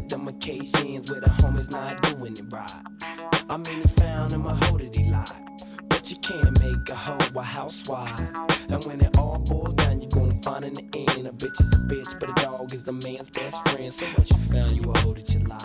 [0.00, 2.72] of them occasions where the homies not doing it right.
[3.48, 5.26] I mean, he found him a hoe that he lied.
[5.88, 8.18] But you can't make a hoe a housewife.
[8.70, 11.72] And when it all boils down, you're gonna find in the end a bitch is
[11.74, 13.92] a bitch, but a dog is a man's best friend.
[13.92, 15.58] So what you found, you a hoe that you lie.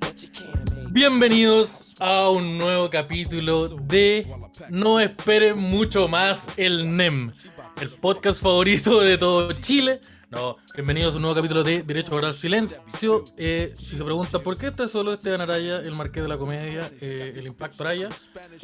[0.00, 4.26] But you can't make Bienvenidos a un nuevo capítulo de
[4.70, 7.30] No esperen mucho más el NEM,
[7.80, 10.00] el podcast favorito de todo Chile.
[10.30, 13.24] No, bienvenidos a un nuevo capítulo de Derecho a Guardar Silencio.
[13.38, 16.90] Eh, si se pregunta por qué está solo Esteban Araya, el marqués de la comedia,
[17.00, 18.10] eh, el Impacto Araya,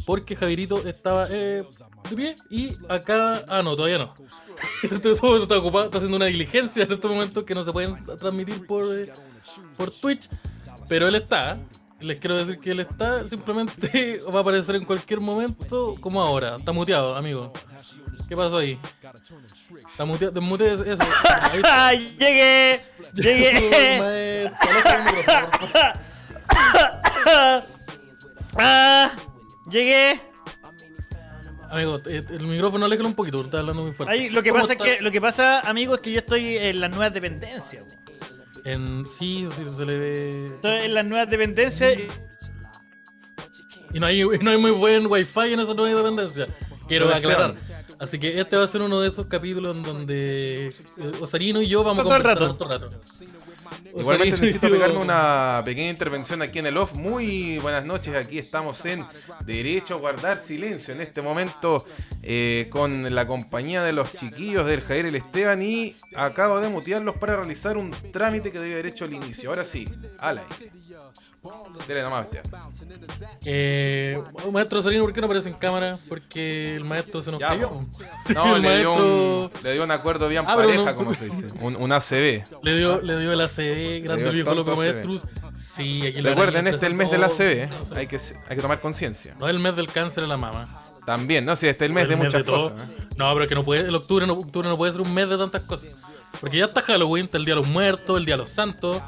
[0.05, 1.65] porque Javierito estaba eh,
[2.11, 3.47] de pie y acá.
[3.49, 4.15] Ah, no, todavía no.
[4.83, 7.97] Este momento está ocupado, está haciendo una diligencia en estos momentos que no se pueden
[8.05, 9.11] transmitir por, eh,
[9.79, 10.29] por Twitch,
[10.87, 11.59] pero él está.
[11.99, 16.57] Les quiero decir que él está, simplemente va a aparecer en cualquier momento, como ahora.
[16.57, 17.55] Está muteado, amigo.
[18.29, 18.79] ¿Qué pasó ahí?
[20.07, 20.83] Muteado, desmute eso.
[20.83, 20.91] Ahí
[21.59, 21.87] está.
[21.89, 22.81] ¡Ay, llegué!
[23.15, 24.51] ¡Llegué!
[28.59, 29.11] ¡Ah!
[29.71, 30.21] ¡Llegué!
[31.71, 34.15] Amigo, eh, el micrófono aléjalo un poquito, estás hablando muy fuerte.
[34.15, 36.57] Ay, lo que ¿Cómo pasa es que, lo que pasa, amigo, es que yo estoy
[36.57, 37.83] en las nuevas dependencias.
[38.65, 40.47] En, sí, sí, se le ve.
[40.47, 41.99] Estoy en las nuevas dependencias.
[41.99, 42.09] y-
[43.97, 46.47] Y no hay, y no hay muy buen wifi en esa nueva dependencia.
[46.87, 47.55] Quiero aclarar.
[48.05, 50.73] Así que este va a ser uno de esos capítulos en donde eh,
[51.23, 52.57] Osarino y yo vamos a Todo el conversar rato.
[52.57, 53.01] todo el rato.
[53.97, 56.93] Igualmente necesito pegarme una pequeña intervención aquí en el off.
[56.95, 59.07] Muy buenas noches, aquí estamos en
[59.47, 61.83] Derecho a Guardar Silencio en este momento
[62.23, 66.69] eh, con la compañía de los chiquillos del Javier y el Esteban y acabo de
[66.69, 69.49] mutearlos para realizar un trámite que debía haber hecho al inicio.
[69.51, 69.87] Ahora sí,
[70.19, 70.43] ala.
[71.87, 72.73] Dele nomás, Esteban.
[73.45, 74.21] Eh,
[74.53, 75.99] maestro Osarino, ¿por qué no aparece en cámara?
[76.09, 77.71] Porque el maestro se nos Ya, cayó.
[78.35, 79.01] No, El le dio, un,
[79.51, 81.47] maestro le dio un acuerdo bien Ah, pareja, no- como se dice.
[81.61, 82.45] Un, un ACB.
[82.63, 84.77] le dio, le dio el ACB, grande viejo ACB.
[84.77, 85.23] Maestrus.
[85.77, 87.41] Sí, aquí Recuerden, este es el mes del ACB.
[87.65, 87.69] ¿eh?
[87.97, 88.17] Hay que,
[88.49, 89.35] hay que tomar conciencia.
[89.39, 90.83] No es el mes del cáncer de la mama.
[91.05, 92.89] También, no, sí, este es el mes de muchas cosas.
[92.89, 93.03] ¿eh?
[93.19, 95.37] No, pero que no puede, el octubre no, octubre no puede ser un mes de
[95.37, 95.89] tantas cosas.
[96.41, 99.03] Porque ya está Halloween, está el Día de los Muertos, el Día de los Santos.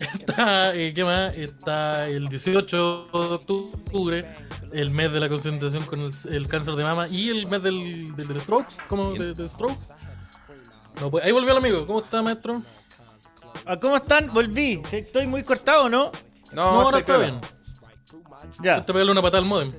[0.00, 1.32] Está, eh, ¿qué más?
[1.34, 4.26] Está el 18 de octubre,
[4.72, 8.14] el mes de la concientización con el, el cáncer de mama y el mes del,
[8.14, 9.12] del, del strokes, ¿cómo?
[9.12, 9.86] De, de strokes.
[11.00, 12.62] No puede- Ahí volvió el amigo, ¿cómo está, maestro?
[13.64, 14.32] Ah, ¿Cómo están?
[14.32, 14.82] Volví.
[14.92, 16.12] Estoy muy cortado, ¿no?
[16.52, 17.40] No, No, ahora está bien.
[18.62, 18.84] Ya.
[18.84, 19.72] Te pegarle una patada al modem.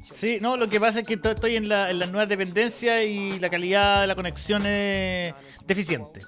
[0.00, 3.02] Sí, no, lo que pasa es que to- estoy en, la- en las nuevas dependencias
[3.04, 5.32] y la calidad de la conexión es
[5.66, 6.20] deficiente.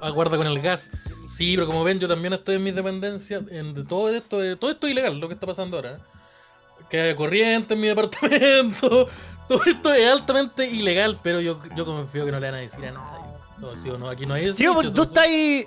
[0.00, 0.90] Aguarda con el gas.
[1.36, 3.42] Sí, pero como ven, yo también estoy en mis dependencias.
[3.50, 5.98] En de todo esto, todo esto es ilegal, lo que está pasando ahora.
[6.90, 9.08] Que haya corriente en mi departamento.
[9.48, 12.84] Todo esto es altamente ilegal, pero yo, yo confío que no le van a decir
[12.86, 13.24] a nadie.
[13.58, 14.52] No, sí o no, aquí no hay.
[14.54, 15.66] Sí, porque tú estás ahí.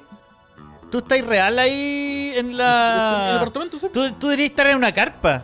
[0.92, 3.32] Tú estás real ahí en ¿En el la.
[3.34, 3.78] departamento?
[3.80, 3.88] sí.
[3.92, 5.44] Tú, tú deberías estar en una carpa.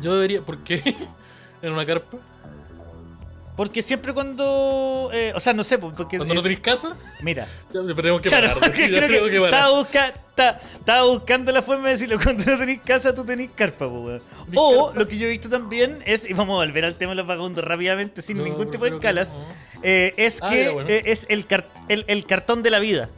[0.00, 0.42] Yo debería.
[0.42, 0.80] ¿Por qué?
[1.62, 2.18] ¿En una carpa?
[3.56, 5.08] Porque siempre cuando.
[5.14, 6.18] eh, o sea, no sé, porque.
[6.18, 6.92] ¿Cuando no eh, tenéis casa?
[7.22, 7.48] Mira.
[7.72, 8.76] Ya tenemos que Claro, parar.
[8.76, 9.54] ya creo que que parar.
[9.54, 12.18] estaba, busca- ta- estaba buscando la forma de decirlo.
[12.22, 14.20] Cuando no tenéis casa, tú tenés carpa, weón.
[14.54, 14.98] O carpa.
[15.00, 17.26] lo que yo he visto también es, y vamos a volver al tema de los
[17.26, 19.40] vagabundos rápidamente, sin No, ningún tipo de que escalas, no.
[19.82, 20.88] eh, es Ah, que ya, bueno.
[20.90, 23.08] es el, car- el, el cartón de la vida.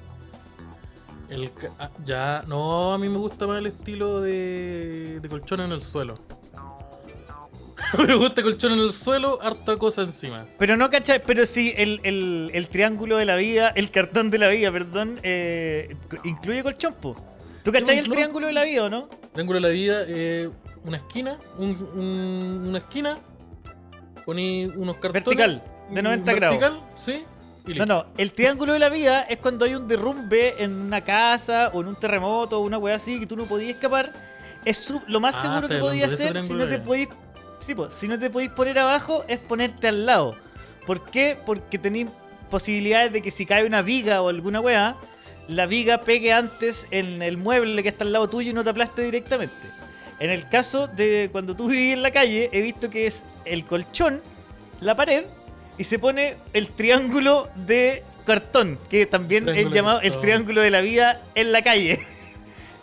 [1.28, 1.50] El
[1.80, 5.82] ah, ya, no, a mí me gusta más el estilo de, de colchón en el
[5.82, 6.14] suelo.
[8.06, 10.46] me gusta colchón en el suelo, harta cosa encima.
[10.58, 11.22] Pero no, ¿cachai?
[11.24, 15.18] Pero sí, el, el- el triángulo de la vida, el cartón de la vida, perdón,
[15.22, 17.16] eh, incluye colchón, po.
[17.62, 19.08] ¿Tú cachai el triángulo de la vida o no?
[19.32, 20.50] Triángulo de la vida, eh,
[20.84, 23.16] una esquina, un, un- una esquina,
[24.24, 25.24] poní unos cartones.
[25.24, 26.60] Vertical, de 90 grados.
[26.60, 27.24] Vertical, sí.
[27.66, 31.02] y No, no, el triángulo de la vida es cuando hay un derrumbe en una
[31.02, 34.12] casa o en un terremoto o una wea así que tú no podías escapar.
[34.64, 37.08] Es lo más Ah, seguro que podías hacer si no te la podís,
[37.68, 40.34] sí, po, si no te podís poner abajo es ponerte al lado.
[40.86, 41.36] ¿Por qué?
[41.44, 42.06] Porque tenéis
[42.48, 44.96] posibilidades de que si cae una viga o alguna wea,
[45.48, 48.70] la viga pegue antes en el mueble que está al lado tuyo y no te
[48.70, 49.52] aplaste directamente.
[50.18, 53.66] En el caso de cuando tú vivís en la calle, he visto que es el
[53.66, 54.22] colchón,
[54.80, 55.26] la pared,
[55.76, 60.70] y se pone el triángulo de cartón, que también Triángulo es llamado el triángulo de
[60.70, 62.00] la vida en la calle.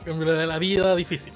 [0.03, 1.33] Triángulo de la vida difícil.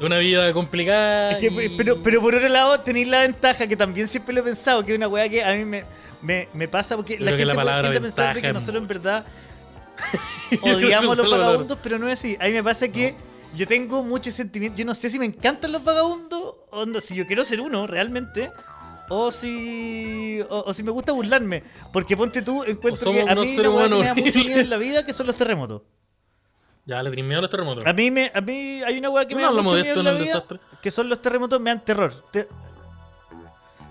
[0.00, 1.32] De una vida complicada.
[1.32, 4.40] Es que, y- pero, pero por otro lado tenéis la ventaja, que también siempre lo
[4.40, 5.84] he pensado, que es una weá que a mí me,
[6.22, 9.24] me, me pasa, porque la gente la tiende a pensar de que nosotros en verdad
[10.62, 12.36] odiamos a los vagabundos, pero no es así.
[12.40, 13.14] A mí me pasa que
[13.54, 14.78] yo tengo mucho sentimiento.
[14.78, 18.50] Yo no sé si me encantan los vagabundos, onda, si yo quiero ser uno realmente,
[19.10, 21.62] o si o, o si me gusta burlarme.
[21.92, 24.70] Porque ponte tú, encuentro que a mí una weá que me da mucho miedo en
[24.70, 25.82] la vida que son los terremotos.
[26.90, 27.86] Ya, le tenés miedo a los terremotos.
[27.86, 30.00] A mí, me, a mí hay una weá que me da mucho de miedo esto
[30.00, 30.58] en la el vida, desastre.
[30.82, 32.12] que son los terremotos, me dan terror.
[32.32, 32.48] Te-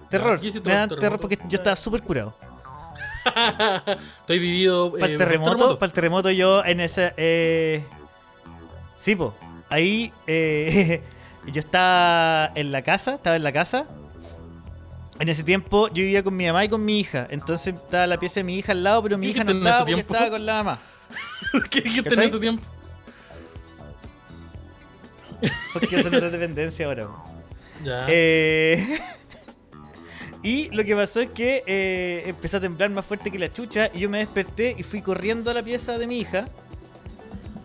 [0.10, 1.22] terror, ¿qué hiciste me dan el terror terremoto?
[1.22, 2.36] porque yo estaba súper curado.
[4.20, 4.92] Estoy vivido.
[4.92, 7.14] Para el terremoto, para el terremoto yo en ese...
[7.16, 7.86] Eh...
[8.98, 9.34] Sí, po.
[9.70, 11.02] Ahí eh,
[11.54, 13.86] yo estaba en la casa, estaba en la casa.
[15.20, 17.28] En ese tiempo yo vivía con mi mamá y con mi hija.
[17.30, 19.62] Entonces estaba la pieza de mi hija al lado, pero mi ¿Qué hija no dijiste
[19.62, 20.14] en estaba porque tiempo?
[20.14, 20.80] estaba con la mamá.
[21.70, 22.28] ¿Qué dijiste en ¿Cachai?
[22.28, 22.64] ese tiempo?
[25.74, 27.08] Porque eso no es dependencia ahora.
[27.84, 28.06] Ya.
[28.10, 29.00] Eh,
[30.44, 33.90] y lo que pasó es que eh, empezó a temblar más fuerte que la chucha
[33.94, 36.48] y yo me desperté y fui corriendo a la pieza de mi hija.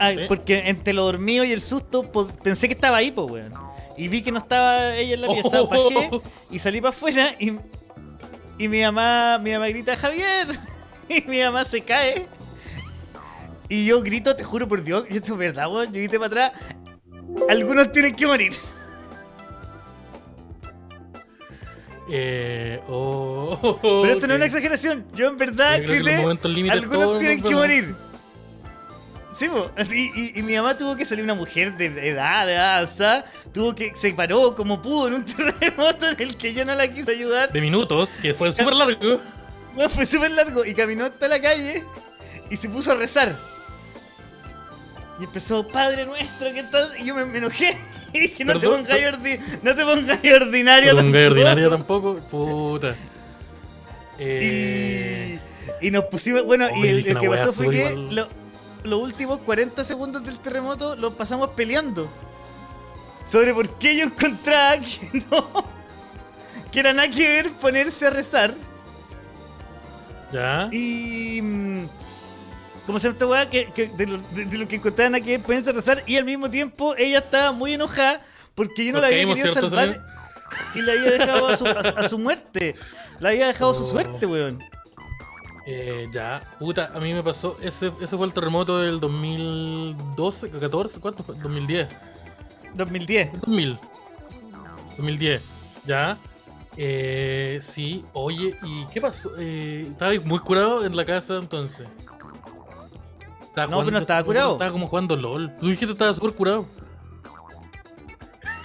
[0.00, 0.18] Sí.
[0.28, 3.52] Porque entre lo dormido y el susto po- pensé que estaba ahí, pues, weón.
[3.96, 5.68] Y vi que no estaba ella en la pieza, Oh.
[5.68, 6.10] bajé
[6.50, 7.52] y salí para afuera y,
[8.58, 10.48] y mi mamá, mi mamá grita, Javier.
[11.08, 12.26] Y mi mamá se cae.
[13.68, 15.86] Y yo grito, te juro por Dios, yo esto es verdad, weón.
[15.92, 16.52] Yo grité para atrás.
[17.48, 18.52] Algunos tienen que morir.
[22.10, 25.06] Eh, oh, Pero esto no es una exageración.
[25.14, 27.94] Yo en verdad Yo que algunos tienen que morir.
[29.34, 29.48] Sí,
[29.90, 33.74] y, y- y mi mamá tuvo que salir una mujer de edad, de edad tuvo
[33.74, 35.24] que se paró como pudo en un
[35.60, 37.50] terremoto en el que yo no la quise ayudar.
[37.50, 39.20] De minutos, que fue súper largo.
[39.74, 41.82] Bueno, fue súper largo y caminó hasta la calle
[42.48, 43.34] y se puso a rezar.
[45.20, 46.92] Y empezó, Padre nuestro, ¿qué tal?
[46.98, 47.76] Y yo me, me enojé.
[48.14, 51.30] Y dije, no te pongas ordi no te pongas ordinario Pero un tampoco".
[51.32, 52.16] ordinaria tampoco.
[52.30, 52.94] Puta.
[54.20, 55.40] Eh,
[55.82, 56.44] Y, y nos pusimos.
[56.44, 58.28] Bueno, y el, el que pasó fue que lo-
[58.84, 62.08] los últimos 40 segundos del terremoto los pasamos peleando.
[63.28, 65.64] Sobre por qué yo encontraba que no.
[66.70, 68.54] Que era nada que ver ponerse a rezar.
[70.32, 70.68] ya.
[70.70, 71.40] Y.
[71.42, 71.86] mm,
[72.86, 73.48] ¿Cómo se llama esta weá?
[73.50, 76.02] Que, que de, lo, de- de lo que encontraban ver ponerse a rezar.
[76.06, 78.20] Y al mismo tiempo ella estaba muy enojada
[78.54, 80.02] porque yo no Nos la había querido ¿cierto, salvar.
[80.74, 81.70] Y la había dejado a su, a-
[82.04, 82.74] a su muerte.
[83.20, 83.86] La había dejado a su Oh.
[83.90, 84.62] suerte, weón.
[85.66, 86.42] Eh, ya.
[86.58, 87.56] Puta, a mí me pasó.
[87.62, 91.34] Ese, ese fue el terremoto del 2012, 14, ¿cuánto fue?
[91.36, 91.88] 2010.
[92.74, 93.32] 2010.
[93.40, 93.78] 2000.
[94.98, 95.42] 2010.
[95.86, 96.18] Ya.
[96.76, 99.30] Eh, sí, oye, ¿y qué pasó?
[99.38, 101.86] Eh, estaba muy curado en la casa entonces.
[103.54, 104.52] Estaba No, pero no estaba curado.
[104.54, 105.54] Estaba como jugando LOL.
[105.54, 106.66] Tú dijiste que estaba súper curado.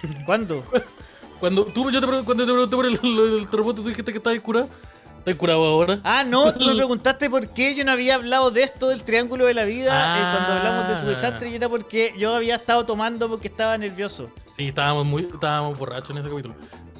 [0.25, 0.63] ¿Cuándo?
[1.39, 2.93] Cuando, tú, yo te, cuando te pregunté por el,
[3.39, 4.67] el terremoto, tú dijiste que estabas curado.
[5.19, 5.99] ¿Estás curado ahora?
[6.03, 9.45] Ah, no, tú me preguntaste por qué yo no había hablado de esto del triángulo
[9.45, 10.33] de la vida eh, Ah.
[10.35, 14.31] cuando hablamos de tu desastre y era porque yo había estado tomando porque estaba nervioso.
[14.57, 16.55] Sí, estábamos muy estábamos borrachos en ese capítulo.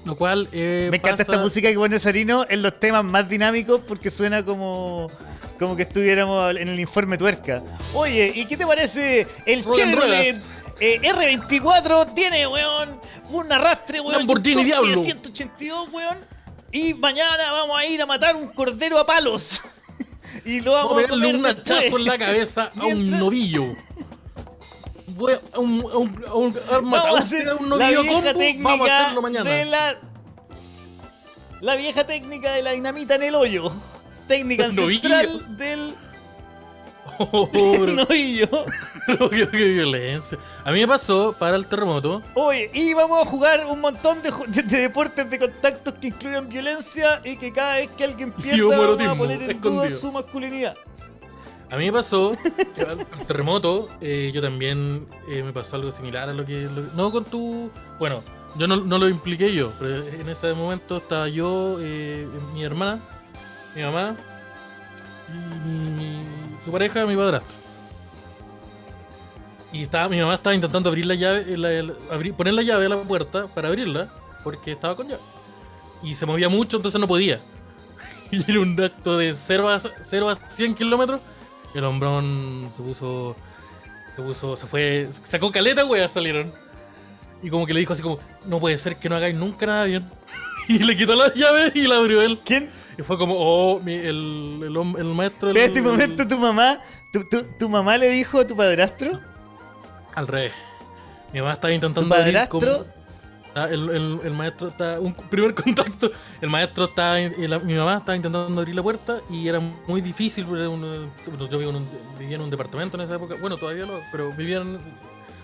[0.05, 3.27] Lo cual eh, Me encanta pasa- esta música que pone Sarino en los temas más
[3.29, 5.07] dinámicos porque suena como
[5.59, 7.61] como que estuviéramos en el informe tuerca.
[7.93, 10.41] Oye, ¿y qué te parece el Chevrolet
[10.79, 12.13] eh, R24?
[12.15, 12.97] Tiene, weón,
[13.29, 14.19] un arrastre, weón.
[14.19, 14.87] Lamborghini Diablo.
[14.97, 16.17] de 182, weón.
[16.71, 19.61] Y mañana vamos a ir a matar un cordero a palos.
[20.45, 23.63] y lo vamos, Vamos a pegarle un hachazo en la cabeza a un novillo.
[25.19, 28.13] Voy a, un, a un, a un, a un, Vamos a hacer un la vieja
[28.13, 29.49] combo, técnica vamos a hacerlo mañana.
[29.49, 29.97] de la
[31.61, 33.71] la vieja técnica de la dinamita en el hoyo.
[34.27, 35.13] Técnica El novillo.
[35.13, 35.95] ancestral del
[37.21, 38.47] Oh, pero- novillo.
[39.29, 40.37] qué, qué violencia.
[40.63, 42.21] A mí me pasó para el terremoto.
[42.35, 46.47] Oye, y vamos a jugar un montón de, de- de deportes de contactos que incluyen
[46.47, 50.77] violencia y que cada vez que alguien pierda vamos a poner en duda su masculinidad.
[51.71, 52.31] A mí me pasó
[52.87, 57.23] al, terremoto, eh, yo también eh, me pasó algo similar a lo que, No con
[57.25, 57.69] tu.
[57.99, 58.23] Bueno,
[58.57, 62.99] yo no, lo impliqué yo, pero en ese momento estaba yo, eh, mi hermana,
[63.75, 64.15] mi mamá
[65.67, 67.53] y su pareja, mi padrastro.
[69.71, 72.87] Y estaba, mi mamá estaba intentando abrir la llave, eh, la- la- poner la llave
[72.87, 74.07] a la puerta para abrirla,
[74.43, 75.21] porque estaba con llave.
[76.01, 77.39] Y se movía mucho, entonces no podía.
[78.31, 81.21] Y era un acto de 0 a, 0 a 100 kilómetros.
[81.73, 83.35] El hombrón se puso.
[84.15, 84.55] Se puso.
[84.57, 85.07] Se fue.
[85.27, 86.51] Sacó caleta, weas salieron.
[87.41, 89.85] Y como que le dijo así como: No puede ser que no hagáis nunca nada
[89.85, 90.05] bien.
[90.69, 92.37] Y le quitó la llave y la abrió él.
[92.45, 92.69] ¿Quién?
[92.95, 95.49] Y fue como: Oh, mi- el, el, el maestro.
[95.49, 96.79] el- En este momento tu mamá,
[97.11, 99.19] tu, tu- tu mamá le dijo a tu padrastro,
[100.13, 100.51] Al revés.
[101.33, 102.07] Mi mamá estaba intentando.
[102.07, 102.85] tu abrir padrastro,
[103.55, 104.99] el, el- el maestro está.
[104.99, 106.09] Un primer contacto.
[106.41, 107.15] El maestro está.
[107.63, 110.45] mi mamá estaba intentando abrir la puerta y era muy difícil.
[110.45, 111.09] un-
[111.49, 111.87] yo vivo en un-
[112.17, 113.35] vivía en un departamento en esa época.
[113.39, 113.99] Bueno, todavía lo.
[114.11, 114.79] Pero vivían.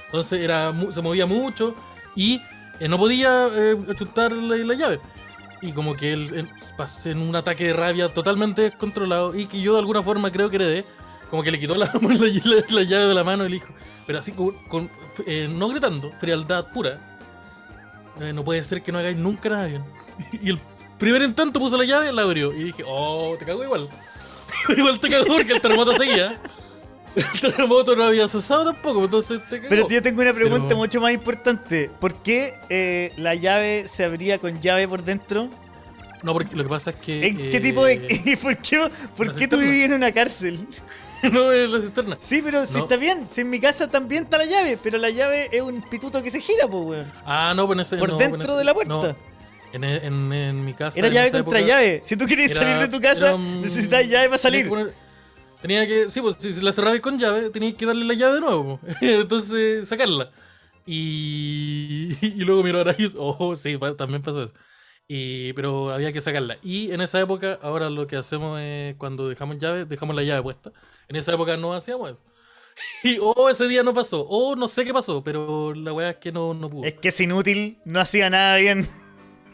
[0.06, 1.76] Entonces era, se movía mucho
[2.16, 2.40] y
[2.80, 3.76] eh, no podía eh,
[4.16, 5.00] la, la llave.
[5.62, 6.48] Y como que él,
[6.78, 10.50] pasé en un ataque de rabia totalmente descontrolado y que yo de alguna forma creo
[10.50, 10.86] que heredé.
[11.30, 12.00] como que le quitó la, la,
[12.46, 13.74] la- la llave de la mano y le dijo,
[14.06, 14.92] pero así con, con-
[15.26, 17.15] eh, no gritando, frialdad pura.
[18.20, 19.84] "Eh, no puede ser que no hagáis nunca nada bien.
[20.42, 20.60] Y el
[20.98, 22.54] primer intento puso la llave, la abrió.
[22.54, 23.90] Y dije, oh, te cago igual.
[24.78, 26.40] igual te cago porque el terremoto seguía.
[27.16, 29.70] El terremoto no había cesado tampoco, entonces te cagó.
[29.70, 31.90] Pero yo tengo una pregunta Pero- mucho más importante.
[32.00, 35.50] ¿Por qué eh, la llave se abría con llave por dentro?
[36.24, 37.28] No, porque lo que pasa es que.
[37.28, 38.22] ¿En qué eh, tipo de.?
[38.26, 40.68] ¿Y por qué, por qué tú vivías en una cárcel?
[41.32, 42.18] no es la cisterna.
[42.20, 43.28] Sí, pero si está bien.
[43.30, 46.32] Si en mi casa también está la llave, pero la llave es un pituto que
[46.32, 47.12] se gira, pues, weón.
[47.26, 47.98] Ah, no, pero en ese.
[47.98, 48.94] Por no, dentro de la puerta.
[48.94, 49.16] no.
[49.74, 50.98] en, en, en mi casa.
[50.98, 52.02] Era llave contra época, llave.
[52.04, 54.72] Si tú querías era- salir de tu casa, un- necesitabas llave para salir.
[55.62, 58.42] Tenía que, sí, pues si la cerrabas con llave, tenías que darle la llave de
[58.42, 58.80] nuevo.
[59.02, 60.30] Entonces, sacarla.
[60.86, 64.54] Y, y luego miró ahora y oh, sí, también pasó eso.
[65.08, 66.58] Y, pero había que sacarla.
[66.64, 70.42] Y en esa época, ahora lo que hacemos es cuando dejamos llave, dejamos la llave
[70.42, 70.72] puesta.
[71.10, 72.20] En esa época no hacíamos eso.
[73.04, 74.26] Y oh, ese día no pasó.
[74.28, 76.84] Oh, no sé qué pasó, pero la weá es que no, no pudo.
[76.86, 78.86] Es que es inútil, no hacía nada bien.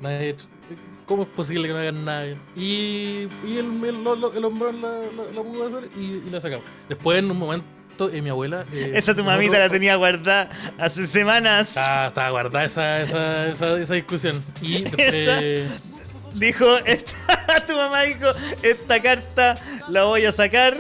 [1.06, 2.42] ¿Cómo es posible que no hagan nada bien?
[2.56, 3.96] Y, y el, el,
[4.36, 6.66] el hombre la, la- la pudo hacer y, y la sacamos.
[6.88, 8.66] Después, en un momento, eh, mi abuela.
[8.72, 11.70] eh, Esa tu mamita nosotros- la tenía guardada hace semanas.
[11.70, 14.42] Estaba, estaba guardada esa, esa, esa, esa discusión.
[14.62, 15.90] Y después.
[16.36, 18.28] Dijo, esta, tu mamá dijo,
[18.64, 19.56] esta carta
[19.90, 20.78] la voy a sacar,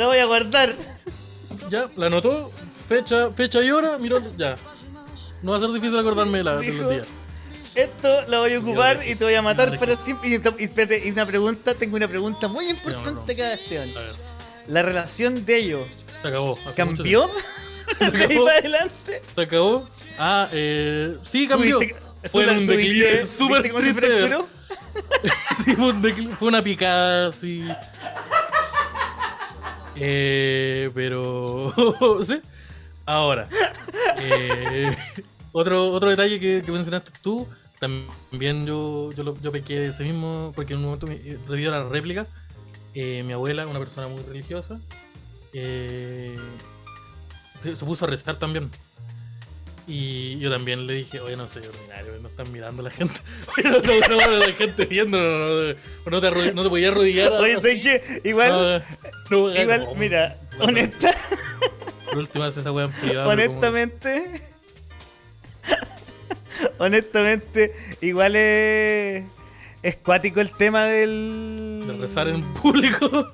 [0.00, 0.74] la voy a guardar.
[1.68, 2.50] Ya, la anotó.
[2.88, 3.98] Fecha, fecha y hora.
[3.98, 4.56] Miró, ya.
[5.42, 7.06] No va a ser difícil acordarme la, de los días.
[7.74, 10.28] Esto la voy a ocupar y te voy a matar para siempre.
[10.30, 13.90] Y, y espérate, y una pregunta, tengo una pregunta muy importante acá, Esteban.
[13.90, 14.14] A ver,
[14.68, 15.86] La relación de ellos
[16.22, 16.58] se acabó.
[16.74, 17.26] cambió
[18.00, 18.44] de ahí acabó.
[18.46, 19.22] para adelante.
[19.34, 19.88] Se acabó.
[20.18, 21.78] Ah, eh, sí, cambió.
[22.32, 24.36] Fue un declive ¿viste súper se triste.
[25.64, 27.66] Sí, fue, un fue una picada así.
[30.00, 31.72] Eh, pero.
[32.26, 32.40] sí.
[33.06, 33.48] Ahora.
[34.22, 34.96] eh,
[35.52, 37.46] otro, otro detalle que, mencionaste tú.
[37.78, 40.52] También yo, yo, lo- yo pequé ese mismo.
[40.56, 42.28] Porque en un momento, me- eh, debido a las réplicas,
[42.94, 44.80] eh, mi abuela, una persona muy religiosa,
[47.62, 48.70] se, se puso a rezar también.
[49.86, 53.14] Y yo también le dije, oye, no soy ordinario, no están mirando la gente.
[53.56, 55.74] Oye, no, no, la gente viendo, no,
[56.06, 57.32] no, no, te, no te podías arrodillar.
[57.32, 57.54] Oye.
[57.56, 58.20] ¿sabes qué?
[58.24, 58.84] Igual,
[59.30, 61.10] No, igual, mira, honesta,
[62.06, 63.28] Por último, hace esa wea en privado.
[63.30, 64.42] pero como- honestamente,
[66.78, 69.24] honestamente, igual es,
[69.82, 71.84] es cuático el tema del...
[71.86, 73.32] De rezar en público.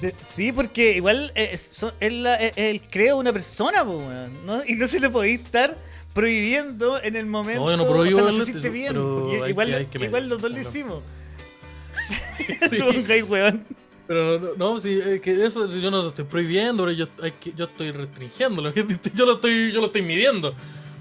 [0.00, 3.98] De- sí, porque igual es, son- es la- es el creo de una persona, po,
[3.98, 4.62] weón, ¿no?
[4.66, 5.76] y no se le podía estar
[6.14, 7.62] prohibiendo en el momento.
[7.64, 8.88] No, yo no prohíbo o sea, no darle- se siente bien.
[8.94, 11.02] pero porque hay igual, que- hay que igual medir, los dos lo hicimos.
[12.70, 12.78] Sí.
[12.78, 13.64] Tú, un gay, weón.
[14.06, 17.32] Pero no, no, sí, es que eso yo no lo estoy prohibiendo, pero yo, hay
[17.32, 18.72] que, yo estoy restringiéndolo.
[19.14, 20.52] Yo lo estoy, yo lo estoy midiendo.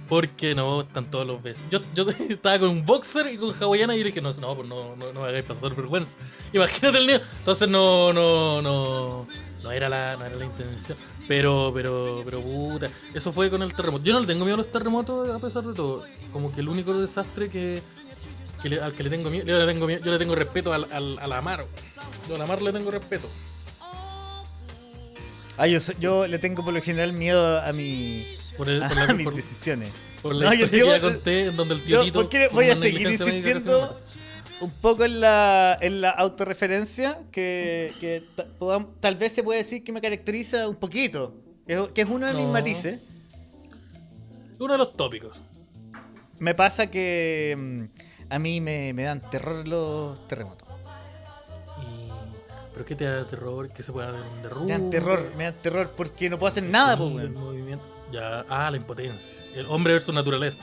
[0.10, 1.64] Porque no, están todos los besos.
[1.70, 4.68] Yo, yo estaba con un boxer y con hawaiana y le dije, no, no, pues
[4.68, 6.12] no, no, no me hagáis pasar vergüenza.
[6.54, 7.22] Imagínate el niño.
[7.38, 9.28] Entonces no, no, no,
[9.64, 10.98] no era la, no era la intención.
[11.28, 12.90] Pero, pero, pero puta.
[13.14, 14.04] Eso fue con el terremoto.
[14.04, 16.04] Yo no le tengo miedo a los terremotos a pesar de todo.
[16.34, 17.80] Como que el único desastre que,
[18.82, 21.28] al que le tengo miedo, yo le tengo yo le tengo respeto al, al, a
[21.28, 21.68] la mar.
[22.28, 23.30] Yo a la mar le tengo respeto.
[25.56, 28.26] Ah, yo, yo le tengo por lo general miedo a mi
[28.60, 29.92] Por, el, por la, mis por- decisiones.
[30.22, 32.46] por la No, yo que ya conté, en donde el tío Yo, Tito ¿por qué
[32.48, 34.00] tuvo voy a seguir que insistiendo
[34.62, 38.24] un poco en la, en la autorreferencia que, que
[39.00, 41.34] tal vez se puede decir que me caracteriza un poquito?
[41.66, 42.52] Que, es- que es uno de mis No.
[42.52, 43.00] matices.
[44.60, 45.42] Uno de los tópicos.
[46.38, 50.68] Me pasa que mm, a mí me, me dan terror los terremotos.
[51.82, 52.10] Y...
[52.74, 53.70] ¿Pero qué te da terror?
[53.72, 54.66] ¿Qué se puede dar un derrumbe?
[54.74, 57.30] Me dan terror, me dan terror porque no puedo hacer nada, pues,
[58.12, 59.42] Ya, ah, la impotencia.
[59.56, 60.60] El hombre versus naturaleza.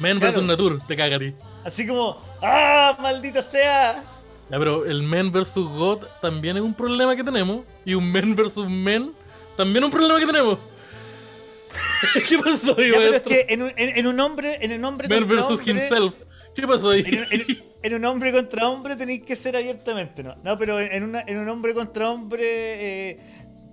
[0.00, 0.32] Men Claro.
[0.34, 1.32] versus natur, te caga a ti.
[1.64, 4.02] Así como, ¡ah, maldita sea!
[4.50, 7.64] Ya, pero el men versus God también es un problema que tenemos.
[7.84, 9.12] Y un men versus men
[9.56, 10.58] también es un problema que tenemos.
[12.28, 14.84] ¿Qué pasó ahí, Ya, pero es que en un, en, en un hombre, en un
[14.84, 16.14] hombre Men versus hombre- himself.
[16.54, 17.04] ¿Qué pasó ahí?
[17.06, 20.34] En, un- en- en un hombre contra hombre tenéis que ser abiertamente, ¿no?
[20.42, 22.40] No, pero en, una- en un hombre contra hombre,
[23.10, 23.20] eh,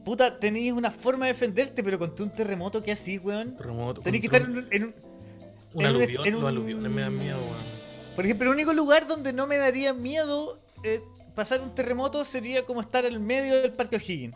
[0.03, 3.55] puta, tenéis una forma de defenderte, pero contra un terremoto, ¿qué así, weón?
[3.57, 4.01] Terremoto.
[4.01, 4.95] Tenéis que estar en un, en un-
[5.74, 6.27] Un en un- aluvión.
[6.27, 7.74] en Los aluviones me dan miedo, weón.
[8.15, 11.01] Por ejemplo, el único lugar donde no me daría miedo eh,
[11.33, 14.36] pasar un terremoto sería como estar al medio del Parque O'Higgins.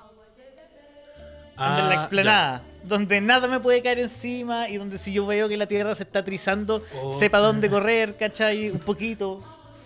[1.57, 5.25] Donde en la Ah, explanada, donde nada me puede caer encima y donde si yo
[5.25, 7.19] veo que la tierra se está trizando, Oh.
[7.19, 8.69] sepa dónde correr, ¿cachai?
[8.69, 9.43] Un poquito.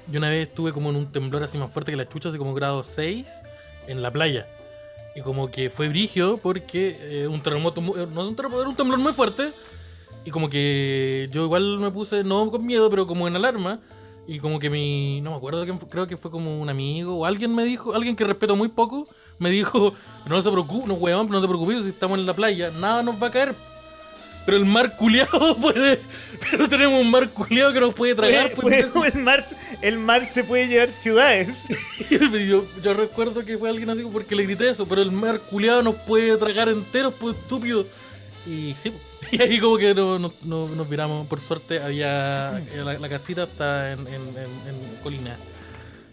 [0.08, 2.38] Yo una vez estuve como en un temblor así más fuerte que la chucha, así
[2.38, 3.42] como grado 6,
[3.88, 4.48] en la playa.
[5.16, 8.76] Y como que fue brigio porque eh, un terremoto, eh, no un terremoto, era un
[8.76, 9.52] temblor muy fuerte.
[10.24, 13.80] Y como que yo igual me puse, no con miedo, pero como en alarma.
[14.28, 17.54] Y como que mi, no me acuerdo creo que fue como un amigo o alguien
[17.54, 19.08] me dijo, alguien que respeto muy poco,
[19.40, 19.94] me dijo,
[20.28, 23.22] no se preocupe, no weón, no te preocupes si estamos en la playa, nada nos
[23.22, 23.56] va a caer.
[24.46, 26.00] Pero el mar culiado puede,
[26.50, 28.52] pero tenemos un mar culiado que nos puede tragar.
[28.54, 29.46] Puede- pues, puede- el, mar,
[29.82, 31.50] el mar se puede llevar ciudades.
[32.10, 35.84] yo, yo recuerdo que fue alguien así porque le grité eso, pero el mar culiado
[35.84, 37.86] nos puede tragar enteros, pues estúpido.
[38.48, 38.92] Y sí,
[39.32, 41.28] y ahí como que no, no- no- nos viramos.
[41.28, 42.60] Por suerte había.
[42.84, 45.38] La, la casita está en, en- en- en colina.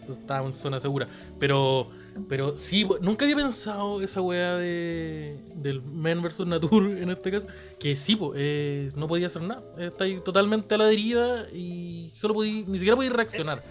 [0.01, 1.07] Entonces estábamos en zona segura.
[1.39, 1.89] Pero.
[2.27, 7.47] Pero sí, nunca había pensado esa weá de, del Men vs Nature en este caso.
[7.79, 9.63] Que sí, po, eh, no podía hacer nada.
[9.77, 13.63] Está ahí totalmente a la deriva y solo podí, ni siquiera podí reaccionar.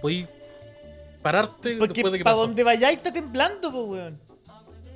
[0.00, 0.26] Podí
[1.22, 4.20] pararte Porque después de que para donde vayáis está temblando, pues, weón.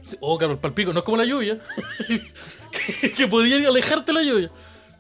[0.03, 1.61] Sí, Oh, claro, el palpico, no es como la lluvia.
[3.01, 4.51] que, que podía alejarte la lluvia.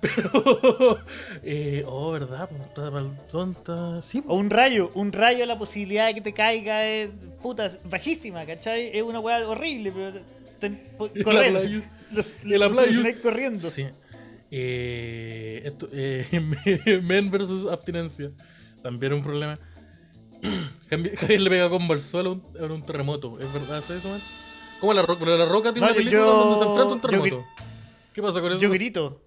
[0.04, 0.98] Pero.
[1.42, 2.48] eh, oh, ¿verdad?
[2.48, 4.02] Puta pal- tonta.
[4.02, 7.10] Sí, O un rayo, un rayo, la posibilidad de que te caiga es
[7.42, 8.90] puta, bajísima, ¿cachai?
[8.92, 10.20] Es una weá horrible, pero
[10.60, 10.80] ten-
[11.24, 11.82] correr.
[12.12, 12.76] Los, los
[13.22, 13.70] corriendo.
[13.70, 13.86] Sí.
[14.50, 18.30] Eh, esto, eh, men versus abstinencia.
[18.82, 19.58] También un problema.
[20.90, 22.32] Javier le pega combo al suelo a
[22.64, 23.40] un, a un terremoto.
[23.40, 24.20] ¿Es verdad ¿sabes eso, man?
[24.80, 25.24] ¿Cómo la roca?
[25.24, 27.44] La roca tiene No, una yo- película donde se enfrenta un yo terremoto.
[28.12, 28.60] ¿Qué pasa con eso?
[28.60, 29.22] Yo grito.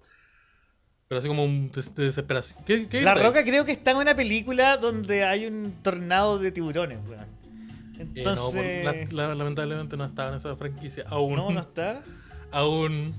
[1.08, 2.62] Pero así como un des- de desesperación.
[2.66, 3.14] ¿Qué, qué La?
[3.14, 7.26] Roca creo que está en una película donde hay un tornado de tiburones, weón.
[8.14, 9.12] Eh, no, por- Entonces.
[9.12, 11.34] la- la- lamentablemente no estaba en esa franquicia aún.
[11.36, 12.02] no, no está.
[12.50, 13.14] Aún.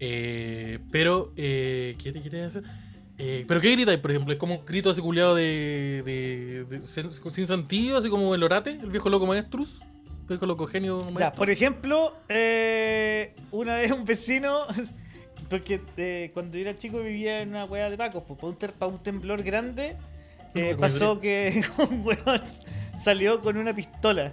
[0.00, 2.62] Eh, pero, eh, ¿qué te quería decir?
[3.18, 4.32] Eh, ¿Pero qué gritáis, por ejemplo?
[4.32, 8.42] ¿Es como un grito así culiado de, de, de- sin, sin sentido, así como el
[8.42, 9.78] orate, el viejo loco maestrus?
[10.22, 11.18] El viejo loco genio maestro.
[11.20, 14.60] Ya, por ejemplo, eh, una vez un vecino,
[15.48, 18.56] porque eh, cuando yo era chico vivía en una hueá de Pacos, pues para un,
[18.56, 19.96] ter- pa' un temblor grande,
[20.54, 22.42] eh, pasó que un weón
[23.02, 24.32] salió con una pistola.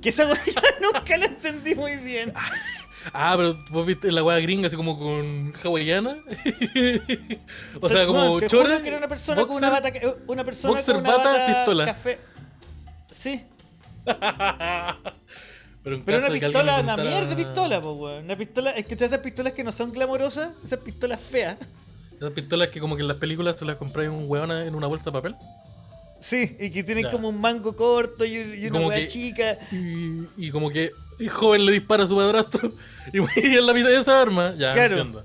[0.00, 0.36] Que esa weá
[0.80, 2.32] nunca la entendí muy bien.
[3.12, 6.18] Ah, pero vos viste la weá gringa así como con hawaiana.
[7.80, 8.80] o sea, como chora.
[8.80, 11.46] que era una persona con una bata, ca- una persona boxer, con una bata, bata
[11.46, 11.84] pistola.
[11.84, 12.18] café.
[13.10, 13.44] Sí,
[15.84, 18.24] Pero, en pero caso una de pistola, una mierda de pistola, pues weón.
[18.24, 21.56] Una pistola, es que esas pistolas que no son glamorosas, esas pistolas feas.
[22.16, 24.86] Esas pistolas que como que en las películas se las compré un weón en una
[24.86, 25.34] bolsa de papel.
[26.20, 27.10] Sí, y que tienen Ya.
[27.10, 29.58] como un mango corto y, y una weá chica.
[29.72, 32.70] Y, y como que el joven le dispara a su padrastro
[33.12, 34.98] y, y en la mitad de esa arma, ya Claro.
[34.98, 35.24] entiendo.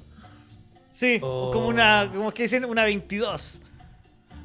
[0.92, 1.52] Sí, Oh.
[1.54, 3.62] como una, como que dicen una 22.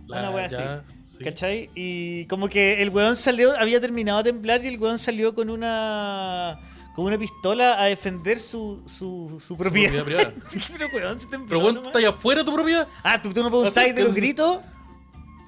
[0.09, 0.85] La- Una wea ya,
[1.23, 1.31] sí.
[1.31, 1.71] ¿Cachai?
[1.75, 5.51] Y como que el weón salió, había terminado de temblar y el weón salió con
[5.51, 6.59] una
[6.95, 10.03] con una pistola a defender su, su, su propiedad.
[10.03, 10.49] propiedad privada.
[10.51, 11.49] Sí, pero weón se tembló.
[11.49, 11.89] Pero bueno, nomás.
[11.89, 12.87] ¿está ahí afuera tu propiedad?
[13.03, 14.61] Ah, tú, tú me preguntáis de los gritos.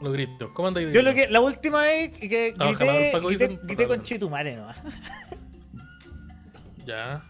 [0.00, 0.50] Los gritos.
[0.52, 0.92] ¿Cómo andáis?
[0.92, 4.76] Yo lo que, la última vez que jalado grité, grité, grité con Chetumare nomás.
[6.86, 7.24] Ya.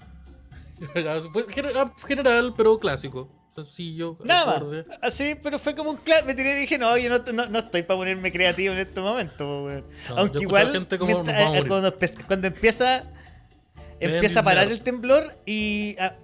[0.94, 3.28] ya fue ah, general, pero clásico.
[3.54, 4.18] Sencillo.
[4.24, 4.84] Nada acorde.
[5.00, 6.26] Así, pero fue como un clan.
[6.26, 9.00] Me tiré y dije, no, yo no, no, no estoy para ponerme creativo en este
[9.00, 9.84] momento, weón.
[10.08, 11.68] No, Aunque igual, gente como, mientras- "Nos vamos a eh, morir".
[12.26, 13.04] cuando, empieza,
[14.00, 16.14] empieza a parar el temblor y ah,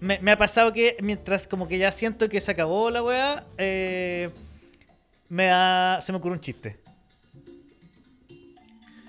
[0.00, 3.46] me, me ha pasado que mientras como que ya siento que se acabó la weá,
[3.56, 4.28] eh,
[5.30, 6.78] me da, se me ocurre un chiste.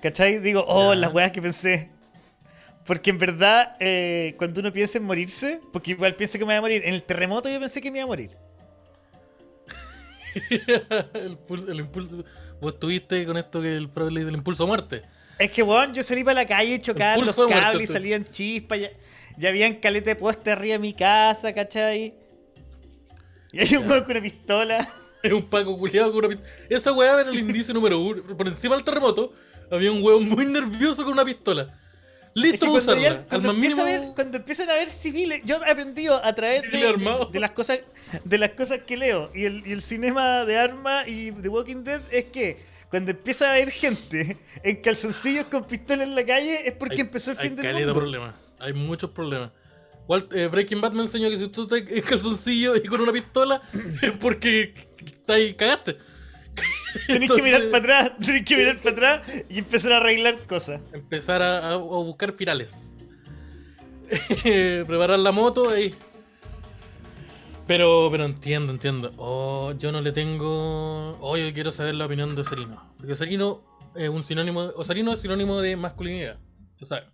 [0.02, 0.38] ¿Cachai?
[0.38, 1.00] Digo, oh, Ya.
[1.00, 1.90] las weas que pensé.
[2.88, 6.56] Porque en verdad, eh, cuando uno piensa en morirse, porque igual pienso que me voy
[6.56, 6.82] a morir.
[6.86, 8.30] En el terremoto yo pensé que me iba a morir.
[11.12, 12.24] el, pulso- el impulso.
[12.62, 15.02] Vos estuviste con esto que el Freud le dice el impulso a muerte.
[15.38, 17.92] Es que, weón, yo salí para la calle y chocaban El los muerte, cables y
[17.92, 18.80] salían chispas.
[18.80, 18.90] Ya,
[19.36, 22.14] ya habían caleta de poste arriba de mi casa, ¿cachai?
[23.52, 24.88] Y hay un weón con una pistola.
[25.22, 26.50] Es un Paco culiado con una pistola.
[26.70, 28.22] Esa weá era el indicio número uno.
[28.34, 29.34] Por encima del terremoto
[29.70, 31.66] había un weón muy nervioso con una pistola.
[32.38, 33.08] Es Listo que cuando, usarla.
[33.08, 34.04] A ver-
[34.36, 36.78] empiezan a ver civiles, yo he aprendido a través de,
[37.32, 37.80] de las cosas
[38.24, 41.84] de las cosas que leo y el, y el cinema de armas y The Walking
[41.84, 42.56] Dead es que
[42.90, 47.00] cuando empieza a haber gente en calzoncillos con pistola en la calle es porque hay-
[47.02, 47.92] empezó el hay fin del de mundo.
[47.92, 48.34] problemas.
[48.60, 49.50] Hay muchos problemas.
[50.08, 53.12] Walt- eh, Breaking Bad me enseñó que si tú estás en calzoncillo y con una
[53.12, 53.60] pistola
[54.02, 54.72] es porque
[55.04, 55.96] está ahí, cagaste.
[57.06, 60.80] Tenés que mirar para atrás, tenés que mirar para atrás y empezar a arreglar cosas.
[60.92, 62.74] Empezar a, a- a buscar finales.
[64.86, 65.94] Preparar la moto ahí.
[67.66, 69.12] Pero, pero entiendo, entiendo.
[69.18, 71.12] Oh, yo no le tengo.
[71.20, 72.94] Oh, yo quiero saber la opinión de Osarino.
[72.96, 73.62] Porque Osarino
[73.94, 74.60] es un sinónimo.
[74.76, 76.38] Osarino es sinónimo de masculinidad.
[76.76, 77.06] Se sabe.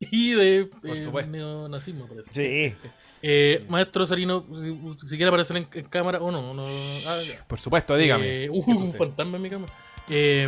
[0.00, 1.30] y de Por eh, supuesto.
[1.32, 2.30] neonazismo, parece.
[2.32, 2.74] Sí.
[3.26, 7.22] Eh, maestro Sarino, si, si quiere aparecer en, en cámara o no, no ah.
[7.46, 8.44] Por supuesto, dígame.
[8.44, 9.66] Eh, uh, ¿Qué un fantasma en mi cama.
[10.10, 10.46] Eh,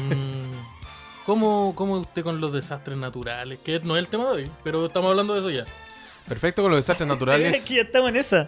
[1.24, 3.60] ¿cómo, ¿Cómo usted con los desastres naturales?
[3.64, 5.64] Que no es el tema de hoy, pero estamos hablando de eso ya.
[6.28, 7.64] Perfecto con los desastres naturales.
[7.70, 8.46] Ya estamos en esa.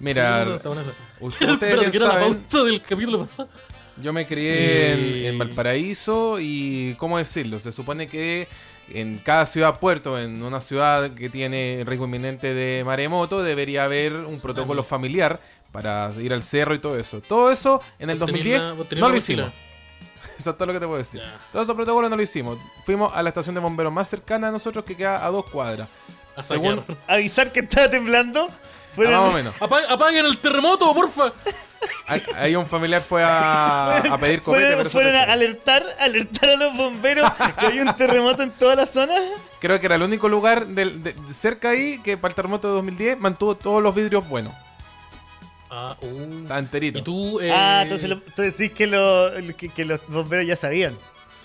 [0.00, 0.46] Mira,
[1.20, 3.48] ustedes que era la saben, pauta del capítulo pasado.
[4.02, 7.58] yo me crié en, en Valparaíso y, ¿cómo decirlo?
[7.58, 8.48] Se supone que
[8.90, 14.12] en cada ciudad puerto, en una ciudad que tiene riesgo inminente de maremoto, debería haber
[14.14, 15.40] un protocolo familiar
[15.72, 17.20] para ir al cerro y todo eso.
[17.20, 19.50] Todo eso en el Vos tenés 2010 la- vos tenés no lo hicimos.
[20.38, 21.20] Eso es todo lo que te puedo decir.
[21.22, 21.38] Ya.
[21.50, 22.58] Todos esos protocolos no lo hicimos.
[22.84, 25.88] Fuimos a la estación de bomberos más cercana a nosotros que queda a dos cuadras.
[26.36, 26.84] A Según-.
[27.08, 28.46] Avisar que estaba temblando.
[28.98, 29.54] Ah, más o menos.
[29.60, 31.32] Apa- Apaguen el terremoto, porfa.
[32.06, 35.84] Ahí- Ahí un familiar fue a, a pedir copete, fueron, pero eso fueron a alertar,
[36.00, 39.14] alertar a los bomberos que había un terremoto en toda la zona.
[39.60, 42.68] Creo que era el único lugar del- de, de cerca ahí que para el terremoto
[42.68, 44.52] de 2010 mantuvo todos los vidrios buenos.
[45.70, 46.42] Ah, uh.
[46.42, 46.98] Está enterito.
[46.98, 47.40] Y tú.
[47.40, 50.96] eh, Ah, entonces lo- tú decís que, lo- que, que los bomberos ya sabían.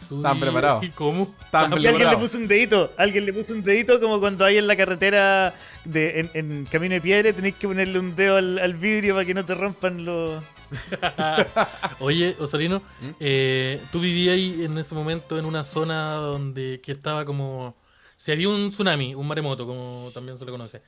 [0.09, 0.83] Y- preparados.
[0.83, 1.33] ¿Y cómo?
[1.53, 4.67] Y alguien le puso un dedito, alguien le puso un dedito como cuando hay en
[4.67, 5.53] la carretera
[5.85, 9.25] de, en, en Camino de Piedra tenéis que ponerle un dedo al, al vidrio para
[9.25, 10.43] que no te rompan los...
[11.99, 13.09] Oye, Osalino, ¿Mm?
[13.19, 17.75] eh, tú vivías ahí en ese momento en una zona donde que estaba como.
[18.17, 20.81] Si había un tsunami, un maremoto, como también se le conoce,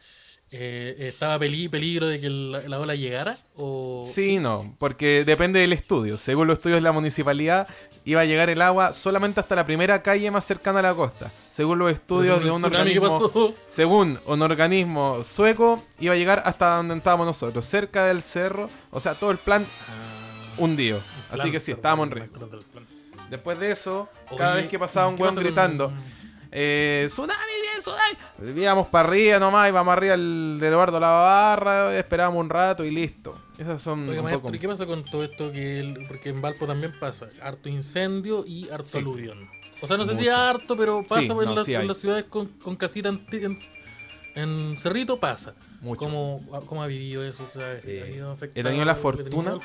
[0.51, 3.35] eh, ¿estaba peli- peligro de que la, la ola llegara?
[3.55, 4.03] O...
[4.05, 6.17] Sí, no, porque depende del estudio.
[6.17, 7.67] Según los estudios de la municipalidad,
[8.05, 11.31] iba a llegar el agua solamente hasta la primera calle más cercana a la costa.
[11.49, 16.75] Según los estudios ¿El de un organismo, según un organismo sueco, iba a llegar hasta
[16.77, 18.69] donde estábamos nosotros, cerca del cerro.
[18.91, 19.65] O sea, todo el plan
[20.57, 20.99] hundido.
[21.31, 22.49] Así que sí, estábamos en riesgo.
[23.29, 25.93] Después de eso, cada vez que pasaba un ¿qué weón pasa con- gritando,
[26.55, 28.61] eh, tsunami, bien, tsunami.
[28.61, 33.37] Íbamos para arriba nomás, íbamos arriba el del Eduardo Lavabarra, esperábamos un rato y listo.
[33.57, 34.55] Esas son un maestro, poco...
[34.55, 35.51] ¿y qué pasa con todo esto?
[35.51, 38.97] que el- Porque en Valpo también pasa harto incendio y harto Sí.
[38.99, 39.49] aluvión.
[39.81, 40.35] O sea, no si Mucho.
[40.35, 41.87] harto, pero pasa Sí, en, no, las, sí en hay.
[41.87, 43.57] las ciudades con, con casita en,
[44.35, 45.53] en, Cerrito, pasa.
[45.81, 45.99] Mucho.
[45.99, 47.45] ¿Cómo, cómo ha vivido eso?
[47.47, 49.57] O sea, Eh, ¿ha ido afectado he tenido la fortuna-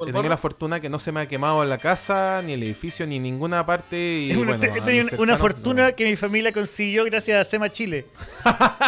[0.00, 3.06] He tenido la fortuna que no se me ha quemado la casa, ni el edificio,
[3.06, 3.96] ni ninguna parte.
[3.96, 5.96] Y, He bueno, tenido una fortuna no.
[5.96, 8.06] que mi familia consiguió gracias a SEMA Chile.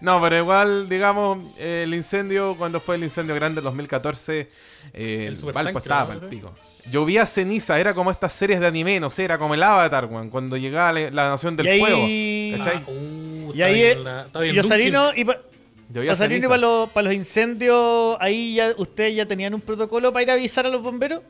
[0.00, 4.48] No, pero igual, digamos, eh, el incendio, cuando fue el incendio grande del 2014,
[4.94, 6.06] eh, El Valpo estaba ¿no?
[6.08, 6.54] para el pico.
[6.90, 10.56] Llovía ceniza, era como estas series de anime, no sé, era como el Avatar, cuando
[10.56, 12.64] llegaba la, la Nación del y ahí, Fuego.
[12.64, 12.76] ¿cachai?
[12.82, 15.28] Ah, uh, y ahí bien eh, la- está bien y Osarino Dunkin'.
[15.28, 15.53] y
[15.88, 16.48] pa- Llovía Osarino y ceniza.
[16.48, 20.34] para los, para los incendios, ahí ya ustedes ya tenían un protocolo para ir a
[20.34, 21.20] avisar a los bomberos.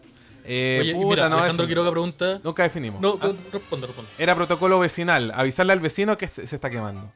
[0.47, 2.41] Eh, Oye, puta, mira, no, Alejandro Quiroga pregunta.
[2.45, 3.01] Nunca definimos.
[3.01, 4.11] No, Ah, responde, responde.
[4.19, 7.11] Era protocolo vecinal, avisarle al vecino que se, se está quemando.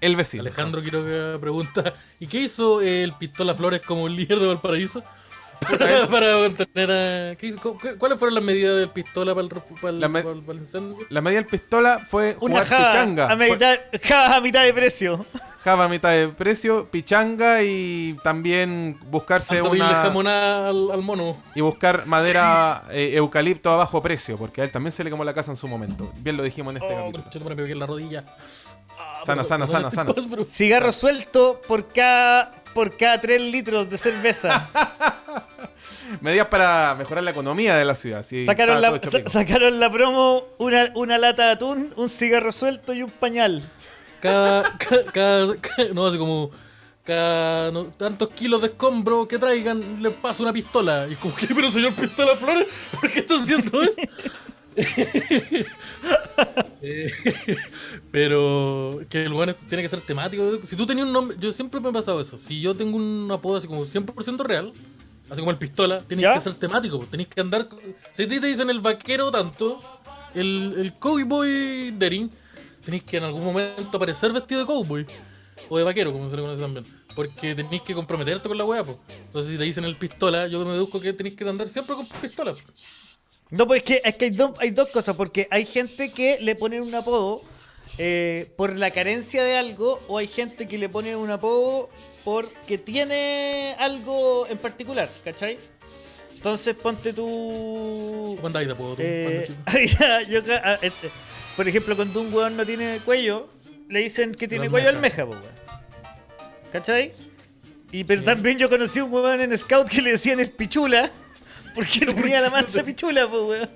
[0.00, 0.42] El vecino.
[0.42, 5.02] Alejandro Quiroga pregunta: ¿Y qué hizo el Pistola Flores como líder de Valparaíso?
[5.62, 7.36] Para, para contener a.
[7.36, 7.60] ¿qué hizo?
[7.60, 10.34] ¿Cu- cu- ¿Cuáles fueron las medidas del Pistola para el, para el, La me- para
[10.34, 10.98] el- para el incendio?
[11.08, 13.30] La medida del pistola fue Una jugar java pichanga.
[13.30, 15.24] a mitad, java a mitad de precio.
[15.62, 20.90] Java a mitad de precio, pichanga y también buscarse Anda a pedirle una jamonada al,
[20.90, 21.36] al mono.
[21.54, 25.22] y buscar madera eh, eucalipto a bajo precio, porque a él también se le quemó
[25.24, 26.10] la casa en su momento.
[26.16, 27.22] Bien lo dijimos en este Oh, capítulo.
[27.22, 28.24] conchetumare, me pegué en la rodilla.
[28.98, 30.44] Ah, Sana, sana, sana, este sana.
[30.48, 34.68] Cigarro suelto por cada, por cada 3 litros de cerveza.
[36.20, 38.22] Medidas para mejorar la economía de la ciudad.
[38.24, 42.92] sí, sacaron, la, sa- sacaron la promo, una, una lata de atún, un cigarro suelto
[42.92, 43.62] y un pañal.
[44.22, 46.50] Cada, ca- cada, ca- no, así como
[47.04, 51.08] cada no, tantos kilos de escombro que traigan, le paso una pistola.
[51.10, 53.92] Y como que, pero señor Pistola Flores, ¿por qué está haciendo eso?
[56.84, 57.12] Eh,
[58.10, 60.58] pero que el lugar tiene que ser temático.
[60.64, 62.38] Si tú tenías un nombre, yo siempre me ha pasado eso.
[62.38, 64.72] Si yo tengo un apodo así como 100% real,
[65.30, 66.34] así como el pistola, tienes ¿Ya?
[66.34, 66.98] que ser temático.
[66.98, 67.68] pues, Tenés que andar.
[68.14, 69.78] Si te dicen el vaquero tanto,
[70.34, 72.30] el, el cowboy Derin,
[72.84, 75.06] tenéis que en algún momento aparecer vestido de cowboy.
[75.68, 76.86] O de vaquero, como se le conoce también.
[77.14, 78.96] Porque tenéis que comprometerte con la weá, pues.
[79.26, 82.06] Entonces, si te dicen el pistola, yo me deduzco que tenéis que andar siempre con
[82.06, 82.52] pistola.
[83.50, 86.38] No, pues es que, es que hay, dos- hay dos cosas, porque hay gente que
[86.40, 87.42] le ponen un apodo
[87.98, 91.90] eh, por la carencia de algo, o hay gente que le pone un apodo
[92.24, 95.58] porque tiene algo en particular, ¿cachai?
[96.34, 98.36] Entonces ponte tú...
[98.40, 99.02] ¿Cuándo hay de apodo tú?
[99.04, 99.48] Eh,
[100.30, 101.08] yo ah, este,
[101.56, 103.48] por ejemplo, cuando un weón no tiene cuello,
[103.88, 105.42] le dicen que tiene cuello almeja, po, weón.
[106.72, 107.12] ¿Cachai?
[107.90, 111.10] Y pero también yo conocí un weón en Scout que le decían el pichula,
[111.74, 113.70] Porque tenía la mansa pichula, pues, weón.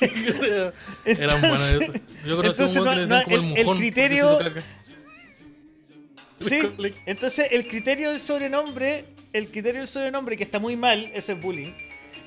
[1.04, 2.00] Eran buenas Entonces- esas.
[2.26, 4.38] Yo conocí a un entonces weón que no- como el el- criterio-.
[6.40, 6.60] Sí,
[7.04, 11.40] entonces el criterio del sobrenombre, el criterio del sobrenombre, que está muy mal, eso es
[11.40, 11.72] bullying.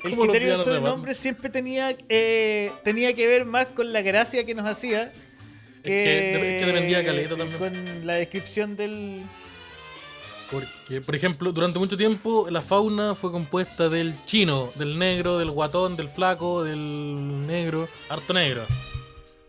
[0.04, 4.54] El criterio del sobrenombre siempre tenía, eh, tenía que ver más con la gracia que
[4.54, 5.12] nos hacía
[5.84, 7.58] que, que dep- que dependía de caleta también.
[7.60, 9.22] con la descripción del...
[10.52, 15.50] Porque, por ejemplo, durante mucho tiempo la fauna fue compuesta del chino, del negro, del
[15.50, 18.62] guatón, del flaco, del negro, harto negro.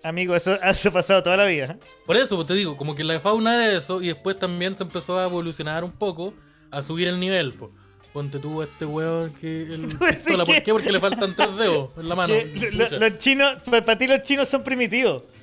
[0.03, 1.77] Amigo, eso, eso ha pasado toda la vida.
[2.07, 4.83] Por eso, pues te digo, como que la fauna era eso y después también se
[4.83, 6.33] empezó a evolucionar un poco,
[6.71, 7.53] a subir el nivel.
[7.53, 7.71] Pues.
[8.15, 10.73] Ponte tú a este weón que el pistola, ¿por qué?
[10.73, 12.33] Porque le faltan tres dedos en la mano.
[12.73, 15.25] Lo- los chinos, para ti los chinos son primitivos.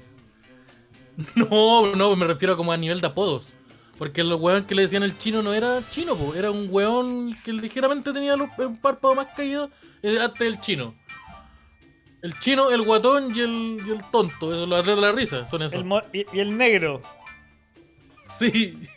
[1.36, 3.54] No, no, me refiero como a nivel de apodos.
[3.98, 7.36] Porque el weón que le decían el chino no era chino, po, era un weón
[7.44, 9.70] que ligeramente tenía los, un párpado más caído
[10.02, 10.96] eh, hasta el chino.
[12.24, 15.46] El chino, el guatón y el, y el tonto, eso, los atletas de la risa,
[15.48, 15.82] son esos.
[15.82, 17.04] El y, y el negro.
[18.40, 18.72] Sí.
[18.74, 18.88] Bueno,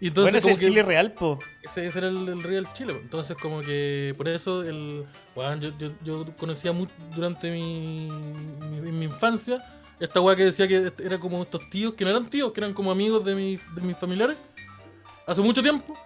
[0.00, 1.38] entonces es el que chile real, po.
[1.66, 2.94] Ese, ese era el, el real Chile.
[2.94, 3.00] po.
[3.00, 8.08] Entonces como que por eso el weón, yo, yo, yo conocía mucho durante mi,
[8.80, 9.64] mi, mi infancia
[9.98, 12.74] esta weá que decía que era como estos tíos, que no eran tíos, que eran
[12.74, 14.36] como amigos de mis, de mis familiares.
[15.26, 15.96] Hace mucho tiempo.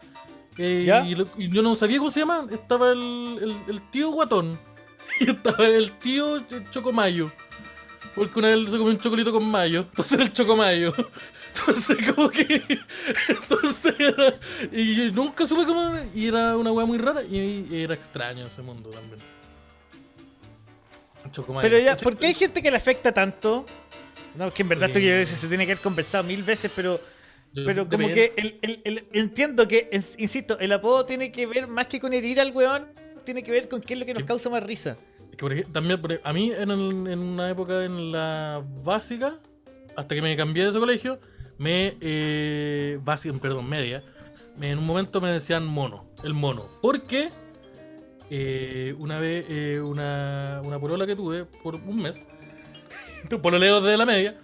[0.57, 2.47] Eh, y, lo- y yo no sabía cómo se llama.
[2.51, 4.59] Estaba el, el, el tío guatón.
[5.21, 7.33] Y estaba el tío chocomayo.
[8.15, 9.81] Porque una vez se comió un chocolito con mayo.
[9.91, 10.95] Entonces era el chocomayo.
[11.55, 12.63] Entonces como que...
[13.29, 14.39] Entonces era...
[14.73, 15.93] Y nunca supe cómo...
[16.15, 17.23] Y era una weá muy rara.
[17.23, 19.21] Y era extraño ese mundo también.
[21.31, 21.63] Chocomayo.
[21.69, 23.67] Pero ya, ¿por qué hay gente que le afecta tanto?
[24.35, 27.01] No, es que en verdad esto se tiene que haber conversado mil veces, pero,
[27.53, 31.47] yo- pero como que el, el- el- entiendo que, es- insisto, el apodo tiene que
[31.47, 32.87] ver más que con herir al weón,
[33.25, 34.97] tiene que ver con qué es lo que nos Que- causa más risa.
[35.31, 39.35] Es que por también por a mí en, en una época en la básica,
[39.97, 41.21] hasta que me cambié de ese colegio,
[41.61, 42.99] me eh,
[43.41, 44.03] perdón, media,
[44.57, 46.69] me- en un momento me decían mono, el mono.
[46.81, 47.29] Porque
[48.31, 52.27] eh, una vez eh, una, una polola que tuve por un mes,
[53.29, 54.41] tu pololeo de la media,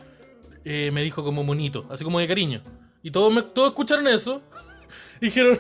[0.67, 2.61] eh, me dijo como monito, así como de cariño.
[3.03, 4.43] Y todos, me, todos escucharon eso.
[5.19, 5.59] y Dijeron,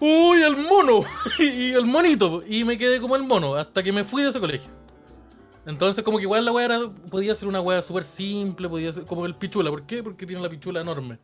[0.00, 1.04] uy, el mono.
[1.38, 2.42] y el monito.
[2.44, 4.70] Y me quedé como el mono hasta que me fui de ese colegio.
[5.68, 9.04] Entonces como que igual la weá era, podía ser una weá súper simple, podía ser
[9.04, 9.68] como el pichula.
[9.68, 10.02] ¿Por qué?
[10.02, 11.18] Porque tiene la pichula enorme.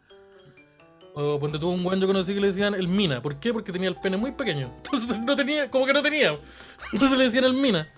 [1.15, 3.23] O ponte tuvo un weón yo conocí que le decían el mina.
[3.23, 3.55] ¿Por qué?
[3.55, 4.71] Porque tenía el pene muy pequeño.
[4.85, 6.39] Entonces no tenía, como que no tenía.
[6.93, 7.91] Entonces le decían el mina.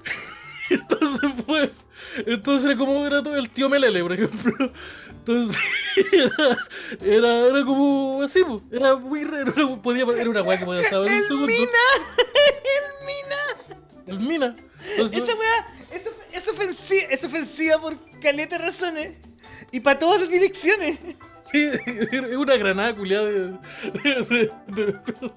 [0.70, 1.72] Entonces fue.
[2.24, 4.72] Entonces era como era todo el tío Melele, por ejemplo.
[5.10, 5.60] Entonces
[6.10, 6.56] era,
[7.02, 8.62] era, era como así, po.
[8.72, 9.52] era muy raro.
[9.54, 11.52] Era, podía, era una weá que podía en un segundo.
[11.52, 11.76] ¡El mina!
[14.06, 14.56] El mina.
[15.04, 19.10] Entonces, Esa weá es, of- es ofensiva, es ofensiva por caleta de razones.
[19.72, 20.98] Y para todas las direcciones.
[21.50, 23.40] Sí, es una granada culiada de.
[24.02, 24.52] de, de-
[24.84, 25.30] de-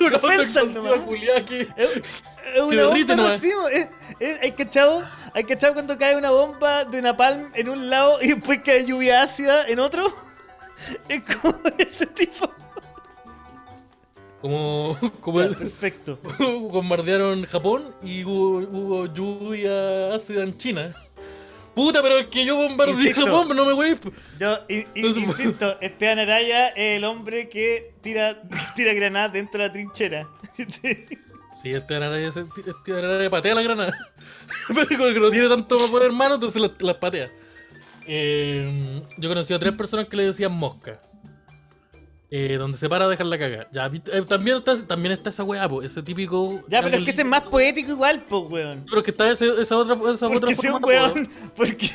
[0.00, 0.62] una Ofensa
[1.04, 1.60] culiada que.
[1.62, 3.32] Es una bomba nomás.
[3.34, 3.68] racimo.
[3.68, 3.88] Es,
[4.20, 5.06] es- ¿Hay cachado?
[5.34, 9.22] ¿Hay cachado cuando cae una bomba de napalm en un lado y después cae lluvia
[9.22, 10.06] ácida en otro?
[11.08, 12.52] Es como ese tipo.
[14.46, 14.96] Como.
[15.20, 16.18] como Ya, perfecto.
[16.70, 20.90] bombardearon Japón y hubo, hubo lluvia ácida en China.
[21.74, 23.26] Puta, pero es que yo bombardeé Insisto.
[23.26, 23.98] Japón, no me voy.
[24.38, 28.40] Yo i- i- Entonces, insisto, Esteban Araya es el hombre que tira,
[28.74, 30.28] tira granadas dentro de la trinchera.
[31.60, 33.92] Sí, este Araya, se- este Araya patea la granada.
[34.68, 37.30] Pero como que no tiene tanto poder hermano, entonces las, las patea.
[38.06, 41.00] Eh, yo conocí a tres personas que le decían mosca.
[42.28, 43.68] Eh, donde se para a dejar la caga.
[43.72, 46.64] Ya, eh, también, está, también está esa weá, po, ese típico.
[46.68, 48.84] ya, pero es que ese es más poético igual, pues, weón.
[48.86, 50.88] Pero es que está ese- esa otra, esa otra Porque un forma apodo.
[51.14, 51.30] weón.
[51.56, 51.88] Porque,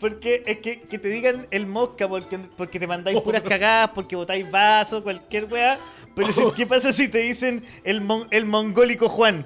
[0.00, 4.16] porque es que, que te digan el mosca porque, porque te mandáis puras cagadas, porque
[4.16, 5.78] botáis vasos, cualquier weá.
[6.16, 9.44] Pero si- ¿qué pasa si te dicen el, mon- el mongólico Juan?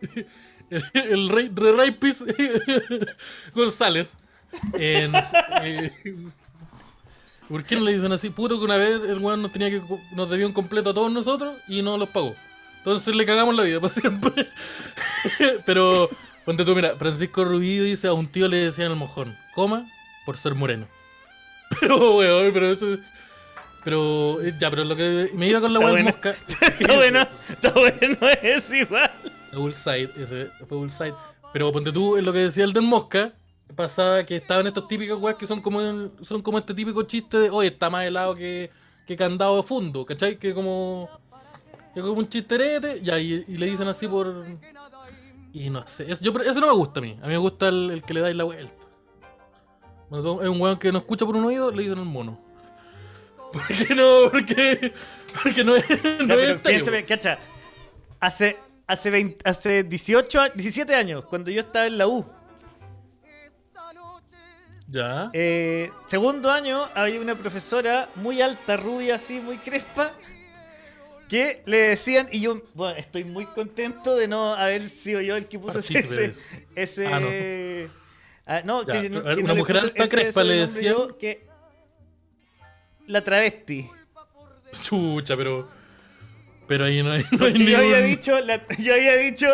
[0.94, 2.22] el rey de Raipis
[3.54, 4.12] González.
[4.74, 5.12] En-
[5.62, 5.92] eh,
[7.50, 8.30] ¿Por qué no le dicen así?
[8.30, 9.82] Puto que una vez el weón nos tenía que
[10.12, 12.36] nos debió un completo a todos nosotros y no los pagó.
[12.78, 14.46] Entonces le cagamos la vida para siempre.
[15.66, 16.08] Pero
[16.44, 19.84] ponte tú, mira, Francisco Rubí dice a un tío le decían el mojón, coma,
[20.24, 20.86] por ser moreno.
[21.80, 22.98] Pero weón, pero eso
[23.84, 26.30] pero eh, ya, pero lo que me iba con la weón mosca.
[26.78, 29.10] Está bueno, está bueno, es igual.
[29.52, 31.14] Bullside, ese fue Bullside.
[31.52, 33.32] Pero ponte tú, en lo que decía el del Mosca,
[33.74, 37.36] pasaba que estaban estos típicos weas que son como el- son como este típico chiste
[37.38, 38.70] de, oye, está más helado que,
[39.06, 40.38] que candado de fondo, ¿cachai?
[40.38, 41.08] Que como.
[41.94, 44.46] Es como un chisterete, ya, y, y le dicen así por.
[45.52, 47.18] Y no sé, eso, yo, eso no me gusta a mí.
[47.20, 48.72] A mí me gusta el, el que le dais la vuelta.
[50.08, 52.38] Cuando es un weón que no escucha por un oído, le dicen el mono.
[53.52, 54.30] ¿Por qué no?
[54.30, 54.92] Porque,
[55.42, 55.84] porque no es.
[56.20, 57.38] No Ya, es piénsame, cacha.
[58.20, 58.56] Hace,
[58.86, 62.24] hace, 20 hace 18, a- 17 años, cuando yo estaba en la U,
[64.90, 65.30] Ya.
[65.32, 70.12] eh, segundo año, había una profesora muy alta, rubia, así, muy crespa,
[71.28, 75.46] que le decían, y yo, bueno, estoy muy contento de no haber sido yo el
[75.46, 75.94] que puso ese.
[75.94, 76.32] Partícipe
[76.74, 77.90] ese, Ah,
[78.46, 80.82] Ah, no, Ya, que, no- a ver, que una no mujer alta crespa le sobrenombre
[80.82, 81.18] yo, decían.
[81.20, 81.46] que
[83.06, 83.88] la travesti.
[84.82, 85.68] Chucha, pero.
[86.66, 89.46] Pero ahí no hay, no hay yo había dicho, la- yo había dicho,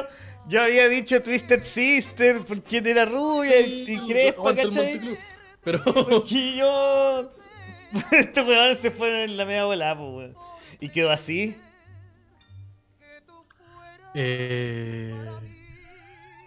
[0.48, 5.18] yo había dicho Twisted Sister porque era rubia y, y crespa, ¿cachai?
[5.66, 5.82] Pero.
[5.85, 7.30] Porque yo.
[8.12, 10.37] Estos weones se fueron en la media volada, pues, weón.
[10.78, 11.56] Y quedó así.
[14.14, 15.12] Eh.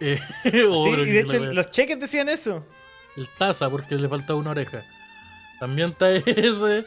[0.00, 2.66] Eh, Sí, oh, y de hecho los cheques decían eso.
[3.16, 4.82] El taza, porque le faltaba una oreja.
[5.58, 6.86] También está ese.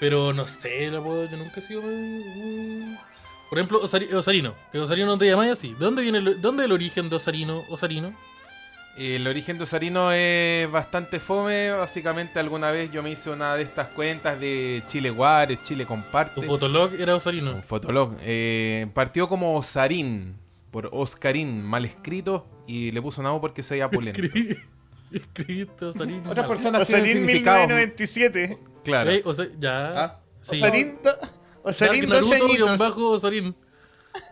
[0.00, 2.96] Pero no sé, la puedo, yo nunca he sido muy.
[3.48, 4.54] Por ejemplo, Osari- Osarino.
[4.72, 5.72] Que Osarino no te llamáis así.
[5.72, 7.62] ¿De dónde viene el, de dónde es el origen de Osarino?
[7.68, 8.14] Osarino.
[8.96, 11.70] El origen de Osarino es bastante fome.
[11.70, 16.40] Básicamente, alguna vez yo me hice una de estas cuentas de Chile Guares, Chile Comparte.
[16.40, 17.52] Tu fotolog era Osarino.
[17.54, 18.16] Un fotolog.
[18.22, 20.36] Eh, partió como Osarín,
[20.72, 24.20] por Oscarín, mal escrito, y le puso nabo porque se veía pulento.
[24.20, 24.58] Escribí-
[25.12, 26.30] Escribiste Osarino.
[26.30, 26.48] Otras mal.
[26.48, 27.68] personas Osarín significados.
[27.68, 28.58] 1997.
[28.84, 29.10] Claro.
[29.10, 30.04] Ey, Osa- ya.
[30.04, 30.20] Ah.
[30.40, 30.56] Sí.
[30.56, 30.98] Osarín,
[31.70, 32.78] Osarín Dark 12 Naruto guion añitos.
[32.88, 33.54] bajo Osarín.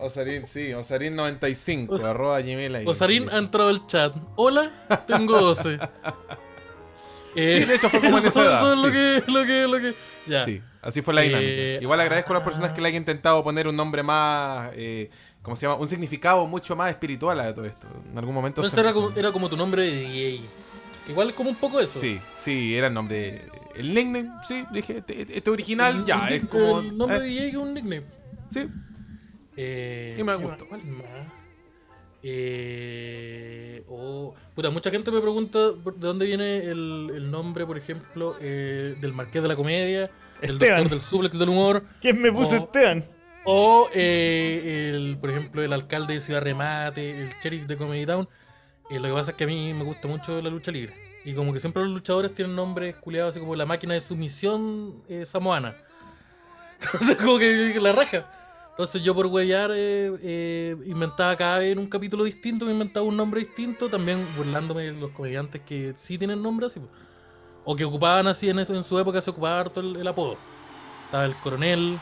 [0.00, 2.86] Osarín, sí, Osarín95, Os- arroba gmail ahí.
[2.86, 4.14] Osarín ha entrado al chat.
[4.36, 4.70] Hola,
[5.06, 5.78] tengo 12.
[7.38, 8.92] Eh, Sí, de hecho fue como en esa edad, Eso es lo sí.
[8.94, 9.94] que, lo que, lo que.
[10.26, 10.44] Ya.
[10.46, 11.82] Sí, así fue la Eh, dinámica.
[11.82, 15.10] Igual agradezco a las personas que le hayan intentado poner un nombre más, eh,
[15.42, 15.74] ¿cómo se llama?
[15.78, 17.86] Un significado mucho más espiritual a todo esto.
[18.10, 18.62] En algún momento...
[18.64, 20.40] Era como, era como tu nombre de DJ.
[21.08, 21.98] Igual como un poco eso.
[22.00, 23.42] Sí, sí, era el nombre...
[23.74, 26.80] El nickname, sí, dije, este, este original El- ya, el- es como...
[26.80, 28.02] El nombre eh, de DJ es un nickname.
[28.48, 28.66] sí,
[29.56, 30.64] Eh, Y me ¿qué gustó.
[30.64, 30.68] más?
[30.68, 31.04] ¿Cuál más?
[32.22, 38.36] Eh, oh, puta, mucha gente me pregunta de dónde viene el, el nombre, por ejemplo,
[38.40, 40.80] eh, del Marqués de la Comedia, del Esteban.
[40.82, 42.64] Doctor del Suplex del Humor, ¿Quién me puso Oh.
[42.64, 43.04] Esteban?
[43.44, 48.28] o, eh, el, por ejemplo, el alcalde de Ciudad Remate, el sheriff de Comedy Town.
[48.90, 50.94] Eh, lo que pasa es que a mí me gusta mucho la lucha libre.
[51.24, 55.02] Y como que siempre los luchadores tienen nombres culiados así como la máquina de sumisión
[55.08, 55.74] eh, samoana.
[56.80, 58.24] Entonces como que la raja.
[58.70, 63.06] Entonces yo por huellar eh, eh, inventaba cada vez en un capítulo distinto, me inventaba
[63.06, 66.86] un nombre distinto, también burlándome de los comediantes que sí tienen nombres así.
[67.64, 70.36] O que ocupaban así en eso, en su época se ocupaba harto el, el apodo.
[71.06, 71.98] Estaba el coronel,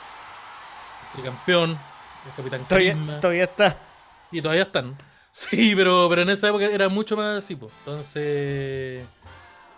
[1.17, 1.79] el campeón,
[2.27, 3.77] el capitán Todavía, todavía está.
[4.33, 4.97] Y todavía están.
[5.37, 7.73] Sí, pero, pero en esa época era mucho más así, pues.
[7.81, 9.05] Entonces.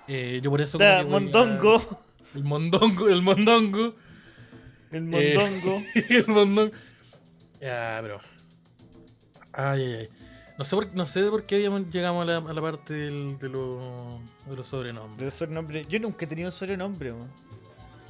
[0.06, 0.76] eh, yo por eso.
[0.78, 2.00] como Está que voy a- Mondongo.
[2.34, 3.94] El mondongo, el mondongo.
[4.92, 5.82] El Eh, Mondongo.
[5.94, 6.76] el mondongo.
[7.60, 8.20] Ya, pero.
[9.52, 10.08] Ay, ay, ay.
[10.58, 13.48] No sé por, no sé por qué llegamos a la, a la parte del- de,
[13.48, 15.18] lo- de los sobrenombres.
[15.24, 15.86] De sobrenombre.
[15.88, 17.14] Yo nunca he tenido un sobrenombre.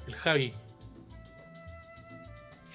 [0.08, 0.52] El Javi.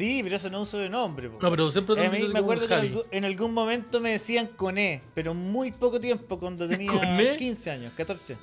[0.02, 1.38] Sí, pero eso no es un sobrenombre, po.
[1.40, 5.04] No, pero siempre Eh, a mí me acuerdo que en, algún momento me decían Coné,
[5.14, 7.36] pero muy poco tiempo, cuando tenía ¿Coné?
[7.38, 8.36] 15 años, 14.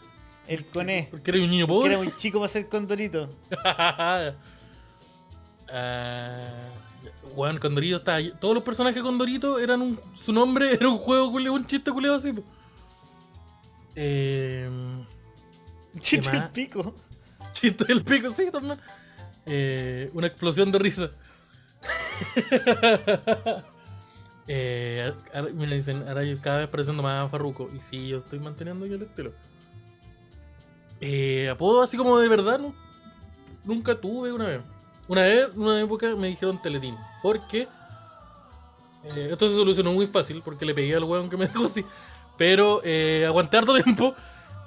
[0.46, 1.08] El Coné.
[1.10, 1.88] Porque eres un niño Que pobre.
[1.94, 3.28] era muy chico para ser condorito.
[3.64, 4.30] Ah,
[7.34, 8.18] Weón, Condorito estaba.
[8.18, 8.32] ahí.
[8.40, 10.00] Todos los personajes de Condorito eran un.
[10.14, 12.32] Su nombre era un juego culeo, un chiste culeo así.
[12.32, 12.44] po.
[13.96, 14.70] Eh,
[15.98, 16.42] Chiste más?
[16.44, 16.94] el pico.
[17.52, 18.78] chiste del pico, sí, también.
[19.44, 21.10] Eh, una explosión de risa.
[24.48, 27.70] eh, ahora- mira, dicen, ahora yo cada vez pareciendo más farruco.
[27.76, 29.32] Y sí, yo estoy manteniendo yo el estilo.
[31.00, 32.74] Eh, apodo así como de verdad, no,
[33.64, 34.60] nunca tuve una vez.
[35.06, 36.96] Una vez, una época me dijeron Teletín.
[37.22, 37.68] Porque
[39.14, 41.84] eh, esto se solucionó muy fácil porque le pegué al weón que me dejó así.
[42.36, 44.14] Pero eh, aguanté harto tiempo.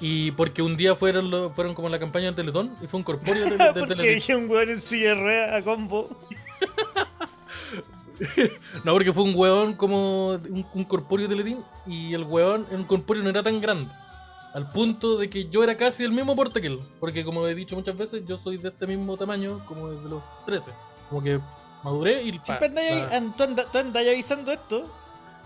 [0.03, 2.97] Y porque un día fueron, lo- fueron como en la campaña de Teletón y fue
[2.97, 4.35] un corpóreo de, de Porque Teletín.
[4.37, 6.09] un weón en silla de ruedas a combo.
[8.83, 12.77] No, porque fue un weón como un, un corpóreo de Teletín y el weón en
[12.79, 13.87] un corpóreo no era tan grande.
[14.53, 16.79] Al punto de que yo era casi el mismo porte que él.
[16.99, 20.21] Porque como he dicho muchas veces, yo soy de este mismo tamaño como desde los
[20.45, 20.71] 13.
[21.09, 21.39] Como que
[21.83, 22.37] maduré y...
[22.39, 24.83] pa, tú andas- avisando esto.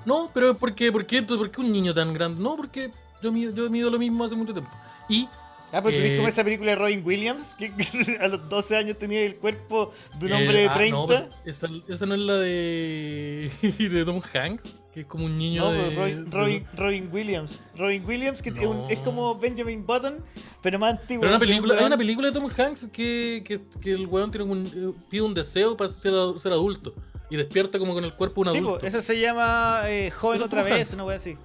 [0.05, 0.91] No, pero ¿por qué?
[0.91, 2.41] ¿Por qué, ¿Por qué un niño tan grande?
[2.41, 4.71] No, porque yo mido, yo mido lo mismo hace mucho tiempo.
[5.07, 5.27] Y
[5.75, 7.71] Ah, pues Eh, tuviste como esa película de Robin Williams, que
[8.21, 10.95] a los 12 años tenía el cuerpo de un Eh, hombre de ah, 30.
[10.97, 15.37] no, pues, esa, esa no es la de, de Tom Hanks, que es como un
[15.37, 17.61] niño No, de, pues, Robin, Robin, Robin Williams.
[17.77, 19.03] Robin Williams, que es, un- es No.
[19.05, 20.23] como Benjamin Button,
[20.61, 21.21] pero más antiguo.
[21.21, 24.45] Pero una película, hay una película de Tom Hanks que, que, que el weón tiene
[24.49, 26.95] un, eh, pide un deseo para ser, ad- ser adulto
[27.29, 28.79] y despierta como con el cuerpo de un Sí, adulto.
[28.79, 30.93] pues, eso se llama eh, Joven otra vez, Hanks.
[30.93, 31.35] una wea así.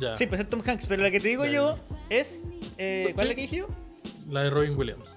[0.00, 1.78] Ya, Sí, pues es Tom Hanks, pero la que te digo Ya, yo
[2.10, 2.44] es.
[2.78, 3.68] eh, ¿Cuál es la que dije yo?
[4.30, 5.16] la de Robin Williams.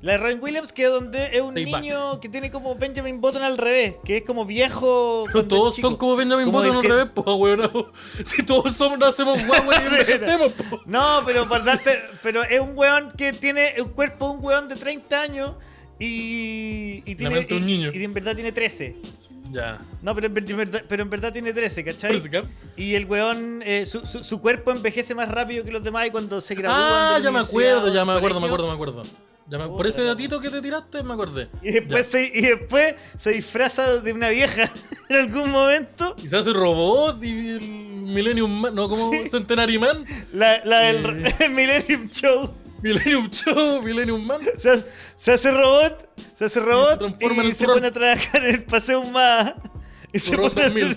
[0.00, 3.42] La de Robin Williams, que es donde es un niño que tiene como Benjamin Button
[3.42, 5.24] al revés, que es como viejo.
[5.26, 5.88] Pero cuando todos es chico.
[5.88, 7.86] son como Benjamin Como Button el al que- revés, pues weón.
[8.24, 10.80] Si todos somos, nacemos guagua y envejecemos, po.
[10.86, 14.68] No, pero para darte, pero es un weón que tiene el cuerpo de un weón
[14.68, 15.52] de 30 años
[15.98, 17.90] y, y tiene mente de un y- niño.
[17.92, 18.96] y en verdad tiene 13.
[19.50, 19.78] Ya.
[20.02, 22.22] No, pero en, ver- en verdad, pero en verdad tiene 13, ¿cachai?
[22.76, 26.10] Y el weón, eh, su, su- su cuerpo envejece más rápido que los demás y
[26.10, 26.82] cuando se gradúan.
[26.82, 29.02] Ah, ya me acuerdo, ya me acuerdo, me acuerdo, me acuerdo.
[29.50, 31.48] Ya me- por ese datito que te tiraste, me acordé.
[31.62, 32.12] Y después, Ya.
[32.18, 34.70] se, y después se disfraza de una vieja
[35.08, 36.14] en algún momento.
[36.22, 39.28] Y se hace robot y el Millennium Man, no, como Sí.
[39.30, 42.52] Centenary Man, La, la del Millennium Show.
[42.82, 44.40] Millennium Show, Millennium Man.
[44.58, 48.64] Se, hace- se hace robot, se hace robot y se pone a trabajar en el
[48.64, 49.54] paseo más.
[50.12, 50.96] Y se pone a hacer-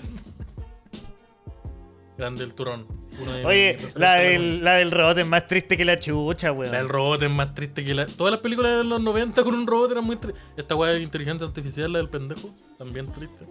[2.16, 2.86] Grande el turón.
[3.12, 6.72] De Oye, la del, la del robot es más triste que la chucha, weón.
[6.72, 8.06] La del robot es más triste que la.
[8.06, 10.42] Todas las películas de los 90 con un robot eran muy tristes.
[10.56, 13.44] Esta weá de inteligencia artificial, la del pendejo, también triste.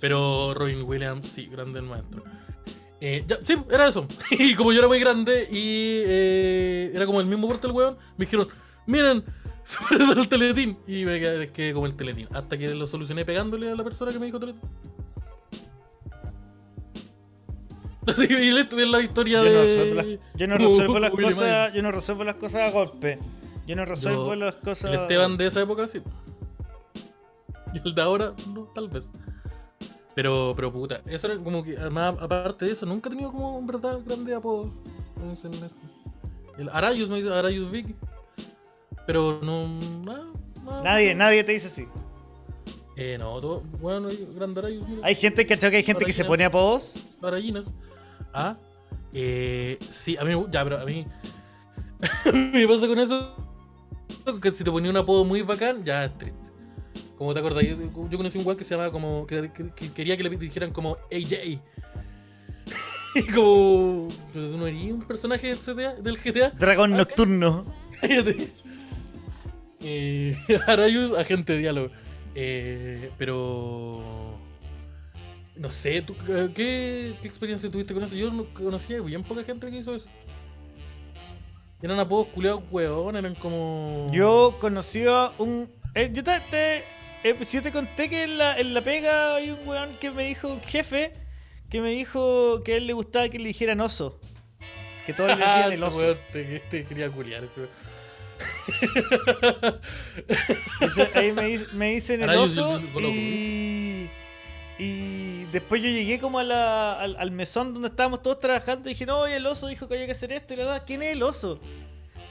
[0.00, 2.24] Pero Robin Williams, sí, grande el maestro.
[3.06, 4.06] Eh, ya, sí, era eso.
[4.30, 7.98] Y como yo era muy grande y eh, era como el mismo porte del weón,
[8.16, 8.48] me dijeron,
[8.86, 9.22] miren,
[9.62, 10.78] se parece al teletín.
[10.86, 12.28] Y me quedé, quedé como el teletín.
[12.32, 14.62] Hasta que lo solucioné pegándole a la persona que me dijo teletín.
[18.18, 19.94] Y le tuve la historia Yo no de.
[19.94, 23.18] las, yo no resuelvo las cosas, yo no resuelvo las cosas a golpe.
[23.66, 24.92] Yo no resuelvo Yo- las cosas.
[24.92, 26.00] El Esteban de esa época, sí.
[27.74, 29.08] Y el de ahora, no, tal vez.
[30.14, 33.58] Pero, pero puta, eso era como que, además, aparte de eso, nunca he tenido como
[33.58, 35.76] en verdad en ese-
[36.58, 37.94] El Arayus me dice Arayus Vic.
[39.06, 39.66] Pero no,
[40.04, 40.26] nada,
[40.64, 40.82] nada.
[40.82, 41.86] Nadie, nadie te dice así.
[42.96, 45.00] Eh, no, todo, bueno, hay grande Arayus, mira.
[45.06, 45.70] Hay gente, ¿cachai?
[45.70, 47.18] Que hay gente que se pone apodos.
[47.22, 47.72] Arayinas.
[48.32, 48.56] Ah,
[49.12, 51.06] eh, sí, a mí, ya, pero a mí,
[52.26, 53.34] a mí me pasa con eso
[54.40, 56.43] que si te ponía un apodo muy bacán, ya es triste.
[57.16, 57.76] Como te acordás, yo,
[58.10, 60.72] yo conocí un weón que se llamaba como, que, que- que quería que le dijeran
[60.72, 61.60] como AJ.
[63.32, 66.50] Como, pero tú no eres un personaje del, CTA, del GTA.
[66.50, 67.64] Dragón Ah, nocturno.
[68.00, 68.50] Cállate.
[69.80, 70.36] Eh,
[70.66, 71.90] Arayus, agente de diálogo.
[72.34, 74.36] Eh, pero.
[75.54, 78.16] No sé, ¿tú, ¿qué, ¿qué experiencia tuviste con eso?
[78.16, 80.08] Yo no conocía bien poca gente que hizo eso.
[81.80, 84.08] Eran apodos culiados hueón, eran como.
[84.10, 85.70] Yo conocí a un.
[85.94, 86.40] eh, yo te.
[86.50, 86.82] te-
[87.24, 90.10] eh, pues yo te conté que en la, en la pega hay un weón que
[90.10, 91.12] me dijo, jefe,
[91.70, 94.20] que me dijo que a él le gustaba que le dijeran oso.
[95.06, 95.98] Que todos le decían el Ese oso.
[95.98, 97.70] weón te, te quería culiar ese weón.
[100.80, 104.08] Dice- ahí me, dic- me dicen el oso y,
[104.78, 108.92] y después yo llegué como a la- al, al mesón donde estábamos todos trabajando y
[108.92, 111.02] dije, no, oye, el oso dijo que había que hacer esto y la verdad, ¿quién
[111.02, 111.60] es el oso?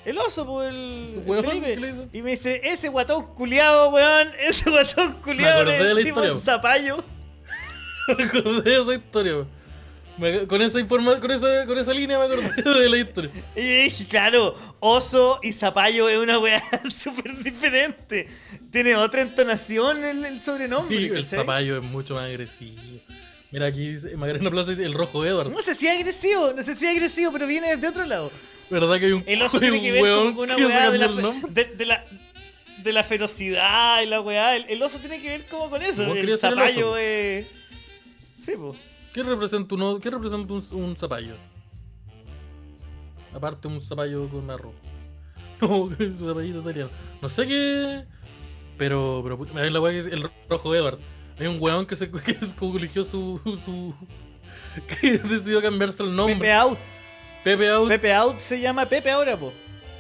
[0.06, 2.08] El oso, pues el, el Felipe.
[2.12, 6.36] Y me dice, ese guatón culiado, weón, ese guatón culiado le decimos historia.
[6.42, 7.04] zapallo.
[8.18, 9.34] Me acordé de esa historia.
[9.34, 9.64] weón.
[10.18, 13.32] Me- con esa informa con esa, con esa línea me acordé de la historia.
[13.56, 16.62] Y dije, claro, oso y zapallo es una weá
[16.94, 18.28] súper diferente.
[18.72, 20.96] Tiene otra entonación el, el sobrenombre.
[20.98, 21.40] Sí, el ¿cachai?
[21.40, 22.80] zapallo es mucho más agresivo.
[23.52, 25.50] Mira, aquí dice Macarena Plaza dice el rojo Edward.
[25.52, 28.32] No sé si es agresivo, no sé si es agresivo, pero viene de otro lado.
[28.70, 31.08] ¿Verdad que hay un, El oso tiene que ver con una weá de la,
[31.50, 32.06] de, de la
[32.84, 34.56] de la ferocidad y la weá.
[34.56, 36.06] El, el oso tiene que ver como con eso.
[36.06, 37.52] ¿Vos El zapallo es.
[38.40, 38.78] Sí, pues.
[39.14, 41.36] ¿Qué representa, un, ¿Qué representa un, un zapallo?
[43.34, 44.74] Aparte un zapallo con arroz.
[45.62, 46.90] No, un zapallito italiano.
[47.22, 48.04] No sé qué.
[48.78, 51.00] Pero, pero la weá que es el rojo Edward.
[51.40, 52.38] Hay un weón que se que
[52.76, 53.94] eligió su, su.
[55.00, 56.36] que decidió cambiarse el nombre.
[56.36, 56.78] Pepe Out.
[57.44, 57.90] Pepe Out.
[57.90, 59.52] Pepe Out se llama Pepe ahora, po.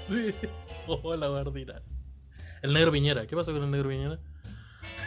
[0.08, 0.34] Sí.
[0.86, 1.82] Oh, la guardina.
[2.62, 3.26] El negro Piñera.
[3.26, 4.20] ¿Qué pasó con el negro Piñera?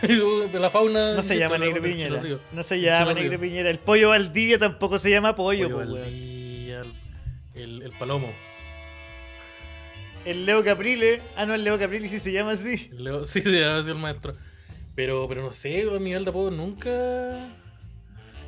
[0.59, 1.15] la fauna.
[1.15, 2.23] No se llama la- Negro Piñera.
[2.53, 3.39] No se llama Negro.
[3.39, 3.69] Piñera.
[3.69, 5.93] El pollo Valdivia tampoco se llama pollo, Pollo po.
[5.99, 6.83] Valdivia,
[7.55, 8.33] el, palomo.
[10.25, 11.21] El Leo Caprile.
[11.37, 12.89] Ah, no, el Leo Caprile sí se llama así.
[12.93, 14.35] Leo- sí, sí, debe ser el maestro.
[14.95, 16.91] Pero, pero no sé, a nivel de apodo nunca.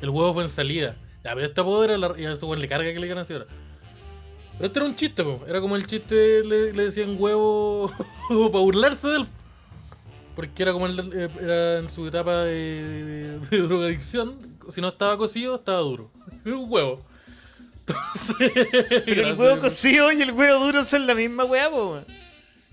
[0.01, 0.95] El huevo fue en salida.
[1.23, 2.15] Ya, pero este apodo era la.
[2.17, 3.45] Y a este le carga que le digan así ahora.
[4.59, 5.43] Pero este era un chiste, po.
[5.47, 7.91] era como el chiste, le, le decían huevo
[8.29, 9.27] para burlarse de él.
[10.35, 14.37] Porque era como el, eh, era en su etapa de, de- de drogadicción.
[14.69, 16.11] Si no estaba cocido, estaba duro.
[16.45, 17.01] Era un huevo.
[17.87, 18.51] Entonces,
[19.05, 22.01] Pero el huevo cocido y el huevo duro son la misma weá, po.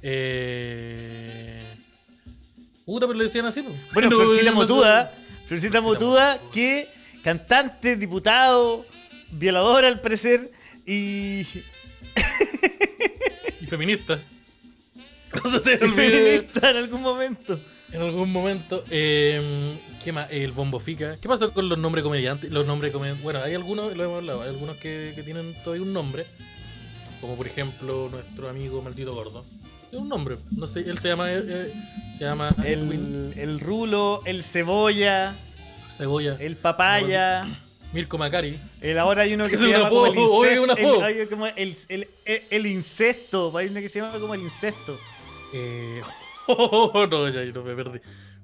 [0.03, 1.61] Eh...
[2.85, 3.71] Puta, pero le decían así, po.
[3.93, 5.13] Bueno, No, Florcita Motuda,
[5.47, 6.89] Florcita Motuda, que
[7.23, 8.85] cantante, diputado,
[9.33, 10.53] violadora al parecer,
[10.87, 11.45] y
[13.61, 14.19] Y feminista.
[15.45, 17.59] No se te feminista en algún momento.
[17.93, 18.83] En algún momento.
[18.91, 20.29] Eh, ¿Qué más?
[20.31, 21.17] El Bombo Fica.
[21.21, 22.51] ¿Qué pasa con los nombres comediantes?
[22.51, 23.23] Los nombres comediantes.
[23.23, 26.25] Bueno, hay algunos, lo hemos hablado, hay algunos que, que tienen todavía un nombre.
[27.21, 29.45] Como por ejemplo nuestro amigo Maldito Gordo.
[29.93, 30.37] Es un nombre.
[30.53, 31.31] No sé, él se llama.
[31.33, 31.73] eh, eh,
[32.19, 32.49] se llama.
[32.65, 35.35] El, el rulo, el cebolla,
[35.97, 36.37] Cebolla.
[36.41, 37.47] el papaya.
[37.97, 38.59] Mirko Macari.
[38.81, 40.65] El, ahora hay uno que se llama como el incesto.
[40.77, 41.19] El, hay
[41.57, 44.97] el, el- el- el uno que se llama como el incesto.
[45.55, 46.03] Eh,
[46.49, 47.99] oh, no, ya no me perdí.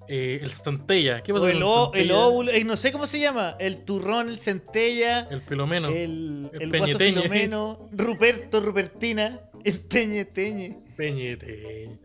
[0.09, 1.22] Eh, el Stantella.
[1.22, 2.18] ¿Qué pasa O con el, o- el Stantella?
[2.26, 3.57] óvulo, eh, no sé cómo se llama.
[3.61, 5.28] El turrón, el centella.
[5.30, 5.88] El Filomeno.
[5.88, 6.98] El, El el guaso.
[6.98, 11.98] Filomeno, Ruperto, Rupertina, el Peñe Teñe, Peñete.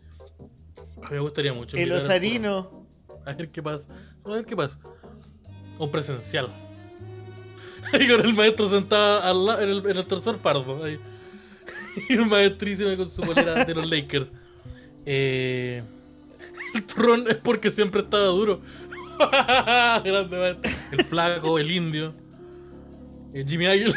[1.10, 1.78] Me gustaría mucho.
[1.78, 2.86] el Osarino.
[3.26, 3.88] A ver qué pasa.
[4.26, 4.80] A ver qué pasa.
[5.80, 6.50] Un presencial.
[7.94, 10.84] Ahí con el maestro sentado al la- en, el, en el tercer pardo.
[10.84, 10.98] Ahí.
[12.10, 14.32] Y el maestrísimo con su bolera de los Lakers.
[15.06, 15.82] Eh,
[16.76, 18.62] el turrón es porque siempre estaba duro.
[19.20, 20.72] Grande maestro.
[20.92, 22.14] El flaco, el indio.
[23.34, 23.96] El Jimmy Águila.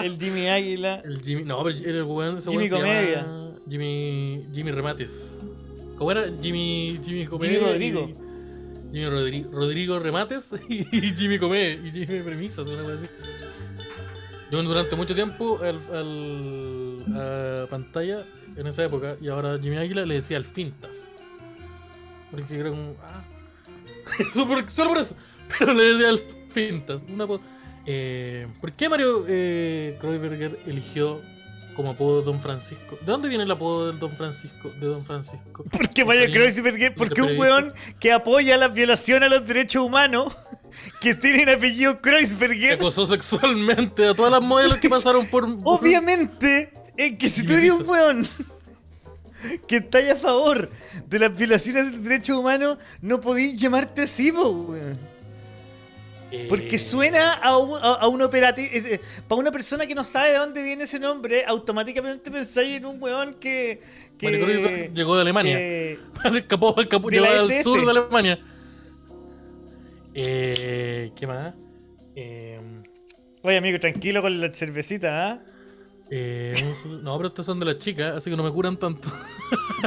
[0.00, 1.00] El, el Jimmy Águila.
[1.04, 1.44] El Jimmy.
[1.44, 2.40] No, pero el weón.
[2.42, 3.26] Jimmy Comedia.
[3.68, 4.44] Jimmy.
[4.52, 5.36] Jimmy Remates.
[5.96, 6.24] ¿Cómo era?
[6.42, 7.00] Jimmy.
[7.04, 7.58] Jimmy Comedia.
[7.58, 8.23] Jimmy Rodrigo.
[8.94, 10.84] Jimmy Rodri- Rodrigo Remates y
[11.16, 11.72] Jimmy Comedia.
[11.86, 13.06] Y Jimmy Premisas, una cosa así.
[14.52, 15.80] Yo durante mucho tiempo al,
[17.16, 18.24] a pantalla
[18.56, 20.96] en esa época y ahora Jimmy Águila le decía al Fintas.
[22.30, 22.94] Porque era como.
[23.02, 23.24] Ah.
[24.72, 25.16] Solo por- eso.
[25.58, 26.20] Pero le decía al
[26.50, 27.02] Fintas.
[27.08, 27.26] Una
[27.86, 31.20] eh, ¿Por qué Mario eh, Kreuzberger eligió
[31.74, 32.98] como apodo Don Francisco?
[33.00, 34.72] ¿De dónde viene el apodo del Don Francisco?
[34.80, 35.64] De Don Francisco.
[35.70, 36.94] ¿Por qué Mario Cariño, Kreuzberger?
[36.94, 40.36] Porque un weón que apoya la violación a los derechos humanos,
[41.00, 45.44] que tiene el apellido Kreuzberger, acosó sexualmente a todas las modelos que pasaron por.
[45.64, 48.26] obviamente, es que si tú eres un weón
[49.68, 50.70] que está a favor
[51.06, 55.13] de las violaciones de derechos humanos, no podís llamarte así, weón.
[56.36, 58.68] Eh, Porque suena a un, a, a un operativo.
[59.28, 63.00] Para una persona que no sabe de dónde viene ese nombre, automáticamente pensáis en un
[63.00, 63.80] weón que.
[64.18, 65.56] que Kreuzberger llegó de Alemania.
[65.56, 65.98] que-
[66.38, 68.40] escapó, escapó De la llegó al sur de Alemania.
[70.14, 71.54] Eh, ¿Qué más?
[72.16, 72.58] Eh,
[73.42, 75.42] Oye, amigo, tranquilo con la cervecita, ¿ah?
[76.10, 76.54] eh,
[77.02, 79.08] no, pero estos son de las chicas, así que no me curan tanto.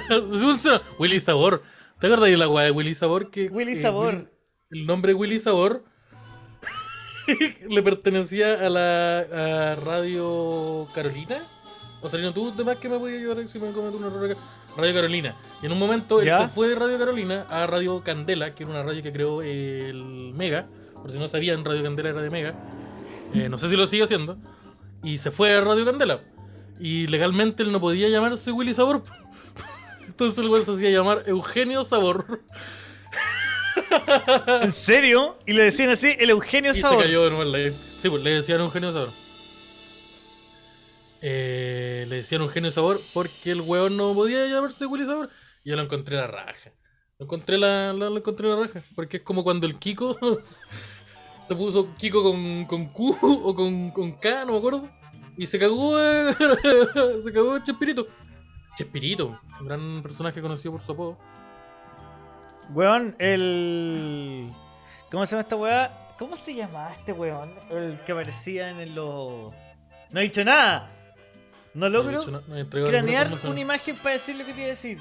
[0.99, 1.61] Willy Sabor.
[1.99, 3.31] ¿Te acuerdas de la weá de Willy Sabor?
[3.31, 4.31] Que, Willy eh, Sabor.
[4.69, 5.83] El nombre Willy Sabor
[7.69, 11.37] le pertenecía a la a Radio Carolina.
[12.01, 14.31] O sea, tú de más que me voy a ayudar si me cometo un error
[14.31, 14.39] acá.
[14.77, 15.35] Radio Carolina.
[15.61, 16.41] Y en un momento él ¿Ya?
[16.41, 20.33] se fue de Radio Carolina a Radio Candela, que era una radio que creó el
[20.35, 20.67] Mega.
[20.93, 22.53] Por si no sabían, Radio Candela era de Mega.
[23.33, 24.37] Eh, no sé si lo sigue haciendo.
[25.03, 26.19] Y se fue a Radio Candela.
[26.79, 29.03] Y legalmente él no podía llamarse Willy Sabor.
[30.07, 32.41] Entonces el güey se hacía llamar Eugenio Sabor.
[34.61, 35.37] ¿En serio?
[35.45, 37.03] Y le decían así, el Eugenio Y se Sabor.
[37.03, 39.09] cayó de nuevo en la Sí, pues le decían Eugenio Sabor.
[41.21, 45.29] Eh, le decían Eugenio Sabor porque el weón no podía llamarse Willy Sabor.
[45.63, 46.71] Y yo lo encontré la raja.
[47.19, 48.83] Lo encontré la, la- lo encontré la raja.
[48.95, 50.17] Porque es como cuando el Kiko
[51.47, 54.87] se puso Kiko con, con Q o con, con K, no me acuerdo.
[55.37, 55.97] Y se cagó,
[57.23, 58.07] se cagó Chespirito.
[58.77, 61.17] Chespirito, un gran personaje conocido por su apodo.
[62.73, 64.49] Weón, el.
[65.11, 65.91] ¿Cómo se llama esta weá?
[66.19, 67.49] ¿Cómo se llamaba este weón?
[67.69, 69.53] El que aparecía en los.
[70.09, 70.91] No he dicho nada.
[71.73, 74.67] No No he logro dicho no cranear una imagen para decir lo que te iba
[74.67, 74.99] a decir.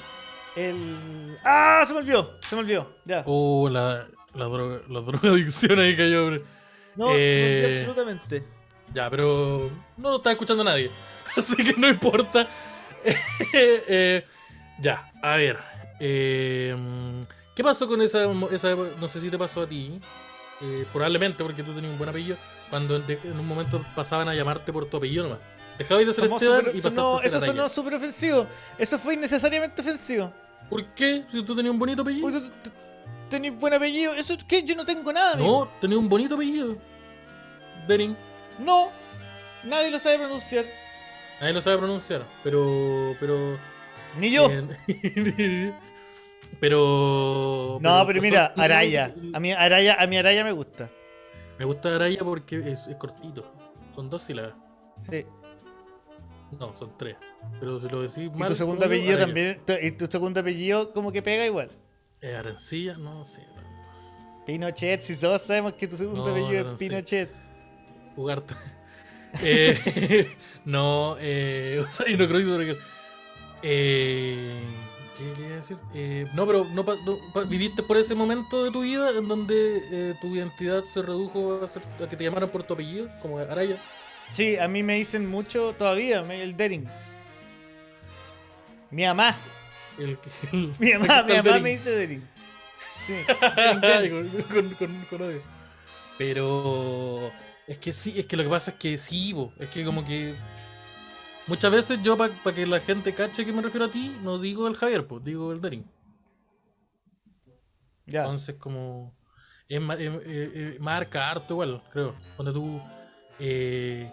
[0.54, 1.38] El.
[1.44, 1.82] ¡Ah!
[1.86, 2.30] Se me olvidó.
[2.40, 2.92] Se me olvidó.
[3.04, 3.22] Ya.
[3.26, 6.42] Oh, la, la, droga, la drogadicción ahí cayó, hombre.
[6.94, 8.44] No, se me eh, olvidó absolutamente.
[8.94, 10.90] Ya, pero no lo está escuchando nadie.
[11.36, 12.46] Así que no importa.
[13.52, 14.26] Eh,
[14.80, 15.58] ya, a ver.
[16.00, 16.74] eh,
[17.57, 18.76] ¿Qué pasó con esa, esa...
[19.00, 19.98] No sé si te pasó a ti.
[20.62, 22.36] eh, probablemente porque tú tenías un buen apellido.
[22.70, 25.38] Cuando de- en un momento pasaban a llamarte por tu apellido nomás.
[25.78, 28.46] Dejabas de ser Esteban súper- y pasaste sonó- a ser eso sonó súper ofensivo.
[28.78, 30.32] Eso fue innecesariamente ofensivo.
[30.70, 31.24] ¿Por qué?
[31.30, 32.30] Si tú tenías un bonito apellido.
[32.30, 32.50] Tú-
[33.30, 34.14] Tenés buen apellido.
[34.14, 34.62] ¿Eso qué?
[34.62, 35.64] Yo no tengo nada, amigo.
[35.64, 36.76] No, tenías un bonito apellido.
[37.88, 38.16] Dering.
[38.61, 38.90] No.
[39.64, 40.64] Nadie lo sabe pronunciar.
[41.40, 43.16] Nadie lo sabe pronunciar, pero.
[43.18, 43.59] pero.
[44.18, 44.48] Ni yo.
[44.88, 45.74] eh,
[46.61, 47.78] pero.
[47.80, 49.14] no, pero mira, Araya.
[49.34, 50.90] A mí Araya, a mi Araya me gusta.
[51.59, 53.50] Me gusta Araya porque es, es cortito.
[53.94, 54.54] Son dos sílabas.
[55.11, 55.24] Sí.
[56.59, 57.16] No, son tres.
[57.59, 58.48] Pero si lo decís Y mal.
[58.48, 59.26] tu segundo yo, apellido Araya.
[59.26, 59.61] también.
[59.82, 61.70] Y tu segundo apellido como que pega igual.
[62.20, 63.40] Eh, Arencilla, no sé.
[64.46, 66.78] Pinochet, si todos sabemos que tu segundo No, apellido no es.
[66.78, 67.30] Pinochet.
[68.16, 68.54] Ugarte.
[69.44, 70.30] eh,
[70.64, 71.84] no, eh.
[71.86, 72.76] O sea, y no creo que.
[73.62, 74.61] Eh.
[75.18, 75.78] ¿Qué quería decir?
[75.94, 80.14] Eh, no, pero no, no viviste por ese momento de tu vida en donde eh,
[80.20, 83.76] tu identidad se redujo a, ser- a que te llamaran por tu apellido, como Araya.
[84.34, 86.86] Sí, a mí me dicen mucho todavía, el Dering.
[88.90, 89.34] Mi mamá,
[89.98, 90.18] El,
[90.52, 92.28] el- mi mamá, mi mamá me dice Dering.
[93.06, 93.14] Sí.
[94.10, 95.42] con, con, con- con odio.
[96.18, 97.30] Pero
[97.66, 100.04] es que sí, es que lo que pasa es que sí, bo, es que como
[100.04, 100.34] que
[101.47, 104.66] muchas veces yo para que la gente cache que me refiero a ti, no digo
[104.68, 105.84] el Javier, pues digo el Daring.
[108.07, 108.20] Ya.
[108.22, 109.14] Entonces como
[109.68, 109.97] es, ma-
[110.80, 112.14] marca harto igual, creo.
[112.36, 112.80] Cuando tú
[113.40, 114.11] eh,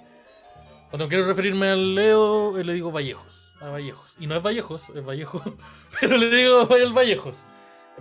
[0.90, 4.16] cuando quiero referirme al Leo, eh, le digo Vallejos, a Vallejos.
[4.20, 5.42] Y no es Vallejos, es Vallejo,
[6.00, 7.36] pero le digo el Vallejos.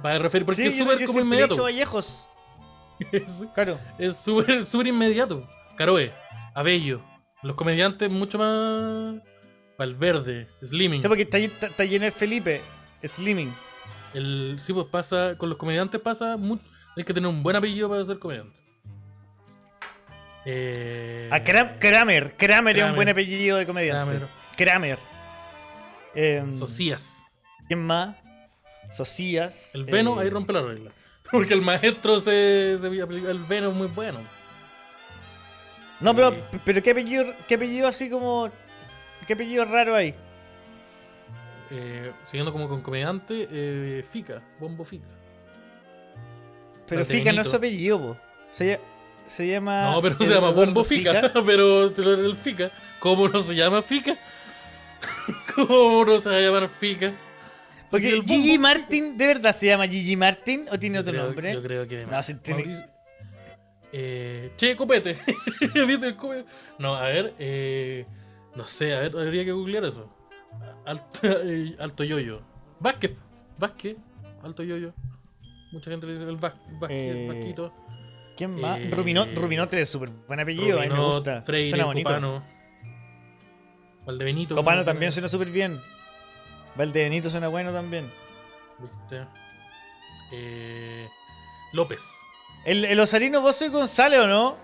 [0.01, 1.55] Para referir, porque Sí, es súper como he inmediato.
[1.55, 2.27] dicho Vallejos.
[3.13, 3.79] Es- Claro.
[3.99, 5.43] es súper inmediato.
[5.77, 6.13] Caroe,
[6.55, 7.03] Abello.
[7.43, 9.23] Los comediantes mucho más.
[9.79, 11.03] Valverde, Slimming.
[11.03, 12.61] Sí, porque está, está- está lleno de Felipe,
[13.05, 13.53] Slimming.
[14.15, 15.37] El, sí, pues pasa.
[15.39, 16.63] Con los comediantes pasa mucho.
[16.95, 18.61] Tienes que tener un buen apellido para ser comediante.
[20.45, 22.35] Eh, A Kram- Kramer.
[22.37, 24.19] Kramer es un buen apellido de comediante.
[24.19, 24.29] Kramer.
[24.57, 24.99] Kramer.
[26.15, 27.23] Em, Socias.
[27.69, 28.17] ¿Quién más?
[28.95, 29.75] Socias.
[29.75, 30.91] El Veno, eh, ahí rompe la regla.
[31.31, 34.19] Porque el maestro se, se El Veno es muy bueno.
[36.03, 36.35] No, pero,
[36.65, 38.51] pero ¿qué apellido, qué apellido así como.
[39.27, 40.15] ¿Qué apellido raro hay?
[41.71, 45.07] Eh, siguiendo como con comediante, eh, Fica, Bombo Fica.
[46.87, 47.05] Pero.
[47.05, 48.17] Fica no es su apellido, po.
[48.51, 48.81] Se,
[49.27, 49.93] se llama.
[49.93, 52.71] No, pero se llama Bombo Fica, pero te lo el Fica.
[52.99, 54.17] ¿Cómo no se llama Fica?
[55.55, 57.13] ¿Cómo no se va a llamar Fica?
[57.91, 58.61] Porque Gigi Fica.
[58.61, 61.53] Martin, ¿de verdad se llama Gigi Martin o tiene Yo otro creo- nombre?
[61.55, 62.07] Yo creo que.
[62.07, 62.92] No, sí tiene- Mauricio-
[63.93, 65.17] Eh, che, copete.
[65.87, 66.47] ¿Viste el copete?
[66.79, 67.35] No, a ver.
[67.39, 68.07] Eh,
[68.57, 70.09] no sé, a ver, habría que googlear eso.
[70.85, 72.41] Alto, eh, alto yoyo.
[72.81, 73.13] Vázquez.
[73.59, 73.97] Vázquez.
[74.43, 74.93] Alto yoyo.
[75.73, 76.81] Mucha gente le dice el Vázquez.
[76.81, 77.73] Vázquez, Eh, Vasquito.
[78.37, 78.79] ¿Quién más?
[78.79, 81.43] Eh, Rubinot, Rubinote es súper buen apellido, a mí me Rubinot, gusta.
[81.43, 82.09] Freire, suena bonito.
[82.09, 82.43] Copano.
[84.07, 84.55] Valdebenito.
[84.57, 85.79] Copano ¿cómo también suena súper bien.
[86.75, 88.11] Valdebenito suena bueno también.
[88.81, 89.27] ¿Viste?
[90.33, 91.07] Eh,
[91.73, 92.01] López.
[92.65, 94.57] El, el Osarino, vos soy González o no?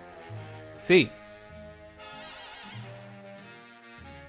[0.76, 1.10] Sí,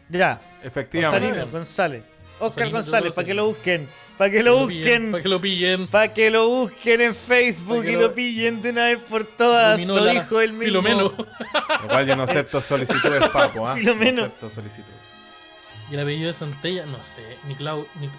[0.09, 1.27] Ya, efectivamente.
[1.27, 2.03] Osarino, González.
[2.39, 3.87] Oscar Osarino, González, para que lo busquen.
[4.17, 5.11] Para que lo busquen.
[5.11, 5.87] Para que lo pillen.
[5.87, 9.79] Para que lo busquen en Facebook y lo- lo pillen de una vez por todas.
[9.85, 10.65] Lo dijo él mismo.
[10.81, 11.13] Filomeno.
[11.85, 13.75] Igual yo no acepto solicitudes, papo, ¿ah?
[13.75, 14.21] Filomeno.
[14.21, 14.97] No acepto solicitudes.
[15.91, 17.37] Y el apellido de Santella, no sé.
[17.47, 17.85] Niclau.
[17.99, 18.11] Nic,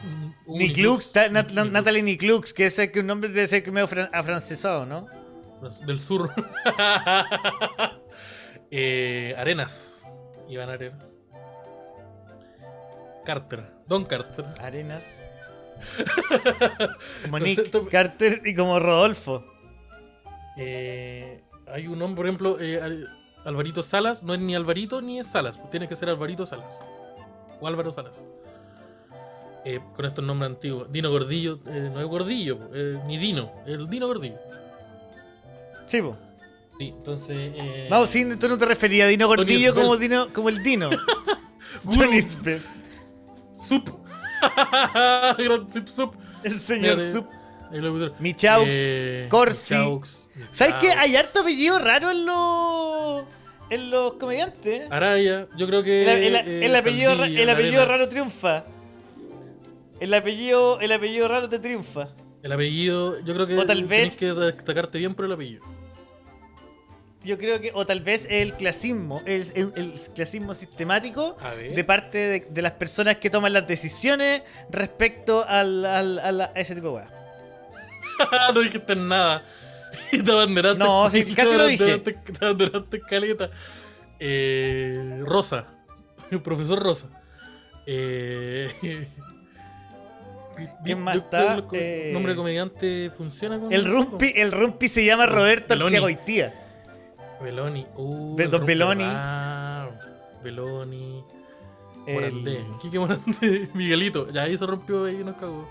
[0.46, 1.70] uh, Niklux, ta- Nat- Niklux.
[1.72, 5.06] Natalie Niklux, que es el que un nombre debe ser que medio fran- afrancesado, ¿no?
[5.86, 6.30] Del sur.
[8.70, 10.02] eh, Arenas.
[10.48, 11.04] Iván Arenas.
[13.24, 13.64] Carter.
[13.86, 14.44] Don Carter.
[14.60, 15.20] Arenas.
[17.22, 19.44] Como No sé, Carter y como Rodolfo.
[20.58, 23.08] Eh, hay un nombre, por ejemplo, eh, Al-
[23.44, 24.22] Alvarito Salas.
[24.22, 25.58] No es ni Alvarito ni es Salas.
[25.70, 26.72] Tiene que ser Alvarito Salas.
[27.60, 28.22] O Álvaro Salas.
[29.64, 30.90] Eh, con estos nombres antiguos.
[30.90, 31.60] Dino Gordillo.
[31.66, 32.58] eh, no es Gordillo,
[33.06, 33.52] ni Dino.
[33.66, 34.38] El Dino Gordillo.
[35.90, 36.16] Sí, po.
[36.78, 37.36] Sí, entonces.
[37.54, 39.96] Eh, No, sí, tú no te referías a Dino Gordillo como.
[39.96, 40.88] Dino, como el Dino.
[41.94, 42.62] Tony Svel,
[43.58, 43.88] Sup.
[45.38, 46.14] Gran Sup Sup.
[46.44, 47.26] el señor Mira, Sup.
[47.72, 48.14] Lo pusieron.
[48.18, 49.74] Michaux, Eh, Corsi.
[49.74, 50.86] Michaux, ¿Sabes qué?
[50.88, 51.02] Michaux.
[51.02, 53.24] Hay harto apellido raro en los.
[53.70, 54.90] en los comediantes.
[54.90, 56.02] Araya, yo creo que.
[56.02, 58.64] El, el- eh, el apellido, Saldivia, el apellido raro triunfa.
[60.00, 62.08] El apellido, el apellido raro te triunfa.
[62.42, 65.62] El apellido, yo creo que O tal vez- que destacarte bien por el apellido.
[67.22, 71.36] Yo creo que, o tal vez el clasismo, el, el- el clasismo sistemático
[71.74, 76.52] de parte de, de las personas que toman las decisiones respecto al, al- a, la-
[76.54, 77.10] a ese tipo de weas.
[78.54, 79.42] no dijiste nada.
[80.12, 80.78] Y te abanderaste.
[80.78, 81.98] No, sí, casi lo dije.
[81.98, 82.14] Te
[82.44, 83.50] abanderaste caleta.
[84.20, 85.66] Eh, Rosa.
[86.30, 87.08] El profesor Rosa.
[87.86, 88.70] Eh,
[90.84, 91.64] ¿Quién más está?
[91.72, 95.74] Eh, nombre de comediante funciona con El rumpi, el rumpi se llama Roberto.
[95.74, 96.59] Arteagoitía.
[97.42, 97.86] Beloni.
[97.96, 99.04] Uh, Be- el Don Beloni.
[99.06, 99.88] ah.
[100.42, 101.22] Beloni,
[102.06, 102.60] El- Morandé.
[102.80, 104.30] Quique Morandé, Miguelito.
[104.30, 105.68] Ya ahí se rompió y nos cagó.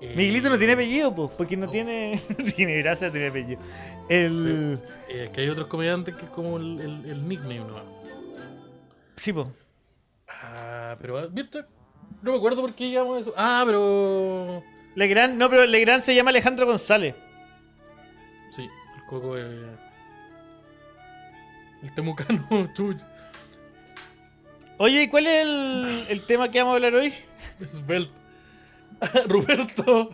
[0.00, 2.20] Eh, Miguelito no tiene apellido, pues, porque no tiene.
[2.38, 3.60] no tiene gracia, tiene apellido.
[4.08, 4.78] El.
[5.08, 7.82] eh, que hay otros comediantes que es como el, el, el nickname nomás.
[9.16, 9.46] Sí, pues.
[10.28, 11.60] Ah, pero, ah, ¿viste?
[12.22, 13.34] No me acuerdo por qué llamamos eso.
[13.36, 14.62] Ah, pero.
[14.96, 17.14] Legrand, no, pero Legrand se llama Alejandro González.
[18.54, 19.46] Sí, el coco es.
[21.82, 22.96] El temucano, chuch.
[24.78, 27.12] Oye, ¿y cuál es el, el tema que vamos a hablar hoy?
[27.70, 28.10] Svelte.
[29.28, 30.10] Roberto.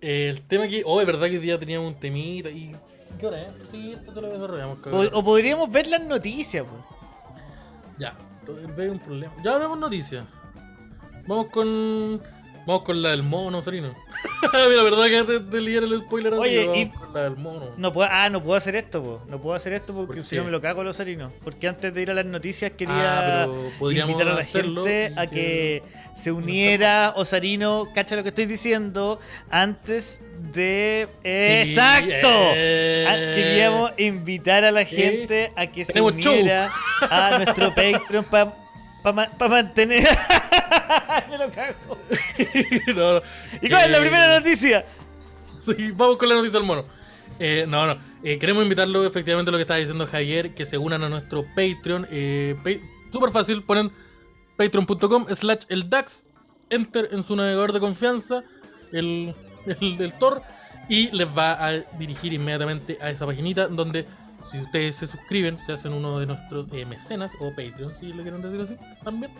[0.00, 0.82] eh, el tema que.
[0.84, 2.74] Oh, es verdad que hoy día teníamos un temita y.
[3.18, 3.68] ¿Qué hora es?
[3.70, 4.78] Sí, esto te lo desarrollamos,
[5.12, 6.82] o podríamos ver las noticias, pues.
[7.98, 8.14] Ya,
[8.76, 9.32] veo un problema.
[9.42, 10.24] Ya vemos noticias.
[11.26, 12.20] Vamos con.
[12.66, 13.94] Vamos con la del mono, Sarino.
[14.42, 17.36] Mira, verdad que te, te lié el spoiler así, Oye, vamos y- con la del
[17.36, 17.66] mono.
[17.76, 19.22] No puedo, ah, no puedo hacer esto, po.
[19.28, 20.96] no puedo hacer esto porque ¿Por si no me lo cago los.
[21.44, 23.48] Porque antes de ir a las noticias Ah, quería
[23.78, 25.82] podríamos invitar a la gente a que
[26.16, 31.06] se uniera Osarino, cacha lo que estoy diciendo, antes de...
[31.22, 31.28] Sí,
[31.70, 32.28] ¡Exacto!
[32.54, 33.04] eh.
[33.08, 36.06] Ah, Queríamos invitar a la gente a que se show.
[36.08, 38.52] uniera a nuestro Patreon para
[39.12, 40.08] mantener...
[41.30, 41.98] me lo cago.
[42.94, 43.22] No, no.
[43.62, 44.84] ¿Y cuál es la Eh, primera noticia?
[45.56, 46.84] Sí, vamos con la noticia del mono.
[47.38, 47.98] Eh, no, no.
[48.22, 52.06] Eh, queremos invitarlo, efectivamente, lo que estaba diciendo Javier, que se unan a nuestro Patreon.
[53.10, 53.90] Súper fácil, ponen
[54.56, 56.24] patreon.com slash el DAX,
[56.70, 58.42] enter en su navegador de confianza,
[58.92, 59.34] el,
[59.66, 60.42] el del Tor,
[60.88, 64.04] y les va a dirigir inmediatamente a esa paginita donde
[64.50, 68.22] si ustedes se suscriben, se hacen uno de nuestros eh, mecenas o Patreon, si le
[68.22, 69.32] quieren decir así, también,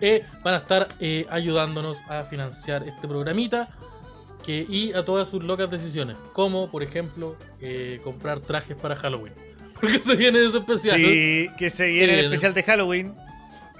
[0.00, 3.68] eh, van a estar eh, ayudándonos a financiar este programita
[4.44, 9.34] que, y a todas sus locas decisiones, como por ejemplo eh, comprar trajes para Halloween.
[9.80, 10.96] Porque se viene ese especial.
[10.96, 13.14] Sí, que se viene el especial de Halloween.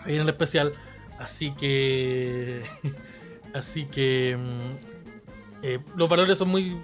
[0.03, 0.73] Se viene el especial.
[1.19, 2.63] Así que.
[3.55, 4.37] Así que.
[4.39, 6.75] mm, eh, los valores son muy.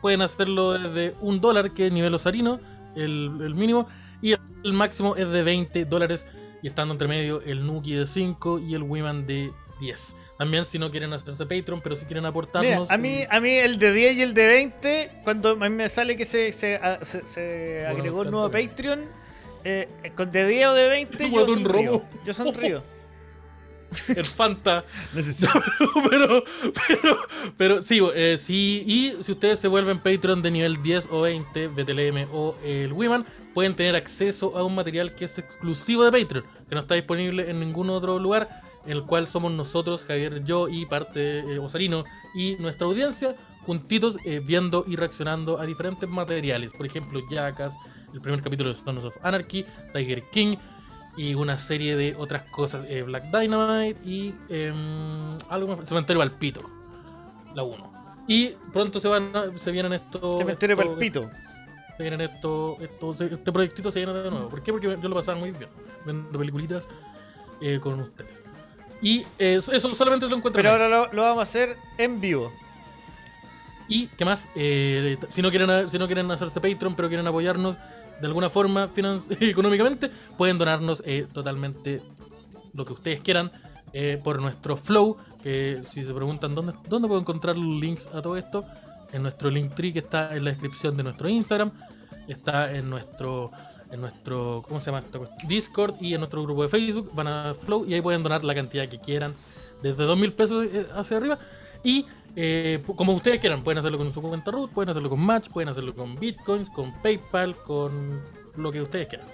[0.00, 2.60] Pueden hacerlo desde un dólar, que es nivel osarino,
[2.98, 3.86] el, el mínimo.
[4.22, 6.26] Y el máximo es de 20 dólares.
[6.62, 10.16] Y estando entre medio el Nuki de 5 y el Wiman de 10.
[10.38, 12.90] También si no quieren hacerse Patreon, pero si quieren Mira, aportarnos.
[12.90, 15.88] a mí, a mí el de 10 y el de 20, cuando a mí me
[15.88, 18.50] sale que se, se, a- se- se agregó un nuevo.
[18.50, 19.04] Patreon,
[19.64, 22.02] eh, con de 10 o de 20 yo sonrío.
[22.24, 22.82] Yo sonrío.
[24.08, 24.84] el Fanta.
[26.10, 26.44] Pero,
[26.88, 27.18] pero,
[27.56, 31.68] pero, sí, eh, sí, y si ustedes se vuelven Patreon de nivel 10 o 20,
[31.68, 33.24] BTLM o el Wiman,
[33.54, 37.50] pueden tener acceso a un material que es exclusivo de Patreon, que no está disponible
[37.50, 38.48] en ningún otro lugar,
[38.86, 43.36] en el cual somos nosotros, Javier, yo y parte eh, Osarino y nuestra audiencia,
[43.66, 46.72] juntitos eh, viendo y reaccionando a diferentes materiales.
[46.72, 47.74] Por ejemplo, Jackass,
[48.14, 50.56] el primer capítulo de Sons of Anarchy, Tiger King,
[51.18, 56.62] y una serie de otras cosas, eh, Black Dynamite y em, algo más, Cementerio Palpito,
[57.54, 57.92] la 1.
[58.26, 60.38] Y pronto se van a- se vienen estos.
[60.38, 61.30] Cementerio estos- palpito.
[61.96, 64.48] Se vienen estos, estos, este proyectito se viene de nuevo.
[64.48, 64.70] ¿Por qué?
[64.72, 65.68] Porque yo lo pasaba muy bien
[66.04, 66.84] viendo peliculitas
[67.60, 68.40] eh, con ustedes.
[69.02, 70.58] Y eh, eso eso solamente lo encuentro.
[70.62, 72.52] Pero ahora lo, lo vamos a hacer en vivo.
[73.88, 77.76] Y qué más, Eh, si, no quieren, si no quieren hacerse Patreon, pero quieren apoyarnos
[78.20, 78.90] de alguna forma
[79.40, 82.00] económicamente, pueden donarnos eh, totalmente
[82.74, 83.50] lo que ustedes quieran
[83.92, 85.16] eh, por nuestro flow.
[85.42, 88.64] Que si se preguntan dónde, dónde puedo encontrar los links a todo esto,
[89.12, 91.70] en nuestro link tree que está en la descripción de nuestro Instagram,
[92.26, 93.50] está en nuestro
[93.90, 95.02] en nuestro ¿cómo se llama?
[95.46, 98.54] Discord y en nuestro grupo de Facebook, van a Flow y ahí pueden donar la
[98.54, 99.34] cantidad que quieran,
[99.82, 101.38] desde 2 mil pesos eh, hacia arriba.
[101.82, 102.04] Y
[102.40, 105.70] eh, como ustedes quieran, pueden hacerlo con su cuenta root, pueden hacerlo con Match, pueden
[105.70, 108.22] hacerlo con Bitcoins, con PayPal, con
[108.54, 109.26] lo que ustedes quieran.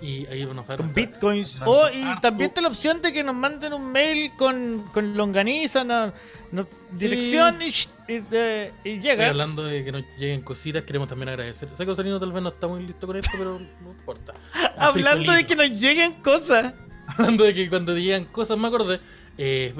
[0.00, 1.60] Y ahí van a hacer Con bitcoins.
[1.66, 2.48] Oh, y ah, también oh.
[2.48, 6.14] está la opción de que nos manden un mail con, con longaniza, no-
[6.52, 9.28] no- dirección y, y, eh, y llega.
[9.28, 11.68] hablando de que nos lleguen cositas, queremos también agradecer.
[11.76, 14.32] Sé que Osorino tal vez no está muy listo con esto, pero no importa.
[14.78, 16.72] Hablando de que nos lleguen cosas.
[17.06, 18.98] Hablando de que cuando llegan cosas, me acordé,
[19.36, 19.74] eh,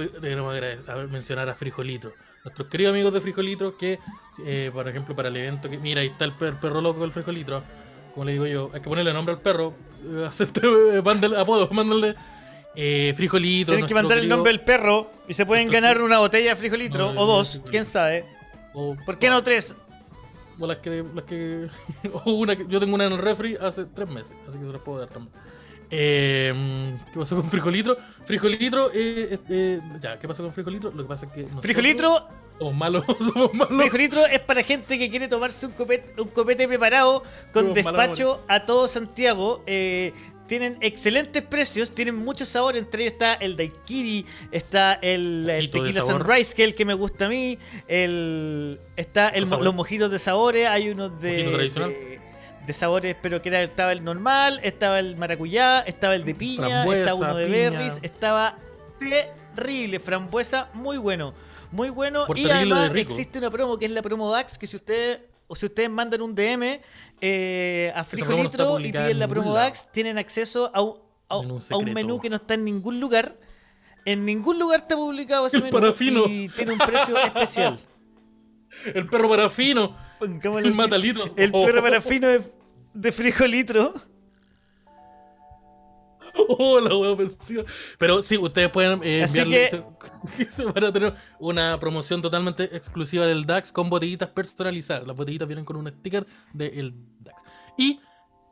[0.86, 2.12] a ver, mencionar a Frijolito.
[2.44, 3.98] Nuestros queridos amigos de Frijolito que,
[4.44, 5.78] eh, por ejemplo, para el evento que...
[5.78, 7.62] Mira, ahí está el, per- perro loco del Frijolito.
[8.14, 9.74] Como le digo yo, hay que ponerle nombre al perro.
[10.04, 12.14] eh, Acepte, eh, mándale apodo, mándale
[12.74, 13.72] eh, Frijolito.
[13.72, 17.12] Tienen que mandar el nombre del perro y se pueden ganar una botella de frijolitro
[17.12, 18.24] No, o dos, quién sabe.
[18.72, 19.74] o- ¿Por qué no tres?
[20.58, 21.68] O las que, las que.
[22.24, 22.66] o una que.
[22.68, 25.08] Yo tengo una en el refri hace tres meses, así que se las puedo dar
[25.08, 25.32] también.
[25.90, 27.96] Eh, ¿Qué pasó con Frijolitro?
[28.24, 30.92] Frijolitro, eh, eh, eh, ya, ¿qué pasó con Frijolitro?
[30.92, 31.42] Lo que pasa es que.
[31.42, 32.28] nosotros- Frijolitro
[32.58, 33.80] Somos malos, somos malos.
[33.80, 37.22] Frijolitro es para gente que quiere tomarse un copete, un copete preparado
[37.52, 39.64] con Somos despacho a todo Santiago.
[39.66, 40.12] Eh,
[40.46, 46.56] tienen excelentes precios, tienen muchos sabores, entre ellos está el daiquiri, está el, tequila sunrise,
[46.56, 50.18] que es el que me gusta a mí, el, está el, Los los mojitos de
[50.18, 52.20] sabores, hay unos de.
[52.66, 56.84] De, sabores, pero que era, estaba el normal, estaba el maracuyá, estaba el de piña,
[56.84, 57.70] Frambuesa, estaba uno de piña.
[57.70, 58.56] berries, estaba
[58.98, 61.34] terrible, frambuesa, muy bueno.
[61.72, 62.26] Muy bueno.
[62.26, 65.56] Por y además existe una promo que es la promo DAX, que si ustedes o
[65.56, 66.80] si ustedes mandan un DM
[67.20, 69.52] eh, a promo no Frijolitro y piden en la promo.
[69.52, 70.98] DAX, tienen acceso a un,
[71.28, 73.34] a, un menú que no está en ningún lugar.
[74.04, 76.24] En ningún lugar está publicado ese El menú parafino.
[76.26, 77.78] y tiene un precio especial.
[78.94, 79.96] El perro parafino.
[80.20, 81.32] El matalitro.
[81.36, 81.64] El Oh.
[81.64, 82.42] perro parafino de,
[82.94, 83.94] de Frijolitro.
[86.48, 87.64] Oh, la ofensiva.
[87.98, 89.84] Pero sí, ustedes pueden eh, Así enviarle.
[90.36, 95.06] Se, se van a tener una promoción totalmente exclusiva del DAX con botellitas personalizadas.
[95.06, 97.42] Las botellitas vienen con un sticker del DAX.
[97.76, 98.00] Y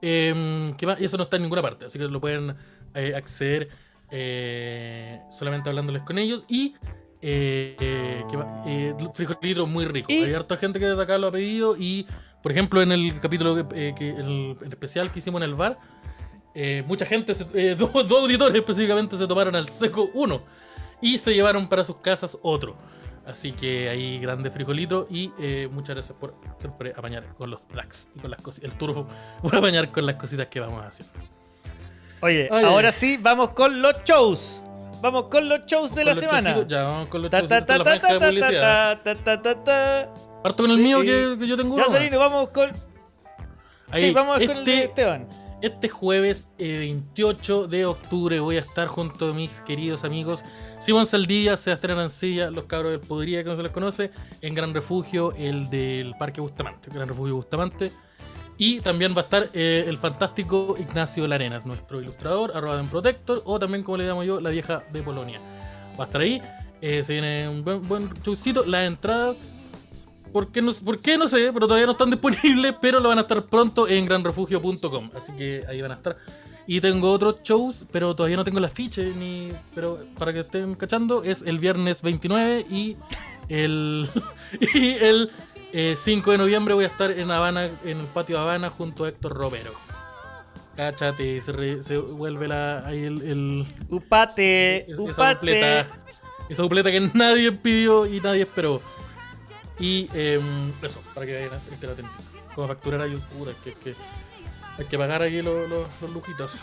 [0.02, 1.00] eh, ¿qué más?
[1.00, 1.84] Y eso no está en ninguna parte.
[1.86, 2.56] Así que lo pueden
[2.94, 3.68] eh, acceder
[4.10, 6.44] eh, solamente hablándoles con ellos.
[6.48, 6.74] Y.
[7.20, 8.24] Eh, eh.
[8.66, 10.06] Eh, frijolito muy rico.
[10.12, 11.76] Y- Hay harta gente que desde acá lo ha pedido.
[11.76, 12.06] Y,
[12.42, 15.78] por ejemplo, en el capítulo que, eh, el, el especial que hicimos en el bar.
[16.86, 17.44] Mucha gente, se-
[17.76, 20.42] dos, dos auditores específicamente se tomaron al seco uno
[21.00, 22.76] y se llevaron para sus casas otro.
[23.26, 25.30] Así que ahí grande frijolito y
[25.70, 29.06] muchas gracias por siempre apañar con los blacks y con las cositas, el turbo,
[29.42, 31.12] por apañar con las cositas que vamos haciendo.
[32.22, 32.64] Oye, Oye.
[32.66, 34.62] ahora sí, vamos con los shows.
[35.00, 36.66] Vamos con los shows de la semana.
[36.66, 40.08] Ya vamos con los franja de.
[40.42, 41.76] Parto con el mío que, yo tengo.
[41.76, 41.84] Ya.
[41.84, 42.70] Salino, vamos con.
[43.96, 45.28] Sí, vamos con el de este- Esteban.
[45.60, 50.44] Este jueves eh, 28 de octubre voy a estar junto a mis queridos amigos
[50.78, 54.72] Simón Saldilla, Sebastián Arancilla, los cabros del Podría que no se les conoce, en Gran
[54.72, 57.90] Refugio, el del Parque Bustamante, Gran Refugio Bustamante.
[58.58, 63.40] Y también va a estar eh, el fantástico Ignacio Larenas, nuestro ilustrador, arroba en Protector,
[63.44, 65.40] o también como le llamo yo, la vieja de Polonia.
[65.98, 66.42] Va a estar ahí,
[66.80, 69.36] eh, se viene un buen, buen showcito, las entradas
[70.32, 71.16] ¿Por qué, no, ¿Por qué?
[71.16, 75.10] No sé, pero todavía no están disponibles, pero lo van a estar pronto en granrefugio.com.
[75.16, 76.16] Así que ahí van a estar.
[76.66, 80.74] Y tengo otros shows, pero todavía no tengo el afiche, ni, pero para que estén
[80.74, 82.96] cachando, es el viernes 29 y
[83.48, 84.08] el,
[84.74, 85.30] y el
[85.72, 89.08] eh, 5 de noviembre voy a estar en Habana, en el patio Habana, junto a
[89.08, 89.72] Héctor Romero.
[90.76, 95.34] Cáchate, se, re- se vuelve la, ahí el, el- Upate, es- esa upate.
[95.34, 95.86] dupleta,
[96.48, 98.80] esa dupleta que nadie pidió y nadie esperó.
[99.80, 102.12] Y em, eso, para que vayan a estar atentos.
[102.54, 103.94] Como facturar ahí, puta, que, que
[104.78, 106.56] hay que pagar aquí los, los, los lujitos.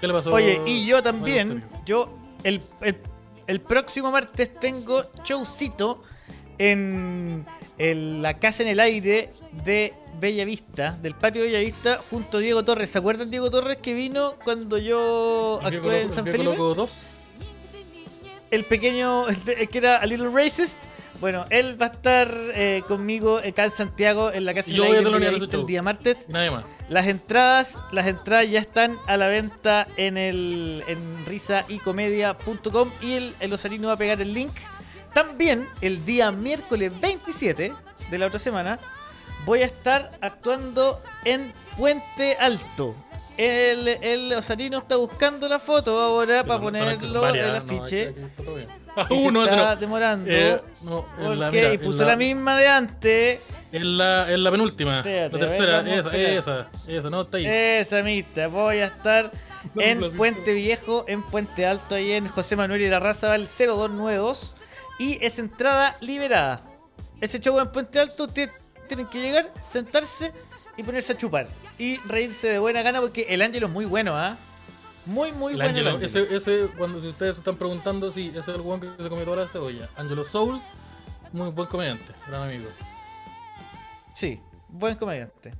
[0.00, 0.32] ¿Qué le pasó?
[0.32, 3.00] Oye, y yo también, yo el, el-
[3.46, 6.02] el próximo martes tengo showcito
[6.70, 7.44] en,
[7.78, 9.30] en la casa en el aire
[9.64, 12.90] de Bella Vista, del patio de Bella Vista, junto a Diego Torres.
[12.90, 16.50] ¿Se acuerdan Diego Torres que vino cuando yo ¿El actué en San el Felipe?
[16.56, 16.92] loco 2?
[18.52, 20.78] el pequeño, el el que era a little racist.
[21.20, 25.04] Bueno, él va a estar eh, conmigo acá en Santiago en la casa yo el
[25.04, 25.66] voy a el show.
[25.66, 26.28] día martes.
[26.28, 26.64] Nadie más.
[26.88, 33.34] Las entradas, las entradas ya están a la venta en el en risaycomedia.com y el,
[33.40, 34.52] el Osarino va a pegar el link.
[35.14, 37.72] También el día miércoles 27
[38.10, 38.78] de la otra semana
[39.44, 42.94] voy a estar actuando en Puente Alto.
[43.36, 48.14] El, el Osarino está buscando la foto ahora para Pero ponerlo varias, el afiche.
[48.94, 49.76] Ah, se está no.
[49.76, 50.30] demorando.
[50.30, 53.40] Eh, en porque la, mira, y en puso la, misma de antes.
[53.72, 54.98] En la, en la penúltima.
[54.98, 57.46] Espérate, la ver, tercera, esa, esa, esa, no está ahí.
[57.46, 59.30] Esa mista, voy a estar
[59.78, 60.12] en.
[60.12, 64.56] Puente Viejo, en Puente Alto, ahí en José Manuel y la Raza va el 0292
[65.02, 66.62] y es entrada liberada.
[67.20, 68.50] Ese show en Puente Alto ustedes
[68.86, 70.32] tienen que llegar, sentarse
[70.76, 74.16] y ponerse a chupar y reírse de buena gana porque el Ángelo es muy bueno,
[74.16, 74.36] ¿ah?
[75.04, 75.90] Muy, muy El bueno.
[75.90, 79.02] Angelo, ese, ese, cuando si ustedes se están preguntando si ese es el weón que
[79.02, 79.88] se comió toda la cebolla.
[79.96, 80.62] Angelo Soul,
[81.32, 82.70] muy buen comediante, gran amigo.
[84.14, 85.52] Sí, buen comediante.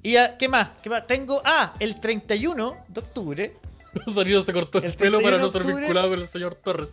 [0.00, 0.70] ¿Y ah, qué más?
[0.80, 1.08] ¿Qué más?
[1.08, 3.56] Tengo, ah, el 31 de octubre
[4.14, 6.54] Salido se cortó el, El pelo 31 para no ser octubre- vinculado con el señor
[6.56, 6.88] Torres.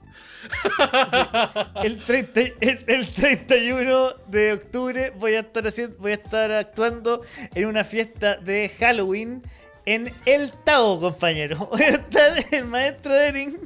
[1.84, 7.22] El, 30 el- el 31 de octubre voy a estar haciendo, voy a estar actuando
[7.56, 9.44] en una fiesta de Halloween
[9.86, 11.58] en El Tao, compañero.
[11.72, 13.58] Voy a estar el maestro Ering.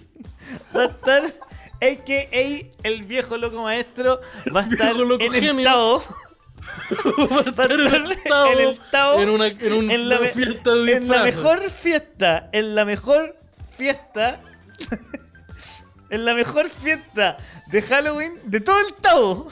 [0.75, 1.23] Va a estar
[1.79, 4.19] AKA el viejo loco maestro.
[4.55, 5.63] Va a estar loco en el.
[5.63, 6.01] Tao.
[7.57, 10.71] A en el Tao, en el Tao, en una, en un- en la, una fiesta
[10.75, 13.35] de en la mejor fiesta, en la mejor
[13.77, 14.41] fiesta
[16.09, 17.37] en la mejor fiesta
[17.67, 19.47] de Halloween de todo el Tao.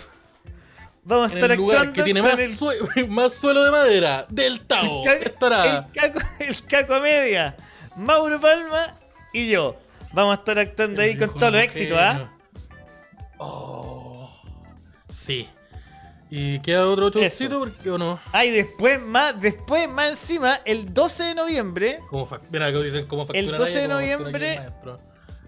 [1.04, 4.26] Vamos a estar el lugar actuando que tiene más, el, sue- más suelo de madera
[4.30, 5.04] del Tao.
[5.06, 5.66] Estará.
[5.66, 7.56] el caco, el caco media,
[7.98, 8.98] Mauro Palma
[9.34, 9.78] y yo.
[10.14, 12.32] Vamos a estar actuando ahí con todos los éxitos, ¿ah?
[13.38, 14.32] Oh,
[15.10, 15.48] sí.
[16.38, 17.60] ¿Y queda otro showcito?
[17.60, 18.20] ¿Por qué o no?
[18.34, 23.26] Ah, y después más, después más encima, el 12 de noviembre, Como Mira, dicen cómo
[23.26, 25.00] factura El 12 de noviembre- el.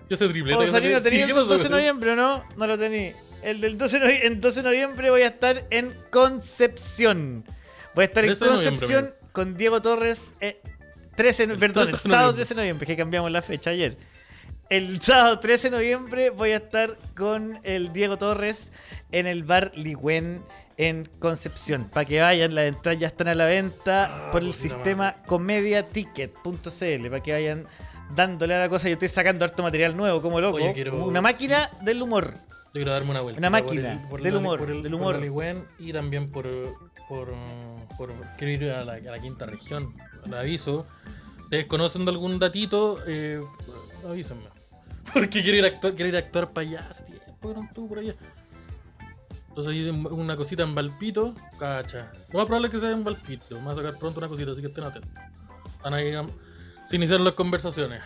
[0.10, 0.56] Yo sé triplete.
[0.56, 0.90] ¿Puedo yo salir?
[0.92, 1.46] sé- ¿No tenía el ¿qué pasó?
[1.48, 2.44] 12 de noviembre o no?
[2.56, 3.14] No lo tenía.
[3.44, 7.44] El del 12 de noviembre, en 12 de noviembre voy a estar en Concepción.
[7.94, 10.36] Voy a estar en 13 de noviembre, Concepción con Diego Torres.
[10.40, 10.62] eh,
[11.16, 12.36] 13, no- perdón, el 13 de sábado noviembre.
[12.46, 13.98] 13 de noviembre, que cambiamos la fecha ayer.
[14.70, 18.72] El sábado 13 de noviembre voy a estar con el Diego Torres
[19.12, 20.44] en el bar Ligüen
[20.78, 21.90] en Concepción.
[21.92, 27.10] Para que vayan, las entradas ya están a la venta por el puta sistema comediaticket.cl.
[27.10, 27.66] Para que vayan
[28.16, 28.88] dándole a la cosa.
[28.88, 30.58] Yo estoy sacando harto material nuevo, como loco.
[30.58, 32.34] Oye, quiero- como una máquina del humor.
[32.68, 33.40] Yo quiero darme una vuelta.
[33.40, 35.20] Una por máquina el- por del humor, por el- del humor.
[35.80, 36.48] y también por,
[37.10, 37.34] por,
[37.98, 39.96] por, quiero ir a la, a la quinta región.
[40.26, 40.86] Le aviso.
[41.44, 43.00] ¿Ustedes conocen de algún datito?
[43.08, 43.42] Eh,
[44.08, 44.44] avísenme.
[45.14, 46.88] Porque quiero ir a actuar, quiero ir a actuar para allá.
[46.92, 48.14] Hace tiempo que no estuve por allá.
[49.58, 51.34] Entonces un- una cosita en Valpito.
[51.60, 52.12] Cacha.
[52.32, 53.56] Lo más probable es que sea en Valpito.
[53.56, 55.12] Me voy a sacar pronto una cosita, así que estén atentos.
[55.78, 56.14] Están ahí.
[56.86, 58.02] Se iniciaron las conversaciones.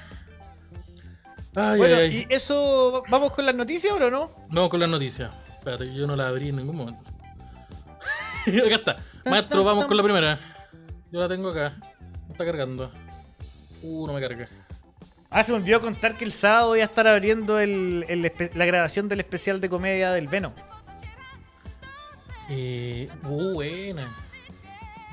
[1.54, 2.28] Ay, bueno, ay, ay.
[2.30, 3.04] y eso.
[3.10, 4.32] ¿Vamos con las noticias ahora o no?
[4.50, 5.30] No, con las noticias.
[5.58, 7.04] Espérate, yo no la abrí en ningún momento.
[8.66, 8.96] acá está.
[9.26, 10.40] Maestro, vamos con la primera.
[11.12, 11.76] Yo la tengo acá.
[12.28, 12.90] Me está cargando.
[13.84, 14.48] Uh, no me carga.
[15.30, 18.54] Ah, se me olvidó contar que el sábado voy a estar abriendo el- el espe-
[18.54, 20.54] la grabación del especial de comedia del Venom.
[22.54, 24.14] Eh, uh, buena.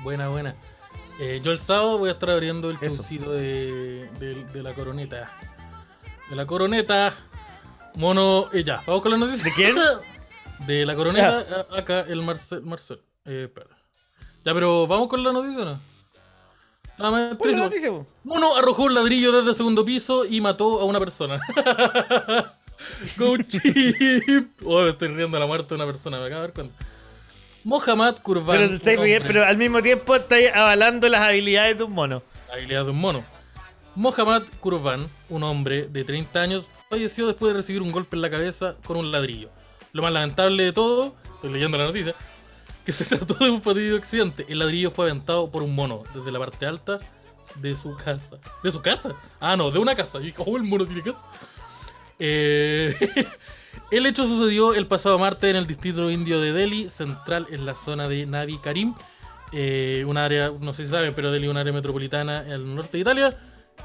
[0.03, 0.55] Buena, buena.
[1.21, 2.97] Eh, yo el sábado voy a estar abriendo el Eso.
[2.97, 5.31] showcito de, de, de la coroneta.
[6.29, 7.13] De la coroneta.
[7.95, 8.49] Mono.
[8.53, 9.45] eh, ya, vamos con la noticia.
[9.45, 9.75] ¿De quién?
[10.67, 11.65] De la coroneta.
[11.71, 12.61] a- Acá el Marcel.
[12.63, 12.99] Marcel.
[13.25, 13.67] Eh, espera.
[14.43, 15.81] Ya, pero vamos con la noticia, ¿no?
[16.97, 17.35] Nada más.
[17.37, 17.91] ¿Cuál es la noticia?
[18.25, 21.39] Mono arrojó un ladrillo desde el segundo piso y mató a una persona.
[23.17, 24.49] Go chip.
[24.65, 26.85] Oh, me estoy riendo de la muerte de una persona, me acabo de dar cuenta.
[27.63, 28.57] Mohamed Kurban.
[28.57, 32.23] Pero, te estáis pero al mismo tiempo estáis avalando las habilidades de un mono.
[32.47, 33.23] La habilidad de un mono.
[33.95, 38.29] Mohamed Kurban, un hombre de 30 años, falleció después de recibir un golpe en la
[38.29, 39.49] cabeza con un ladrillo.
[39.91, 42.15] Lo más lamentable de todo, estoy leyendo la noticia,
[42.85, 44.45] que se trató de un fatídico accidente.
[44.47, 46.99] El ladrillo fue aventado por un mono desde la parte alta
[47.55, 48.37] de su casa.
[48.63, 49.15] ¿De su casa?
[49.39, 50.19] Ah, no, de una casa.
[50.21, 51.21] Y oh, el mono tiene casa.
[52.19, 52.95] Eh,
[53.91, 57.75] el hecho sucedió el pasado martes en el distrito indio de Delhi, central en la
[57.75, 58.93] zona de Navi Karim,
[59.51, 62.75] eh, un área, no sé si saben, pero Delhi es un área metropolitana en el
[62.75, 63.37] norte de Italia,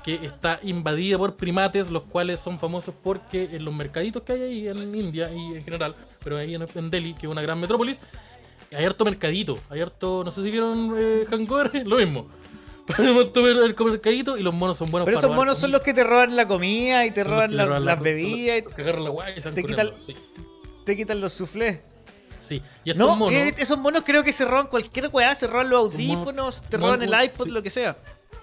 [0.05, 4.43] que está invadida por primates, los cuales son famosos porque en los mercaditos que hay
[4.43, 7.59] ahí en India y en general, pero ahí en, en Delhi, que es una gran
[7.59, 8.01] metrópolis,
[8.73, 12.29] hay harto mercadito, hay harto, no sé si vieron eh, Hangover, lo mismo.
[12.87, 15.81] Podemos tomar el mercadito y los monos son buenos Pero para esos monos son los
[15.83, 18.65] que te roban la comida y te roban que la- roban las la- bebidas son
[18.67, 21.93] los que agarran la guay y se te quitan- Sí, y te quitan los soufflés.
[22.47, 22.61] sí.
[22.85, 23.33] Y estos No, monos.
[23.35, 26.77] eh, esos monos creo que se roban cualquier weá, se roban los monos- audífonos, te
[26.77, 27.51] monos- roban el iPod, sí.
[27.53, 27.97] lo que sea.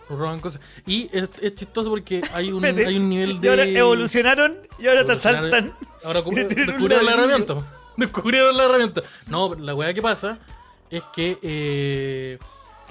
[0.10, 0.60] roban cosas.
[0.88, 3.50] Y es, es chistoso porque hay un, hay un nivel Y de.
[3.50, 5.74] ahora evolucionaron y ahora te asaltan.
[6.04, 7.56] Ahora y descubrieron la herramienta.
[7.98, 9.02] Descubrieron la herramienta.
[9.28, 10.40] No, la weá que pasa
[10.90, 11.38] es que.
[11.44, 12.38] Eh,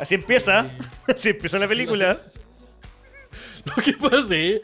[0.01, 0.71] Así empieza,
[1.09, 2.21] así empieza la película.
[3.77, 4.63] lo que pasa es.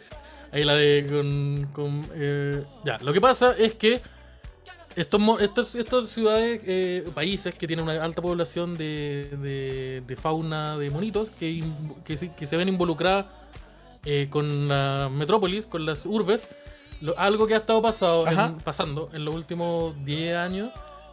[0.53, 1.07] Ahí la de.
[1.09, 4.01] Con, con, eh, ya, lo que pasa es que.
[4.97, 10.79] Estos, estos, estas ciudades, eh, países que tienen una alta población de, de- de fauna
[10.79, 11.63] de monitos que,
[12.03, 13.27] que, se, que se ven involucradas
[14.07, 16.49] eh, con la metrópolis, con las urbes,
[17.03, 20.71] lo- algo que ha estado pasado en- pasando en los últimos 10 años,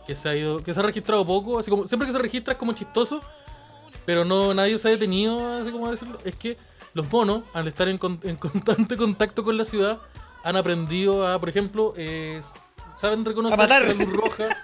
[0.07, 2.53] que se ha ido, que se ha registrado poco, así como siempre que se registra
[2.53, 3.19] es como chistoso,
[4.05, 6.57] pero no nadie se ha detenido, así como decirlo, es que
[6.93, 9.99] los monos, al estar en, con- en constante contacto con la ciudad,
[10.43, 12.41] han aprendido a, por ejemplo, eh,
[12.95, 13.81] saben reconocer A matar.
[13.83, 14.49] la luz roja.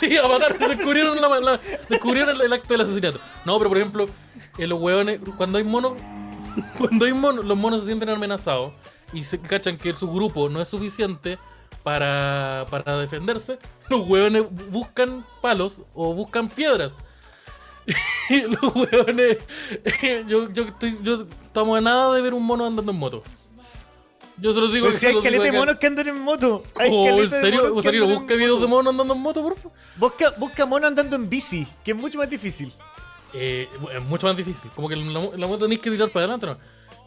[0.00, 3.20] Sí, a matar, descubrieron, la, la- descubrieron el, el acto del asesinato.
[3.46, 4.06] No, pero por ejemplo,
[4.58, 5.92] eh, los hueones, cuando hay monos,
[6.78, 8.72] cuando hay monos, los monos se sienten amenazados
[9.12, 11.38] y se cachan que su grupo no es suficiente
[11.84, 13.56] para, para defenderse,
[13.88, 16.96] los hueones buscan palos o buscan piedras.
[18.30, 19.38] Los hueones,
[20.26, 23.22] yo, yo estoy, yo estamos a nada de ver un mono andando en moto.
[24.36, 26.62] Yo se los digo Pero si hay caleta de monos que andan en moto.
[26.76, 27.66] Hay Oh, ¿En serio?
[27.68, 29.72] en busca videos de monos andando en moto, por favor.
[29.96, 32.72] Busca, busca mono andando en bici, que es mucho más difícil.
[33.32, 34.70] Eh, es mucho más difícil.
[34.74, 36.58] Como que la, moto tenéis que tirar para adelante, ¿no?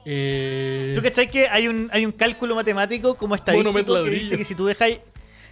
[0.05, 4.37] Eh, ¿Tú cachai que hay un, hay un cálculo matemático como estadístico Mono que dice
[4.37, 4.99] que si tú dejáis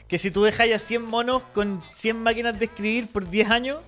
[0.08, 3.80] que si tú dejáis a 100 monos con 100 máquinas de escribir por 10 años,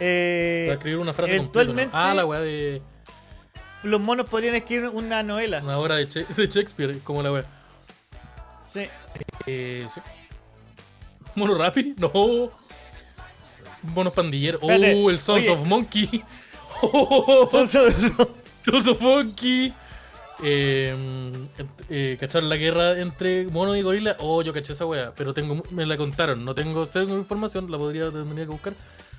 [0.00, 2.10] eh, para escribir una frase eventualmente completa, ¿no?
[2.10, 2.82] Ah, la weá de
[3.82, 5.60] los monos podrían escribir una novela.
[5.62, 7.44] una obra de, de Shakespeare, como la weá.
[8.68, 8.86] Sí.
[9.46, 10.00] Eh, sí.
[11.34, 11.94] ¿Mono Rappi?
[11.98, 12.10] No.
[13.94, 14.60] Monos pandilleros.
[14.62, 15.50] Espérate, Oh, el Sons oye.
[15.50, 16.24] of Monkey.
[16.82, 18.28] Oh, Son- son- son-
[18.64, 19.72] Sons of Monkey.
[20.42, 20.94] Eh,
[21.88, 24.16] eh, ¿Cacharon la guerra entre monos y gorilas?
[24.18, 26.44] Oh, yo caché esa wea, pero tengo, me la contaron.
[26.44, 28.74] No tengo tengo información, la podría tendría que buscar.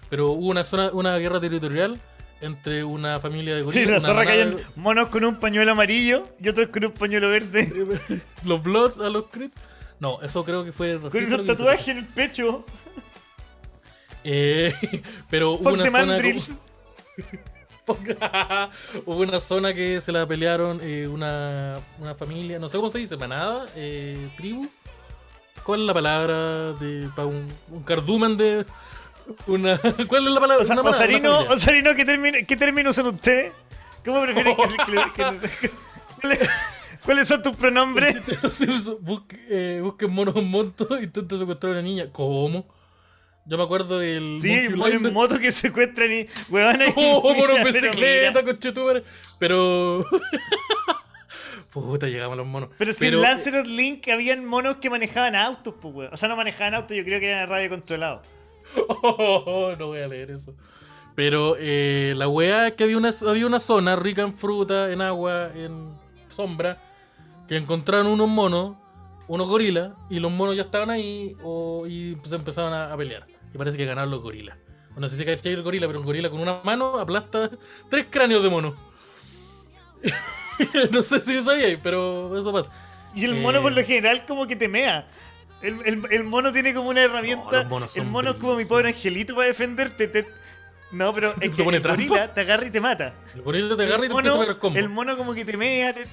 [0.09, 1.99] Pero hubo una zona, una guerra territorial
[2.41, 3.89] entre una familia de Sí, gorilas.
[3.89, 8.21] la una zorra caían monos con un pañuelo amarillo y otros con un pañuelo verde.
[8.45, 9.55] los Bloods a los Crips.
[9.99, 12.63] No, eso creo que fue Con unos tatuajes en el pecho.
[14.23, 14.73] Eh,
[15.29, 16.19] pero hubo una zona.
[19.05, 22.99] hubo una zona que se la pelearon eh, una, una familia, no sé cómo se
[22.99, 24.67] dice, manada, eh, tribu.
[25.63, 28.65] ¿Cuál es la palabra de para un, un cardumen de
[29.47, 30.82] una ¿Cuál es la palabra?
[30.84, 31.39] Osarino.
[31.49, 33.51] Osarino, ¿qué, ¿qué término usan ustedes?
[34.05, 34.75] ¿Cómo prefieren que se...
[36.21, 36.49] ¿Cuáles-
[37.03, 38.15] ¿Cuáles son tus pronombres?
[39.01, 42.07] Busque- eh, busquen monos en monto e intenta secuestrar a una niña.
[42.11, 42.67] ¿Cómo?
[43.45, 44.38] Yo me acuerdo del.
[44.41, 46.28] Sí, mono en moto que secuestran y...
[46.49, 49.03] Huevón, ahí- Oh, mono en bicicleta, conchetumare.
[49.39, 50.05] Pero.
[51.69, 52.69] Puta, llegamos a los monos.
[52.78, 56.13] Pero si en Lancelot Link habían monos que manejaban autos, pues, weón.
[56.13, 58.21] O sea, no manejaban autos, yo creo que eran radio controlado.
[58.76, 60.53] Oh, no voy a leer eso.
[61.15, 65.01] Pero eh, la weá es que había una, había una zona rica en fruta, en
[65.01, 65.95] agua, en
[66.28, 66.78] sombra,
[67.47, 68.76] que encontraron unos monos,
[69.28, 73.26] unos gorilas, y los monos ya estaban ahí o, y se empezaron a, a pelear.
[73.53, 74.57] Y parece que ganaron los gorilas.
[74.95, 77.49] No sé si cachai el gorila, pero un gorila con una mano aplasta
[77.89, 78.76] tres cráneos de mono.
[80.91, 82.72] no sé si sabíais, pero eso pasa.
[83.15, 83.61] Y el mono Eh.
[83.61, 85.07] por lo general como que te mea.
[85.61, 87.61] El, el- el mono tiene como una herramienta.
[87.95, 90.07] el mono es como mi pobre angelito para defenderte.
[90.07, 90.27] te-
[90.91, 92.03] No, pero es ¿Te que el trampa?
[92.03, 93.15] gorila te agarra y te mata.
[93.33, 94.79] El gorila te agarra y te empieza a mono, combo.
[94.79, 95.93] el mono como que te mea.
[95.93, 96.07] te-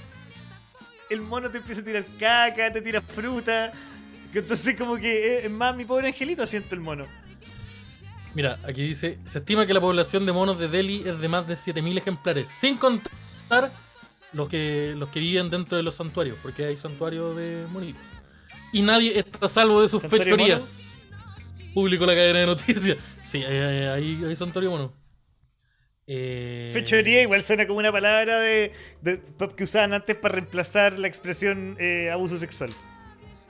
[1.11, 3.73] El mono te empieza a tirar caca, te tira fruta.
[4.33, 7.07] Entonces como que es- es más mi pobre angelito siento el mono.
[8.35, 11.47] Mira, aquí dice, se estima que la población de monos de Delhi es de más
[11.47, 13.71] de 7.000 ejemplares, sin contar
[14.33, 18.03] los que, los que viven dentro de los santuarios, porque hay santuarios de monitos.
[18.75, 20.81] Y nadie está a salvo de sus ¿Santuario fechorías.
[21.73, 22.99] Publicó la cadena de noticias.
[23.23, 24.93] Sí, hay, hay- hay santuario mono.
[26.07, 29.23] Eh, Fechoría igual suena como una palabra de, de-
[29.57, 32.71] que usaban antes para reemplazar la expresión eh, abuso sexual.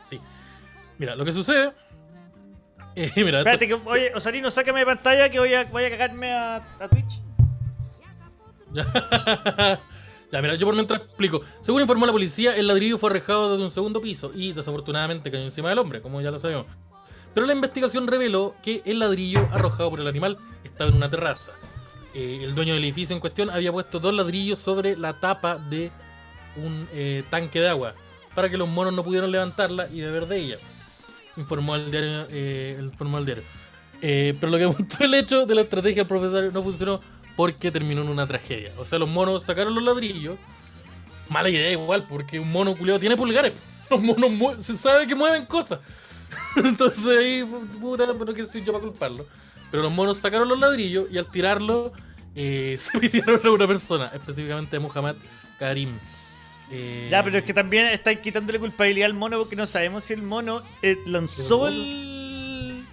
[0.08, 0.20] Sí.
[0.98, 1.72] Mira, lo que sucede...
[2.96, 5.90] eh, mira, esto- Espérate, que, oye, Osarino, sácame de pantalla que voy a, voy a
[5.90, 7.20] cagarme a, a Twitch.
[10.34, 11.42] ya, mira, yo por mientras explico.
[11.62, 15.44] Según informó la policía, el ladrillo fue arrojado desde un segundo piso y desafortunadamente cayó
[15.44, 16.66] encima del hombre, como ya lo sabemos.
[17.32, 21.52] Pero la investigación reveló que el ladrillo arrojado por el animal estaba en una terraza.
[22.14, 25.92] Eh, el dueño del edificio en cuestión había puesto dos ladrillos sobre la tapa de
[26.56, 27.94] un eh, tanque de agua
[28.34, 30.58] para que los monos no pudieran levantarla y beber de ella.
[31.36, 32.26] Informó el diario.
[32.30, 33.44] eh, informó el diario.
[34.02, 37.00] Eh, pero lo que mostró el hecho de la estrategia del profesor no funcionó
[37.36, 38.72] porque terminó en una tragedia.
[38.78, 40.38] O sea, los monos sacaron los ladrillos.
[41.28, 43.52] Mala idea igual, porque un mono culiado tiene pulgares.
[43.90, 45.78] Los monos se sabe que mueven cosas.
[46.56, 47.44] Entonces ahí,
[47.80, 49.26] puta, pero que soy yo para culparlo.
[49.70, 51.92] Pero los monos sacaron los ladrillos y al tirarlo
[52.34, 55.16] eh, se metieron a una persona, específicamente a Muhammad
[55.58, 55.90] Karim.
[56.70, 60.12] Eh, Ya, pero es que también estáis quitándole culpabilidad al mono porque no sabemos si
[60.14, 62.84] el mono eh, lanzó ¿El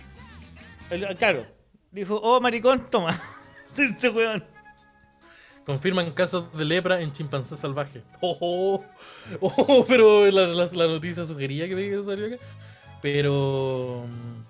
[0.89, 1.03] el...
[1.03, 1.45] el- Claro,
[1.91, 3.17] dijo, oh maricón, toma.
[3.77, 4.43] Este weón.
[5.65, 8.03] Confirman casos de lepra en chimpancés salvajes.
[8.21, 8.83] Oh,
[9.39, 12.35] oh, oh, pero la, la- la noticia sugería que me salió acá.
[13.01, 14.05] Pero.
[14.07, 14.41] mm,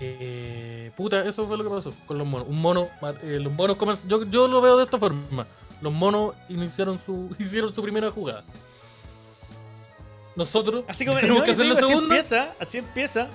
[0.00, 2.48] eh, puta, eso fue lo que pasó con los monos.
[2.48, 2.88] Un mono.
[3.22, 5.46] eh, los monos comen- yo, yo lo veo de esta forma.
[5.80, 8.44] Los monos iniciaron su, hicieron su primera jugada.
[10.36, 12.04] Nosotros Así como tenemos no, que hacer la así segunda.
[12.14, 13.28] empieza, así empieza.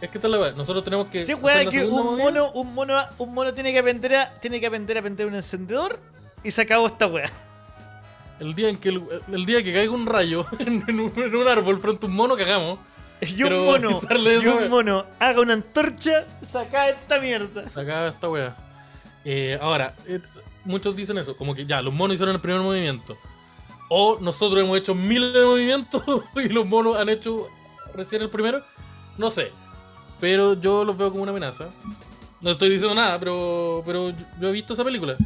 [0.00, 0.52] Es que la weá.
[0.52, 1.24] Nosotros tenemos que.
[1.24, 4.66] Sí, weá, que un mono, un mono, un mono tiene que aprender a, tiene que
[4.66, 5.98] aprender a prender un encendedor
[6.42, 7.30] y se acabó esta weá.
[8.38, 9.02] El día en que el,
[9.32, 12.36] el día que caiga un rayo en, un, en un árbol frente a un mono,
[12.36, 12.78] cagamos.
[13.22, 14.68] Y un mono, y un weá.
[14.68, 17.64] mono haga una antorcha, saca esta mierda.
[17.74, 18.54] Acá esta wea.
[19.24, 20.20] Eh, ahora, eh,
[20.64, 23.16] muchos dicen eso, como que ya, los monos hicieron el primer movimiento.
[23.88, 26.02] O nosotros hemos hecho miles de movimientos
[26.36, 27.48] y los monos han hecho
[27.94, 28.62] recién el primero.
[29.16, 29.50] No sé.
[30.20, 31.68] Pero yo los veo como una amenaza.
[32.40, 35.16] No estoy diciendo nada, pero, pero yo, yo he visto esa película.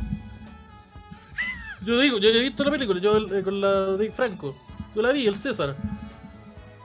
[1.82, 4.54] Yo digo, yo he visto la película, yo eh, con la de Franco.
[4.94, 5.74] Yo la vi, el César.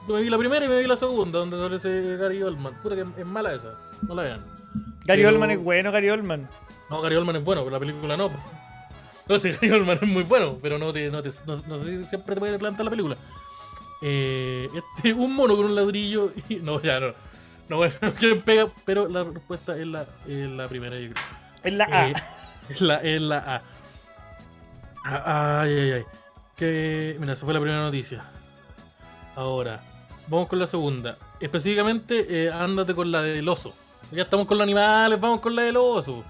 [0.08, 2.76] Yo me vi la primera y me vi la segunda, donde sale ese Gary Oldman.
[2.82, 3.74] Puta que es mala esa,
[4.08, 4.40] no la vean.
[5.06, 6.48] Gary Pero- Oldman es bueno, Gary Oldman.
[6.90, 8.30] No, Gary Oldman es bueno, pero la película no.
[8.32, 8.38] po.
[9.28, 11.98] No sé, Gary Oldman es muy bueno, pero no, te, no, te, no, no sé
[11.98, 13.18] si siempre te puede plantar la película.
[14.02, 16.56] Eh, este, un mono con un ladrillo y...
[16.62, 17.08] No, ya no.
[17.70, 18.68] No, bueno, ¿quién pega?
[18.86, 21.26] Pero la respuesta es la, es la primera, yo creo.
[21.64, 22.10] Es la A.
[22.10, 22.14] Eh,
[22.70, 23.62] es la, es la A.
[25.06, 26.06] Ah, Ay, ay, ay.
[26.56, 28.26] Que, mira, esa fue la primera noticia.
[29.36, 29.84] Ahora,
[30.28, 31.18] vamos con la segunda.
[31.40, 33.74] Específicamente, eh, ándate con la del oso.
[34.12, 36.24] Ya estamos con los animales, vamos con la del oso.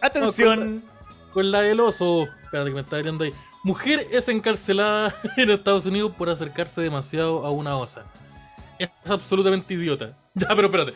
[0.00, 0.84] Atención.
[1.32, 2.28] Con la del oso.
[2.44, 3.34] Espérate que me está abriendo ahí.
[3.64, 8.04] Mujer es encarcelada en Estados Unidos por acercarse demasiado a una osa.
[8.78, 10.16] Es absolutamente idiota.
[10.34, 10.94] Ya, pero espérate.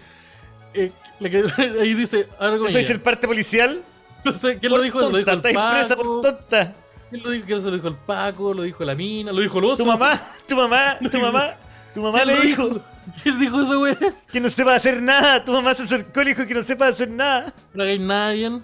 [0.74, 1.44] Eh, la que-
[1.80, 2.66] ahí dice algo.
[2.66, 2.84] ¿Eso ella.
[2.86, 3.82] es el parte policial?
[4.24, 5.00] No sé, ¿quién Por lo dijo?
[5.00, 6.20] Lo dijo tonta, el presa Paco.
[6.22, 6.74] por tonta.
[7.10, 7.46] ¿Quién lo dijo?
[7.46, 8.54] ¿Quién se lo dijo el Paco?
[8.54, 9.32] ¿Lo dijo la mina?
[9.32, 9.82] ¿Lo dijo el oso?
[9.82, 11.54] Tu mamá, tu mamá, tu mamá,
[11.92, 12.80] tu mamá ¿Quién le lo dijo
[13.24, 13.96] ¿Quién dijo eso, güey?
[14.30, 15.44] que no sepa hacer nada.
[15.44, 17.52] Tu mamá se acercó y dijo que no sepa hacer nada.
[17.74, 18.60] No hagáis nadie.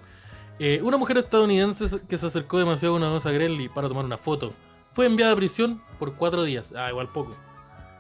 [0.60, 4.04] Eh, una mujer estadounidense se- que se acercó demasiado a una osa Grelly para tomar
[4.04, 4.54] una foto
[4.92, 6.72] fue enviada a prisión por cuatro días.
[6.76, 7.36] Ah, igual poco.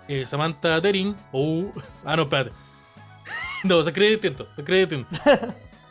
[0.08, 1.14] Eh, Samantha Tering.
[1.32, 1.70] Oh,
[2.04, 2.52] ah, no, espérate.
[3.64, 4.46] No, se cree distinto.
[4.56, 5.08] Se cree distinto.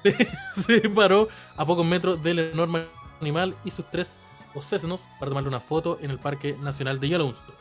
[0.51, 2.85] se paró a pocos metros del enorme
[3.21, 4.17] animal y sus tres
[4.55, 7.57] océsanos para tomarle una foto en el Parque Nacional de Yellowstone.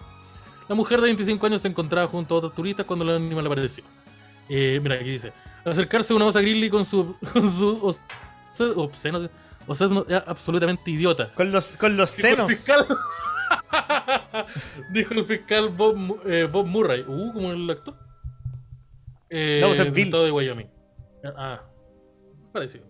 [0.69, 3.85] La mujer de 25 años se encontraba junto a otros turistas cuando el animal apareció.
[4.49, 5.33] Eh, mira, aquí dice:
[5.65, 8.01] acercarse a una osa grizzly con su, con su os-
[8.77, 9.29] obsceno,
[9.69, 11.33] es absolutamente idiota.
[11.35, 12.51] Con los, con los senos.
[14.91, 17.03] Dijo el fiscal Bob, eh, Bob Murray.
[17.07, 17.95] Uh, como el actor.
[19.31, 20.11] Eh, No, pues Bill.
[20.11, 20.67] de Wyoming.
[21.37, 21.63] Ah,
[22.53, 22.85] parecido.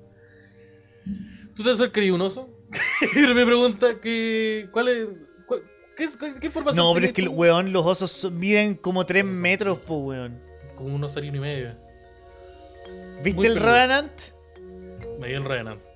[1.54, 2.48] ¿Tú te acercarías a un oso?
[3.16, 4.68] y me pregunta que.
[4.72, 5.06] ¿Cuál es.?
[5.46, 5.62] cuál-
[5.96, 9.06] qué, es- qué información No, pero es que, el weón, los osos son- miden como
[9.06, 10.38] 3 metros, po, weón.
[10.76, 11.74] Como un osarino y medio.
[13.22, 13.56] ¿Viste Muy el.
[13.56, 14.12] Revenant?
[15.20, 15.80] Me dio el Revenant.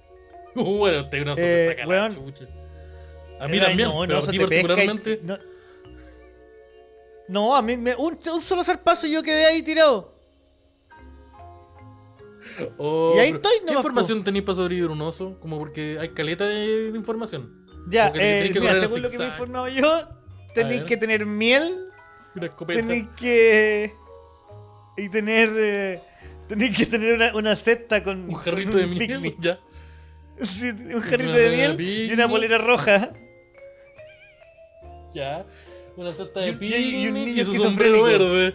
[0.52, 2.08] Uh, bueno, te una oso Eh, weón.
[2.08, 2.44] la chucha.
[3.40, 5.20] A mí también, no, pero no, a ti te pesca y- particularmente.
[5.24, 5.38] No,
[7.28, 10.14] No, a mí me, un, un solo zarpazo y yo quedé ahí tirado.
[12.78, 15.38] Oh, Y ahí estoy ¿Qué información tenéis para sobrevivir un oso?
[15.40, 17.64] Como porque hay caleta de, información.
[17.88, 20.08] Ya, eh, mira, según lo que me he informado yo,
[20.54, 21.88] tenéis que tener miel,
[22.34, 22.80] Una escopeta.
[22.80, 23.94] tenéis que.
[24.96, 25.48] Y tener.
[25.56, 26.02] eh,
[26.48, 28.28] tenéis que tener una, una cesta con.
[28.28, 28.90] Un jarrito con de un
[29.22, 29.36] miel.
[29.38, 29.60] Ya.
[30.42, 33.12] Sí, un jarrito Una de miel y una polera roja.
[35.14, 35.44] Ya.
[35.96, 38.54] Una cesta de un- y- un picnic y, niño su sombrero verde.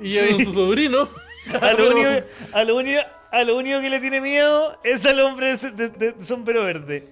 [0.00, 0.44] Y Sí.
[0.44, 1.08] su sobrino.
[1.60, 2.08] A lo, único,
[2.52, 3.00] a, lo único,
[3.30, 7.08] a lo único que le tiene miedo es al hombre de, de- de sombrero verde.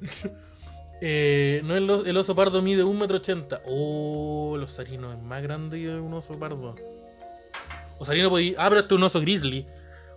[1.06, 3.60] Eh, no el, el oso pardo mide 1,80m.
[3.66, 6.76] Oh, el osarino es más grande que un oso pardo.
[7.98, 8.54] Osarino podí.
[8.56, 9.66] Ah, pero este es un oso grizzly.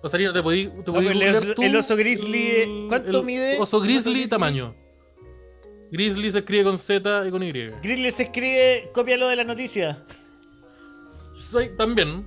[0.01, 0.67] Osarino te podí.
[0.67, 3.57] Te podí pero el oso- tú el oso grizzly, ¿cuánto el mide?
[3.59, 4.29] Oso ¿Un grizzly, oso grizzly?
[4.29, 4.75] tamaño.
[5.91, 7.51] Grizzly se escribe con Z y con Y.
[7.81, 10.03] Grizzly se escribe, cópialo de la noticia.
[11.33, 12.25] Sí, también.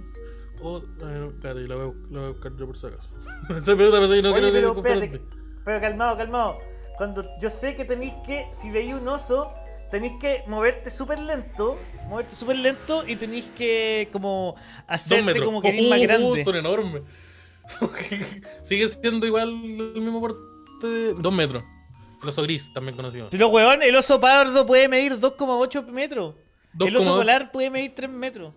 [0.63, 3.09] O, eh, espérate, la voy, a, la voy a buscar yo por si acaso.
[3.57, 5.21] Esa pelota pensé que no Oye, pero espérate,
[5.65, 6.59] pero calmado, calmado.
[6.97, 9.53] Cuando yo sé que tenéis que, si veis un oso,
[9.91, 11.79] tenéis que moverte súper lento,
[12.09, 14.55] moverte súper lento y tenéis que como
[14.87, 16.45] hacerte como que eres más oh, grande.
[16.45, 17.03] son enormes.
[18.63, 21.15] Sigue siendo igual el mismo porte de...
[21.15, 21.63] Dos metros.
[22.23, 23.29] El oso gris, también conocido.
[23.31, 26.35] Pero weón, el oso pardo puede medir 2,8 metros.
[26.79, 27.19] El oso 2,8.
[27.19, 28.53] polar puede medir 3 metros.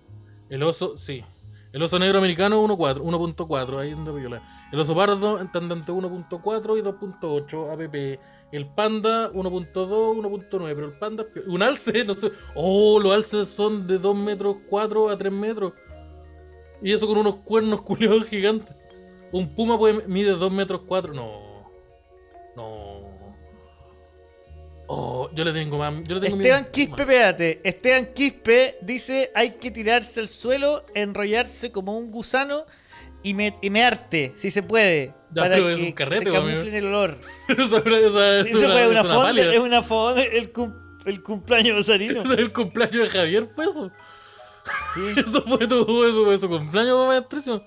[0.50, 1.24] El oso, sí.
[1.72, 4.44] El oso negro americano 1.4, 1.4, ahí donde viola.
[4.72, 7.96] El oso pardo están entre 1.4 y 2.8 app.
[8.52, 11.24] El panda 1.2, 1.9, pero el panda...
[11.24, 11.50] es peor.
[11.50, 12.32] Un alce, no sé.
[12.54, 15.74] Oh, los alces son de 2 metros 4 a 3 metros.
[16.84, 18.76] Y eso con unos cuernos culeados gigantes.
[19.32, 21.14] Un puma puede mide 2 metros 4.
[21.14, 21.24] No.
[21.24, 21.53] No.
[24.88, 25.94] Oh, yo le tengo más.
[26.06, 26.72] Yo le tengo Esteban miedo.
[26.72, 27.62] Quispe, espérate.
[27.64, 32.66] Esteban Quispe dice hay que tirarse al suelo, enrollarse como un gusano
[33.24, 35.14] y, me, y mearte, si se puede.
[35.32, 36.52] Ya, para pero es que un carrete, se amigo.
[36.60, 37.18] camufle el olor.
[37.48, 40.74] Sí, es se puede, una es fonda, es una fonda, el, cum-
[41.06, 42.22] el cumpleaños de Sarino.
[42.24, 43.90] Ese es el cumpleaños de Javier, fue eso.
[44.94, 45.02] Sí.
[45.20, 47.62] Eso fue tu, eso fue su cumpleaños, maestrísimo.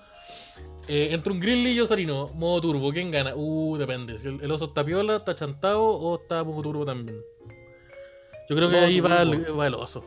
[0.89, 3.33] Eh, entre un grizzly y Osarino, modo turbo, ¿quién gana?
[3.35, 4.17] Uh, depende.
[4.19, 7.21] Si el, el oso está piola, está chantado o está modo turbo también.
[8.49, 10.03] Yo creo que ahí va el, va el oso.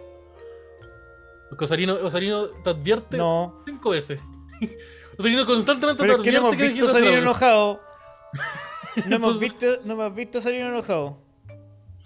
[1.51, 3.63] Porque Osarino, Osarino te advierte No.
[3.67, 4.21] cinco veces.
[5.19, 7.19] Osarino constantemente Pero te es que no hemos advierte visto wea.
[7.19, 7.81] enojado.
[9.07, 11.19] No hemos visto, no hemos visto salir enojado.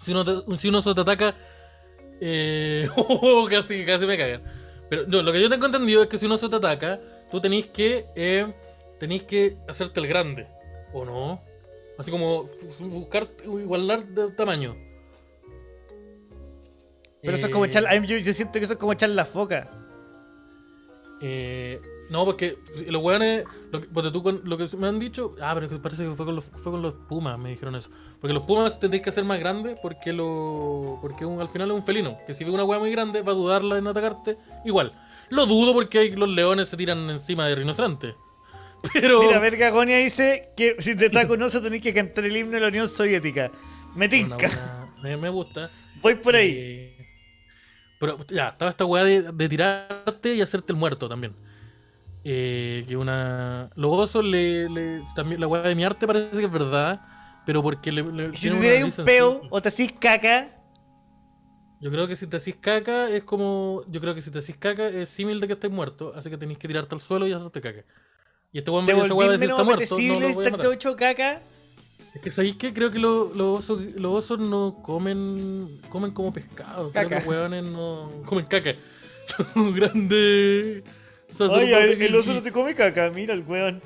[0.01, 1.33] Si uno, te- si uno se te ataca,
[2.19, 4.43] eh, oh, casi, casi me cagan.
[4.89, 6.99] Pero no, lo que yo tengo entendido es que si uno se te ataca,
[7.31, 8.53] tú tenés que, eh,
[8.99, 10.47] tenés que hacerte el grande,
[10.93, 11.41] ¿o no?
[11.97, 12.49] Así como
[12.79, 14.75] buscar igualar de tamaño.
[17.21, 17.83] Pero eso es como Eh, echar.
[18.05, 19.69] Yo, yo siento que eso es como echar la foca.
[21.21, 22.57] Eh, no, porque
[22.87, 26.03] los weones, lo que, ponte tú lo que me han dicho, ah, pero que parece
[26.03, 27.89] que fue con, los, fue con los Pumas, me dijeron eso.
[28.19, 31.75] Porque los Pumas tendréis que hacer más grandes porque lo porque un- al final es
[31.77, 32.15] un felino.
[32.27, 34.93] Que si ve una weá muy grande va a dudarla en atacarte, igual.
[35.29, 38.13] Lo dudo porque los leones se tiran encima de rinocerontes.
[38.93, 39.21] Pero...
[39.21, 42.53] Mira, Verga Gonia dice que si te ataca un oso tenés que cantar el himno
[42.53, 43.51] de la Unión Soviética.
[43.95, 44.35] Me tinca.
[44.35, 45.69] buena- me, me gusta.
[46.01, 46.55] Voy por ahí.
[46.57, 47.07] Eh,
[47.99, 51.33] pero ya, estaba esta weá de, de tirarte y hacerte el muerto también.
[52.23, 53.69] Eh, que una.
[53.75, 57.01] Los osos le, le- También la weá de mi arte parece que es verdad.
[57.45, 58.03] Pero porque le.
[58.33, 60.49] si te tiráis un peo o te hacís caca,
[61.79, 63.83] Yo creo que si te hacís caca es como.
[63.87, 66.13] Yo creo que si te hacís caca es símil de que estés muerto.
[66.15, 67.83] Así que tenés que tirarte al suelo y hacerte caca.
[68.55, 69.65] Y este weón me dice, menos está muerto.
[69.65, 70.61] No apetecible, lo voy a estás matar.
[70.61, 71.41] todo hecho caca.
[72.13, 76.31] Es que sabéis que creo que lo- los osos, los osos no comen comen como
[76.31, 76.89] pescado.
[76.89, 77.15] Creo que Caca.
[77.15, 78.73] los hueones no comen caca.
[79.55, 80.83] Grande.
[81.29, 83.81] O sea, son como el, el oso no te come caca, mira el weón.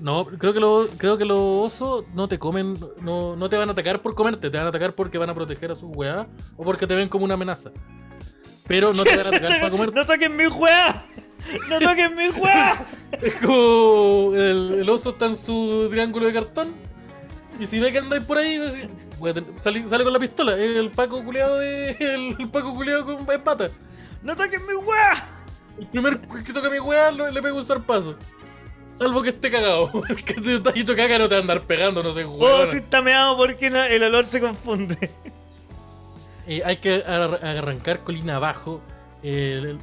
[0.00, 1.36] No, creo que, lo- creo que los
[1.74, 4.70] osos no te comen, no, no te van a atacar por comerte, te van a
[4.70, 6.26] atacar porque van a proteger a sus weá
[6.56, 7.70] o porque te ven como una amenaza.
[8.66, 9.94] Pero no te van a atacar para comerte.
[9.94, 11.04] no toquen mi weá.
[11.68, 12.84] No toquen mi weá.
[13.22, 16.74] Es como el, el oso está en su triángulo de cartón.
[17.58, 18.96] Y si ve que andáis por ahí, decís,
[19.34, 20.52] ten- sale, sale con la pistola.
[20.54, 21.96] El Paco culeado de.
[21.98, 23.70] El, Paco culeado con en pata.
[24.22, 25.26] No toquen mi weá.
[25.78, 28.14] El primer que toca mi weá le pego un zarpazo.
[28.94, 29.90] Salvo que esté cagado.
[30.24, 32.66] Que si estás hecho caca no te va a andar pegando, no sé, Oh, weón.
[32.66, 35.10] si está meado porque el olor se confunde.
[36.46, 38.80] Eh, hay que ar- arrancar colina abajo.
[39.22, 39.78] El-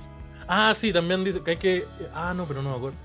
[0.47, 1.85] Ah, sí, también dice que hay que.
[2.13, 2.97] Ah, no, pero no me acuerdo.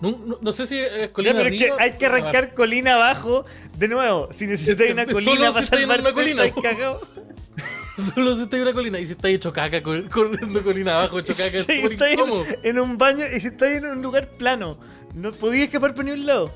[0.00, 2.22] No, no- no sé si es Ya, colina pero es que hay que abajo.
[2.26, 3.44] arrancar colina abajo.
[3.78, 7.00] De nuevo, si necesitáis una colina para estáis salvar una colina, cagado.
[8.14, 8.98] Solo si está en una colina.
[8.98, 12.18] Y si está hecho caca, cor- corriendo colina abajo, hecho caca, es Si súper estáis
[12.18, 14.78] en, en un baño y si estáis en un lugar plano,
[15.14, 16.50] no podías escapar por ni un lado.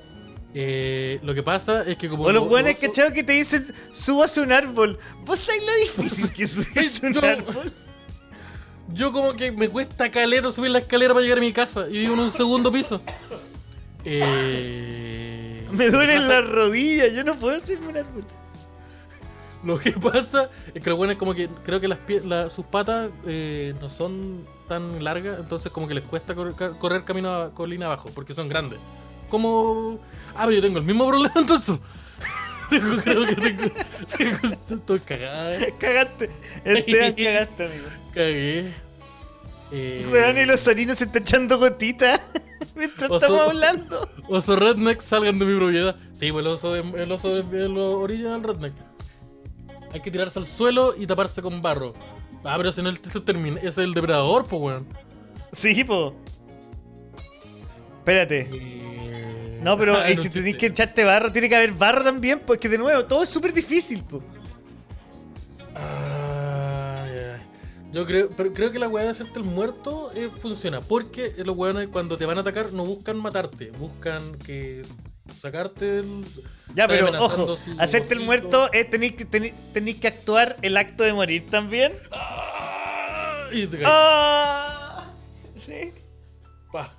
[0.55, 2.25] Eh, lo que pasa es que como.
[2.25, 4.99] O los lo- buenos lo- cachado que te dicen, subas un árbol.
[5.25, 7.73] ¿Vos sabés lo difícil que es subirse un árbol?
[8.93, 11.99] Yo como que me cuesta caleta subir la escalera para llegar a mi casa y
[11.99, 13.01] vivo en un segundo piso.
[14.05, 18.25] Eh, Me lo duelen las rodillas, yo no puedo subirme un árbol.
[19.65, 22.65] Lo que pasa es que los buenos como que creo que las pie- la- sus
[22.67, 27.87] patas eh, no son tan largas, entonces como que les cuesta correr camino a colina
[27.87, 28.79] abajo, porque son grandes.
[29.29, 29.99] Como...
[30.37, 31.81] Ah, pero yo tengo el mismo problema entonces.
[33.03, 33.63] Creo que tengo...
[34.71, 35.59] Estoy cagada.
[35.79, 36.31] Cagaste.
[36.65, 37.87] Esteban, cagaste, amigo.
[38.17, 38.73] Cagué.
[39.73, 42.19] Eh, Weón, y los sarinos se están echando gotitas
[42.75, 44.09] mientras Oso- estamos hablando.
[44.29, 45.97] Oso redneck salgan de mi propiedad.
[46.15, 48.73] Sí, pues el oso de, el oso de los original redneck.
[49.93, 51.93] Hay que tirarse al suelo y taparse con barro.
[52.43, 53.59] Ah, pero si no el se termina.
[53.59, 54.87] Ese es el depredador, pues weón.
[55.53, 56.15] Sí, po.
[57.99, 58.49] Espérate.
[58.53, 62.03] Eh, No, pero ah, y no si tenéis que echarte barro, tiene que haber barro
[62.03, 64.23] también, porque de nuevo, todo es súper difícil, po.
[67.97, 70.83] Yo creo, pero creo que la weá de hacerte el muerto eh, funciona.
[70.83, 74.83] Porque los weones cuando te van a atacar no buscan matarte, buscan que
[75.35, 76.23] sacarte el.
[76.75, 81.05] Ya, pero ojo, hacerte el muerto es tenéis que, tenéis, tenéis que actuar el acto
[81.05, 81.95] de morir también.
[82.13, 83.89] Ah, Y te caes.
[83.91, 85.07] ¡Ah!
[85.57, 85.95] Sí.
[86.71, 86.93] Pa.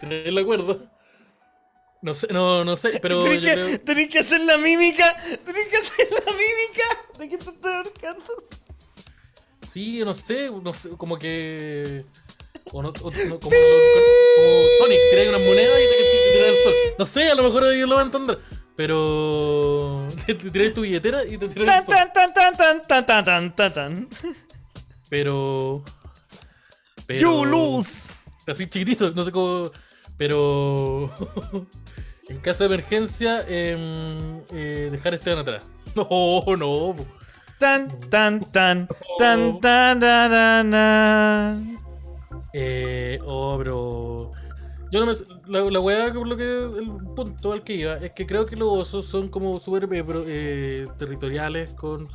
[0.00, 0.78] ¿Tenés la cuerda?
[2.02, 3.80] No sé, no, no sé, pero Tenéis yo que, creo.
[3.82, 5.16] tenéis que hacer la mímica.
[5.44, 7.18] Tenéis que hacer la mímica.
[7.20, 8.24] ¿De qué te estás ahorcando?
[9.76, 12.06] Sí, no sé, no sé, como que.
[12.72, 16.72] O no, o- no, como, como Sonic, tiráis unas monedas y te, tiras al sol.
[16.98, 18.38] No sé, a lo mejor ellos lo van a entender.
[18.74, 20.08] Pero.
[20.26, 21.94] Te, te tiráis tu billetera y te al Tan, sol.
[21.94, 24.08] tan, tan, tan, tan, tan, tan, tan, tan.
[25.10, 25.84] Pero.
[27.06, 27.20] Pero.
[27.20, 28.08] You lose.
[28.46, 29.70] Así chiquitito, no sé cómo.
[30.16, 31.12] Pero.
[32.30, 35.66] en caso de emergencia, em, eh, dejar este atrás.
[35.94, 36.96] No, no.
[37.58, 38.86] Tan, tan, tan,
[39.18, 41.78] tan, tan, tan, tan, tan.
[42.52, 44.32] Eh, oh, pero.
[44.92, 45.14] Yo no me.
[45.46, 46.44] La, la weá, por lo que.
[46.44, 50.04] El punto al que iba es que creo que los osos son como súper eh,
[50.26, 51.72] eh, territoriales.
[51.74, 52.08] con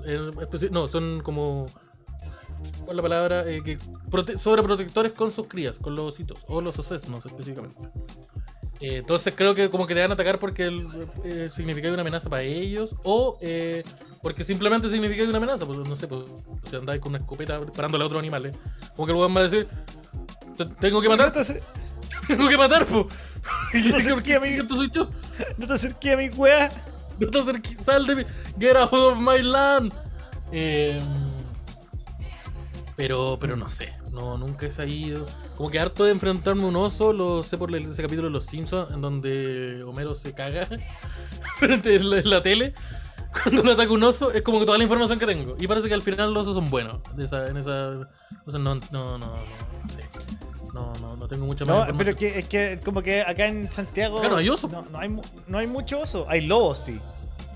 [0.71, 1.65] No, son como.
[2.85, 3.49] ¿Cuál la palabra?
[3.49, 6.45] Eh, que prote- sobreprotectores con sus crías, con los ositos.
[6.47, 7.79] O los osesnos específicamente.
[8.81, 10.87] Eh, entonces creo que como que te van a atacar porque el-
[11.23, 13.83] eh, significa una amenaza para ellos o eh,
[14.23, 15.65] porque simplemente significa una amenaza.
[15.67, 16.25] Pues no sé, pues,
[16.69, 18.57] si andáis con una escopeta disparándole a otros animales,
[18.95, 19.67] como que el weón va a decir,
[20.57, 21.41] "Te- tengo que matar, te,
[22.27, 23.07] tengo que matar, po.
[23.73, 24.61] No sé ¿Por qué, amigo.
[24.63, 25.07] Esto soy yo.
[25.57, 26.69] no te acerques a mi weá.
[27.19, 28.23] No te acerques, sal de mi.
[28.59, 29.93] Get out of my land.
[30.51, 30.99] Eh,
[32.95, 33.93] pero, pero no sé.
[34.11, 35.25] No, nunca he sabido.
[35.55, 38.45] Como que harto de enfrentarme a un oso, lo sé por ese capítulo de Los
[38.45, 40.67] Simpsons, en donde Homero se caga
[41.59, 42.73] frente a la, tele.
[43.43, 45.55] Cuando le ataca un oso, es como que toda la información que tengo.
[45.59, 47.01] Y parece que al final los osos son buenos.
[47.17, 47.91] Esa, en esa.
[48.45, 50.03] No, no, no, no, no sé.
[50.73, 51.97] No, no, no tengo mucha más No, información.
[51.97, 54.21] pero que, es que como que acá en Santiago.
[54.23, 54.67] No hay oso.
[54.67, 55.09] No, no hay,
[55.47, 56.25] no hay mucho oso.
[56.29, 56.99] Hay lobos, sí.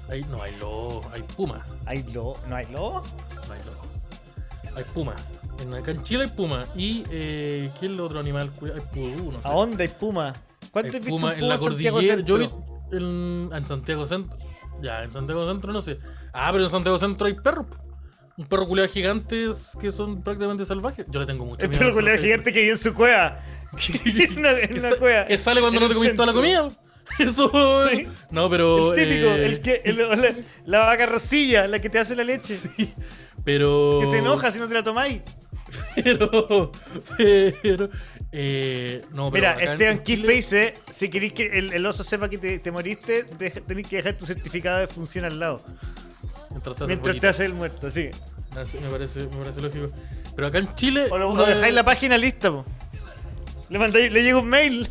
[0.10, 1.66] Hay, no, hay lobo, hay puma.
[1.86, 3.08] Hay lo, ¿No hay lobos?
[3.48, 4.76] No hay lobo.
[4.78, 5.16] Hay puma.
[5.62, 6.66] En, acá en Chile hay puma.
[6.76, 8.52] Y, eh, ¿qué es el otro animal?
[8.62, 9.48] Hay pudú, no sé.
[9.48, 10.34] ¿A dónde hay puma?
[10.72, 12.22] ¿Cuándo Hay visto puma un en la puma en Santiago cordillera.
[12.26, 12.66] Yo vi Centro?
[12.92, 14.38] en, en Santiago Centro.
[14.82, 16.00] Ya, en Santiago Centro no sé.
[16.34, 17.66] Ah, pero en Santiago Centro hay perros.
[18.38, 21.06] Un perro culeado gigantes que son prácticamente salvajes.
[21.10, 23.40] Yo le tengo mucho El miedo perro la perros gigante que vive en su cueva.
[24.06, 25.26] en una, en una cueva.
[25.26, 26.68] que sale cuando no te comiste toda la comida.
[27.20, 27.88] Eso.
[27.90, 28.08] Sí.
[28.32, 28.94] No, pero.
[28.94, 30.34] El típico, eh, el que, el- la,
[30.66, 32.58] la vaca rosilla, la que te hace la leche.
[33.46, 33.98] Pero.
[34.00, 35.22] Que se enoja si no te la tomáis.
[35.96, 36.72] Pero.
[37.18, 37.90] Pero.
[38.32, 42.30] Eh, no, pero Mira, acá Esteban Quispe dice: si queréis que el, el oso sepa
[42.30, 45.64] que te, te moriste, tenés que dejar tu certificado de función al lado.
[46.52, 48.10] Mientras te haces Mientras te hace el muerto, sí.
[48.82, 49.90] Me parece, me parece lógico.
[50.36, 51.08] Pero acá en Chile.
[51.12, 52.66] O, lo, una o dejáis la página lista, po.
[53.70, 54.90] Le mandáis, le llega un mail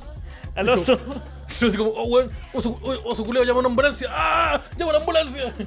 [0.54, 0.98] al oso.
[1.60, 4.08] Yo así como, oh, weón, oso, oh, oso culeado, llama a una ambulancia.
[4.10, 4.60] ¡Ah!
[4.76, 5.54] ¡Llama a la ambulancia!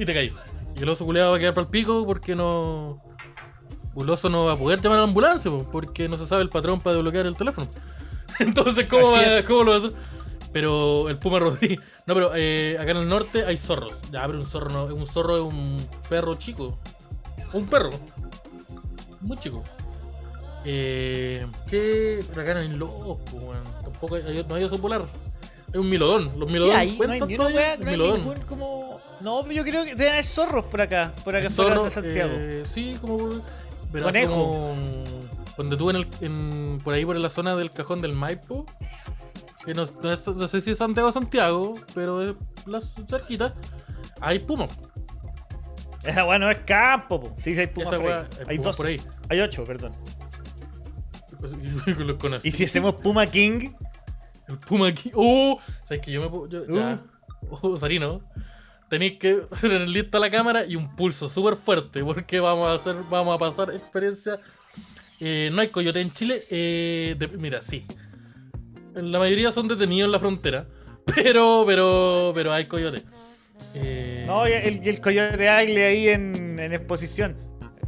[0.00, 0.32] Y te caí.
[0.76, 3.02] Y el oso culeado va a quedar para el pico porque no.
[4.02, 6.42] El oso no va a poder llamar a la ambulancia po, porque no se sabe
[6.42, 7.66] el patrón para desbloquear el teléfono.
[8.38, 9.42] Entonces, ¿cómo, va-.
[9.46, 9.92] ¿cómo lo va a hacer?
[10.52, 11.78] Pero el Puma Rodríguez.
[12.06, 13.92] No, pero eh, acá en el norte hay zorros.
[14.10, 14.94] Ya, pero un zorro no.
[14.94, 16.78] Un zorro es un perro chico.
[17.52, 17.90] Un perro.
[19.20, 19.62] Muy chico.
[20.64, 22.24] Eh, ¿Qué?
[22.30, 23.62] Pero acá no hay lobos, weón.
[23.82, 25.02] Tampoco hay, no hay oso polar.
[25.72, 26.30] Hay un milodón.
[26.38, 26.98] Los ¿Qué milodones hay?
[26.98, 28.20] No hay ni una wea, no hay milodón.
[28.20, 29.00] ningún como.
[29.20, 31.90] No, yo creo que deben haber zorros por acá, por acá El fuera zorro, de
[31.90, 32.32] Santiago.
[32.36, 33.30] eh, sí, como.
[33.92, 34.32] Pero Conejo.
[34.34, 34.74] como-
[35.56, 38.64] Cuando tú en el, en- por ahí por la zona del cajón del Maipo,
[39.64, 42.36] que no, no es- no sé si es Santiago o Santiago, pero es
[42.66, 43.54] la cerquita,
[44.20, 44.68] hay puma.
[46.04, 47.34] Esa weá no es campo, po.
[47.40, 48.24] Sí, sí, hay pumas por ahí.
[48.46, 48.76] hay dos.
[48.76, 49.00] por ahí.
[49.28, 49.92] Hay ocho, perdón.
[51.40, 51.52] Pues,
[52.44, 53.70] y si hacemos Puma King,
[54.48, 55.10] El puma aquí.
[55.14, 55.58] ¡Oh!
[55.84, 57.00] ¿Sabes que yo me yo- ya.
[57.50, 57.58] Uh.
[57.62, 58.20] Oh, Sarino.
[58.88, 62.02] Tenéis que hacer lista la cámara y un pulso súper fuerte.
[62.04, 62.96] Porque vamos a hacer.
[63.10, 64.38] Vamos a pasar experiencia.
[65.20, 66.42] Eh, no hay coyote en Chile.
[66.50, 67.84] eh, de- mira, sí.
[68.94, 70.66] La mayoría son detenidos en la frontera.
[71.14, 73.02] Pero, pero, pero hay coyote.
[73.74, 77.34] Eh, no, y el, y el coyote águile ahí en, en exposición.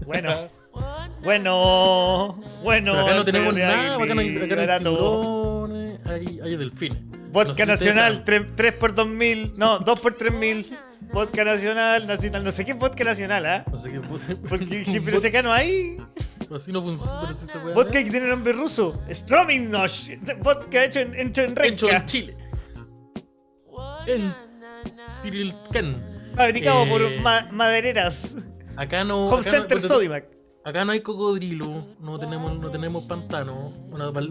[0.06, 0.32] Bueno,
[1.22, 2.92] bueno, bueno.
[2.92, 3.96] pero acá no tenemos nada.
[3.96, 6.00] Acá no hay, acá no hay tiburones.
[6.06, 7.02] Hay, hay delfines.
[7.02, 8.52] No sé Vodka nacional, saben.
[8.56, 9.52] 3, por 2000.
[9.58, 10.66] No, 2 por 3000.
[11.12, 12.44] Vodka nacional, nacional.
[12.44, 13.64] No sé qué es vodka nacional, ¿ah?
[13.70, 14.00] No sé qué.
[14.48, 15.96] Porque dije, pero si acá no hay.
[16.54, 17.36] Así no funciona.
[17.74, 19.00] Vodka que tiene nombre ruso.
[19.10, 20.12] Strominosh.
[20.42, 22.06] Vodka hecho en, hecho en hecho en Renca.
[22.06, 22.34] Chile.
[24.06, 24.34] En
[25.22, 26.02] Tirilcán.
[26.36, 28.36] Fabricado Eh, por ma- madereras.
[28.76, 29.26] Acá no.
[29.26, 30.24] Home acá Center no, Sodimac.
[30.64, 33.72] Acá no hay cocodrilo, no tenemos, no tenemos pantano.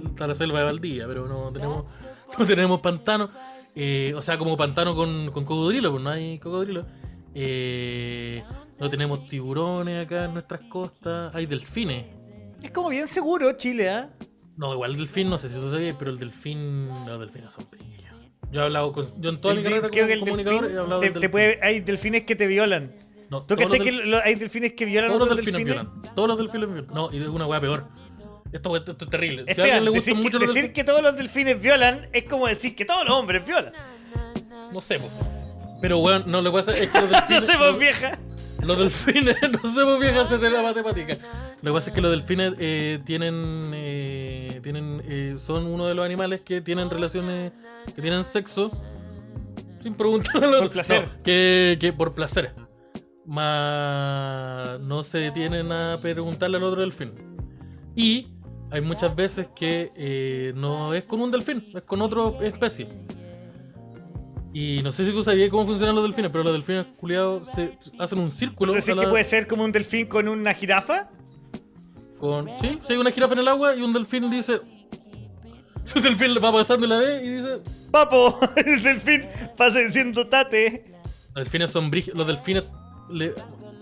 [0.09, 1.99] Está la selva de Valdía, pero no tenemos,
[2.37, 3.29] no tenemos pantano.
[3.75, 6.85] Eh, o sea, como pantano con, con cocodrilo, pues no hay cocodrilo.
[7.35, 8.43] Eh,
[8.79, 11.33] no tenemos tiburones acá en nuestras costas.
[11.35, 12.05] Hay delfines.
[12.61, 14.09] Es como bien seguro Chile, ¿ah?
[14.57, 16.87] No, igual el delfín, no sé si tú sabías, pero el delfín.
[17.07, 18.09] Los delfines son pillos.
[18.51, 19.05] Yo he hablado con.
[19.21, 21.05] Yo en toda mi El- carrera creo como que el comunicador delfín he hablado te,
[21.05, 21.31] del te delfín.
[21.31, 22.95] puede, hay delfines que te violan.
[23.29, 23.67] No, ¿Tú que
[24.23, 25.63] hay delfines que violan a Todos los delfines?
[25.63, 26.01] violan.
[26.15, 26.93] Todos los delfines violan.
[26.93, 27.85] No, y es una weá peor.
[28.51, 29.43] Esto, esto, esto es terrible.
[29.43, 31.61] Si a Esteban, alguien le gusta decir, mucho que, decir delfines, que todos los delfines
[31.61, 33.73] violan es como decir que todos los hombres violan.
[34.71, 34.97] no sé.
[35.81, 38.19] Pero weón, no, lo que pasa es que los No sé, pues los, vieja.
[38.65, 41.17] los delfines, no sé, pues vieja, se de la matemática.
[41.61, 43.71] Lo que pasa es que los delfines eh, tienen.
[43.75, 47.51] eh, tienen eh, son uno de los animales que tienen relaciones.
[47.95, 48.71] que tienen sexo.
[49.79, 50.71] Sin preguntarle al otro.
[50.71, 51.07] placer.
[51.07, 52.53] No, que, que por placer.
[53.25, 57.13] Más no se detienen a preguntarle al otro delfín.
[57.95, 58.27] Y
[58.71, 62.87] hay muchas veces que eh, no es con un delfín, es con otra especie.
[64.53, 67.77] Y no sé si tú sabías cómo funcionan los delfines, pero los delfines culiados se
[67.99, 68.73] hacen un círculo.
[68.73, 71.09] ¿Decir a la- que puede ser como un delfín con una jirafa?
[72.19, 74.59] con, sí, si hay una jirafa en el agua y un delfín dice.
[75.85, 77.59] Su delfín le va pasando y la ve y dice.
[77.91, 79.23] Papo, el delfín
[79.57, 80.91] pasa diciendo tate.
[81.27, 82.17] Los delfines son brígidos.
[82.17, 82.63] Los delfines
[83.09, 83.33] le,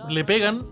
[0.10, 0.66] le pegan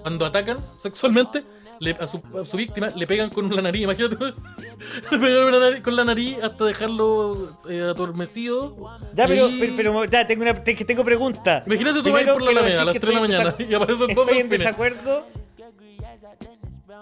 [0.00, 1.44] cuando atacan sexualmente
[1.80, 3.82] le- a, su, a su víctima, le pegan con la nariz.
[3.82, 4.16] Imagínate,
[5.10, 8.76] le pegan con la nariz, con la nariz hasta dejarlo eh, adormecido.
[9.14, 11.62] Ya, pero, Y- pero, pero, ya, tengo una tengo pregunta.
[11.66, 13.74] Imagínate tú vas por la Alameda a las decir que 3 de la mañana y
[13.74, 14.50] aparecen Estoy en delfines.
[14.50, 15.26] desacuerdo.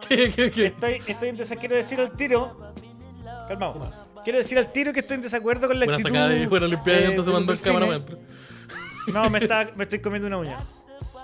[0.09, 0.65] ¿Qué, qué, qué?
[0.67, 1.61] Estoy, estoy en desacuerdo.
[1.61, 2.73] Quiero decir al tiro.
[3.49, 3.91] Calmado.
[4.25, 6.11] Quiero decir al tiro que estoy en desacuerdo con la Buena actitud.
[6.17, 8.05] sacada de buena limpiada y eh, entonces mandó el camaraman.
[9.13, 10.57] No, me, está, me estoy comiendo una uña.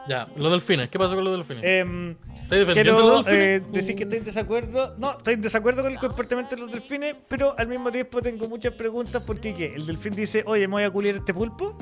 [0.09, 0.89] Ya, los delfines.
[0.89, 1.63] ¿Qué pasó con los delfines?
[1.65, 2.11] Em,
[2.43, 3.63] ¿Estás defendiendo quiero los delfines?
[3.63, 4.95] eh, decir que estoy en desacuerdo.
[4.99, 8.49] No, estoy en desacuerdo con el comportamiento de los delfines, pero al mismo tiempo tengo
[8.49, 9.75] muchas preguntas porque ¿qué?
[9.75, 11.77] el delfín dice, oye, me voy a culiar este pulpo.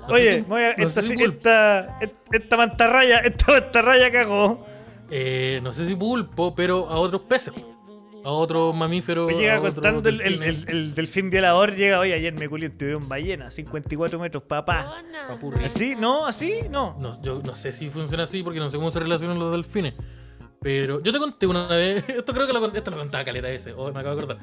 [0.00, 4.10] No Oye, me voy a- no esta, sé si esta, esta, esta mantarraya, esta mantarraya
[4.10, 4.66] cagó.
[5.10, 7.52] Eh, no sé si pulpo, pero a otros peces.
[8.24, 9.26] A otros mamíferos.
[9.28, 12.68] Me a llega contando el, el, el, el delfín violador, llega, oye, ayer me culié
[12.68, 15.02] un tiburón ballena, 54 metros, papá.
[15.28, 15.64] Papurri.
[15.64, 15.94] ¿Así?
[15.96, 16.26] ¿No?
[16.26, 16.62] ¿Así?
[16.70, 16.96] No.
[17.00, 19.94] No, yo no sé si funciona así porque no sé cómo se relacionan los delfines.
[20.60, 23.72] Pero yo te conté una vez, esto creo que lo, esto lo contaba Caleta ese,
[23.72, 24.38] oh, me acabo de acordar.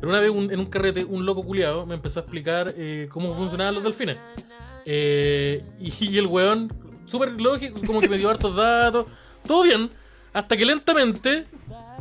[0.00, 3.08] Pero una vez un- en un carrete, un loco culiado me empezó a explicar eh,
[3.10, 4.16] cómo funcionaban los delfines.
[4.86, 6.72] Eh, y, el weón,
[7.06, 9.06] súper lógico, como que me dio hartos datos,
[9.46, 9.90] todo bien,
[10.32, 11.46] hasta que lentamente,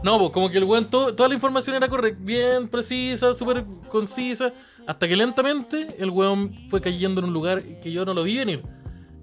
[0.03, 3.65] no, pues como que el weón, todo- toda la información era correcta, bien precisa, súper
[3.90, 4.52] concisa,
[4.86, 8.38] hasta que lentamente el weón fue cayendo en un lugar que yo no lo vi
[8.38, 8.61] venir.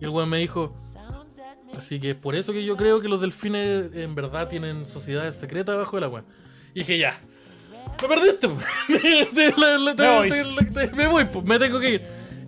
[0.00, 0.74] Y el weón me dijo,
[1.76, 5.34] Así que es por eso que yo creo que los delfines en verdad tienen sociedades
[5.34, 6.22] secretas bajo el agua.
[6.72, 7.18] Y dije, ya.
[8.00, 8.48] Me perdiste.
[10.94, 11.26] Me voy.
[11.44, 12.02] me tengo que ir.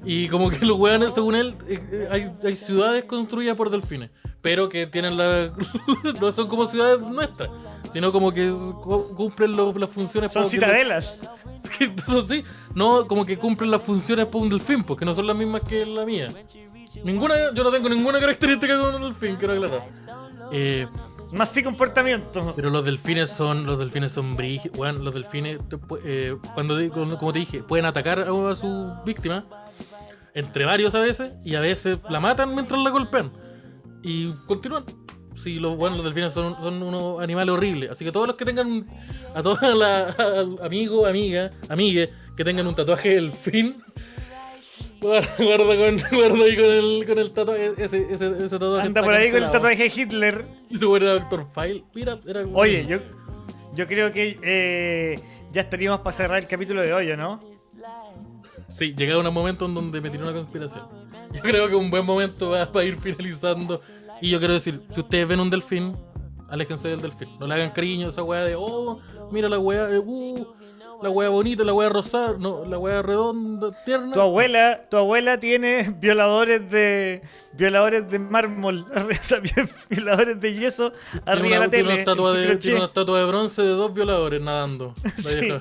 [0.05, 4.11] Y como que los weones, según él, eh, eh, hay, hay ciudades construidas por delfines.
[4.47, 5.51] Pero que tienen la.
[6.21, 7.51] no son como ciudades nuestras.
[7.93, 8.49] Sino como que
[8.81, 11.21] cu- cumplen lo- las funciones Son citadelas.
[11.79, 11.93] que
[12.29, 15.63] sí, no como que cumplen las funciones para un delfín, porque no son las mismas
[15.63, 16.29] que la mía.
[17.03, 19.83] Ninguna, yo no tengo ninguna característica con un delfín, quiero aclarar.
[20.53, 20.87] Eh,
[21.33, 22.53] Más sí comportamiento.
[22.55, 25.59] pero los delfines son, los delfines son brígidos, weón, los delfines,
[26.05, 26.79] eh, cuando,
[27.19, 29.45] como te dije, pueden atacar a, a su víctima,
[30.35, 33.33] entre varios a veces, y a veces la matan mientras la golpean.
[34.07, 34.85] Y continúan.
[35.35, 37.91] Sí, los, bueno, los delfines son, son unos animales horribles.
[37.91, 38.87] Así que todos los que tengan, un-
[39.35, 43.77] a todos los amigos, amigas, amigues, que tengan un tatuaje del delfín,
[45.01, 48.87] guarda, guarda con, guarda ahí con el, con el tatuaje, ese, ese, ese tatuaje.
[48.87, 50.45] Anda por ahí con el tatuaje de Hitler.
[50.71, 51.85] Y su era Doctor File.
[51.95, 52.99] Mira, era Oye, yo,
[53.75, 55.21] yo creo que eh,
[55.53, 57.43] ya estaríamos para cerrar el capítulo de hoy, ¿o ¿no?
[58.71, 61.06] Sí, llega un momento en donde me tiró una conspiración.
[61.33, 63.81] Yo creo que un buen momento va para ir finalizando.
[64.21, 65.97] Y yo quiero decir, si ustedes ven un delfín,
[66.49, 67.29] aléjense del delfín.
[67.39, 69.01] No le hagan cariño a esa weá de, oh,
[69.31, 70.47] mira la weá, eh, uh,
[71.03, 74.13] la weá bonita, la weá rosada, no, la weá redonda, tierna.
[74.13, 77.23] Tu abuela, tu abuela tiene violadores de
[77.53, 79.41] violadores de mármol, o sea,
[79.91, 80.93] violadores de yeso
[81.27, 81.83] arriba de la tiene tele.
[81.85, 84.95] una estatua de, tiene una estatua de bronce de dos violadores nadando.
[85.05, 85.53] La Sí.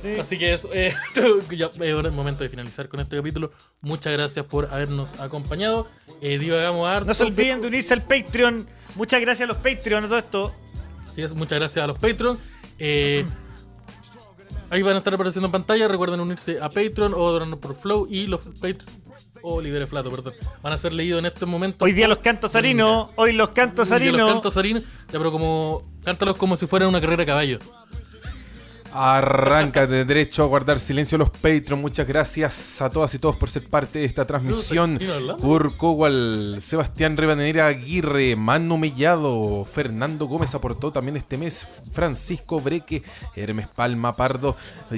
[0.00, 0.14] Sí.
[0.18, 0.94] Así que eso, eh,
[1.56, 3.50] ya es hora- momento de finalizar con este capítulo.
[3.80, 5.88] Muchas gracias por habernos acompañado.
[6.20, 7.06] Eh, divagamos harto.
[7.06, 8.66] No se olviden de unirse al Patreon.
[8.94, 10.54] Muchas gracias a los Patreon todo esto.
[11.04, 12.38] Así es, muchas gracias a los Patreon.
[12.78, 13.24] Eh,
[14.70, 15.88] ahí van a estar apareciendo en pantalla.
[15.88, 18.06] Recuerden unirse a Patreon o donarnos por Flow.
[18.08, 19.08] Y los Patreon.
[19.42, 20.34] O Libere Flato, perdón.
[20.62, 21.84] Van a ser leídos en este momento.
[21.84, 24.82] Hoy día los cantos sarinos, hoy los cantos Hoy día Los cantos sarinos.
[24.82, 25.82] Ya, pero como.
[26.04, 27.58] Cántalos como si fuera una carrera de caballo.
[28.92, 31.80] Arráncate derecho a guardar silencio los Patreon.
[31.80, 34.98] Muchas gracias a todas y todos por ser parte de esta transmisión.
[35.40, 43.02] Kurt Kowal, Sebastián Rivadeneira Aguirre, Manu Mellado, Fernando Gómez aportó también este mes, Francisco Breque,
[43.36, 44.56] Hermes Palma Pardo,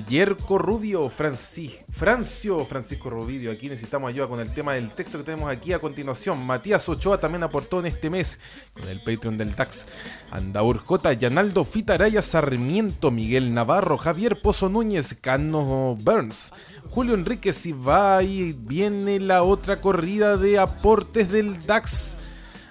[0.09, 3.51] Yerko Rubio, Francis, Francio, Francisco Rubidio.
[3.51, 6.47] Aquí necesitamos ayuda con el tema del texto que tenemos aquí a continuación.
[6.47, 8.39] Matías Ochoa también aportó en este mes
[8.73, 9.87] con el Patreon del DAX.
[10.31, 16.53] Andaur J, Yanaldo Fitaraya Sarmiento, Miguel Navarro, Javier Pozo Núñez, Cano Burns,
[16.91, 22.17] Julio Enríquez y va y viene la otra corrida de aportes del DAX.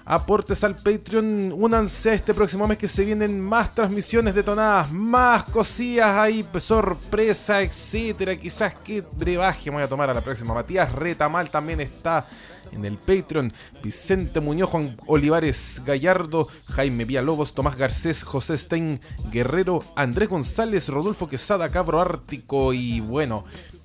[0.04, 6.16] Aportes al Patreon, únanse este próximo mes que se vienen más transmisiones detonadas, más cosillas
[6.16, 8.34] ahí, pues, sorpresa, etcétera.
[8.34, 10.52] Quizás que brebaje me voy a tomar a la próxima.
[10.52, 12.26] Matías Retamal también está
[12.72, 13.52] en el Patreon.
[13.82, 21.28] Vicente Muñoz, Juan Olivares Gallardo, Jaime Villalobos, Tomás Garcés, José Stein Guerrero, Andrés González, Rodolfo
[21.28, 23.44] Quesada, Cabro Ártico y bueno.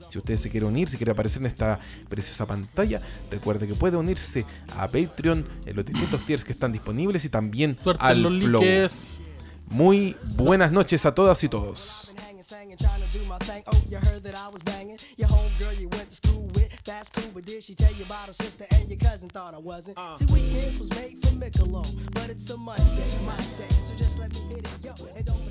[0.09, 3.97] Si usted se quiere unir, si quiere aparecer en esta preciosa pantalla, recuerde que puede
[3.97, 4.45] unirse
[4.77, 8.61] a Patreon en los distintos tiers que están disponibles y también Suerte al los Flow.
[8.61, 8.93] links.
[9.69, 12.11] Muy buenas noches a todas y todos.
[17.05, 19.29] That's cool, but did she tell you about her sister and your cousin?
[19.29, 19.97] Thought I wasn't.
[19.97, 20.15] Uh.
[20.15, 22.83] See, weekends was made for Michelob, but it's a Monday,
[23.25, 23.69] my day.
[23.83, 25.44] So just let me hit it, yo, and don't.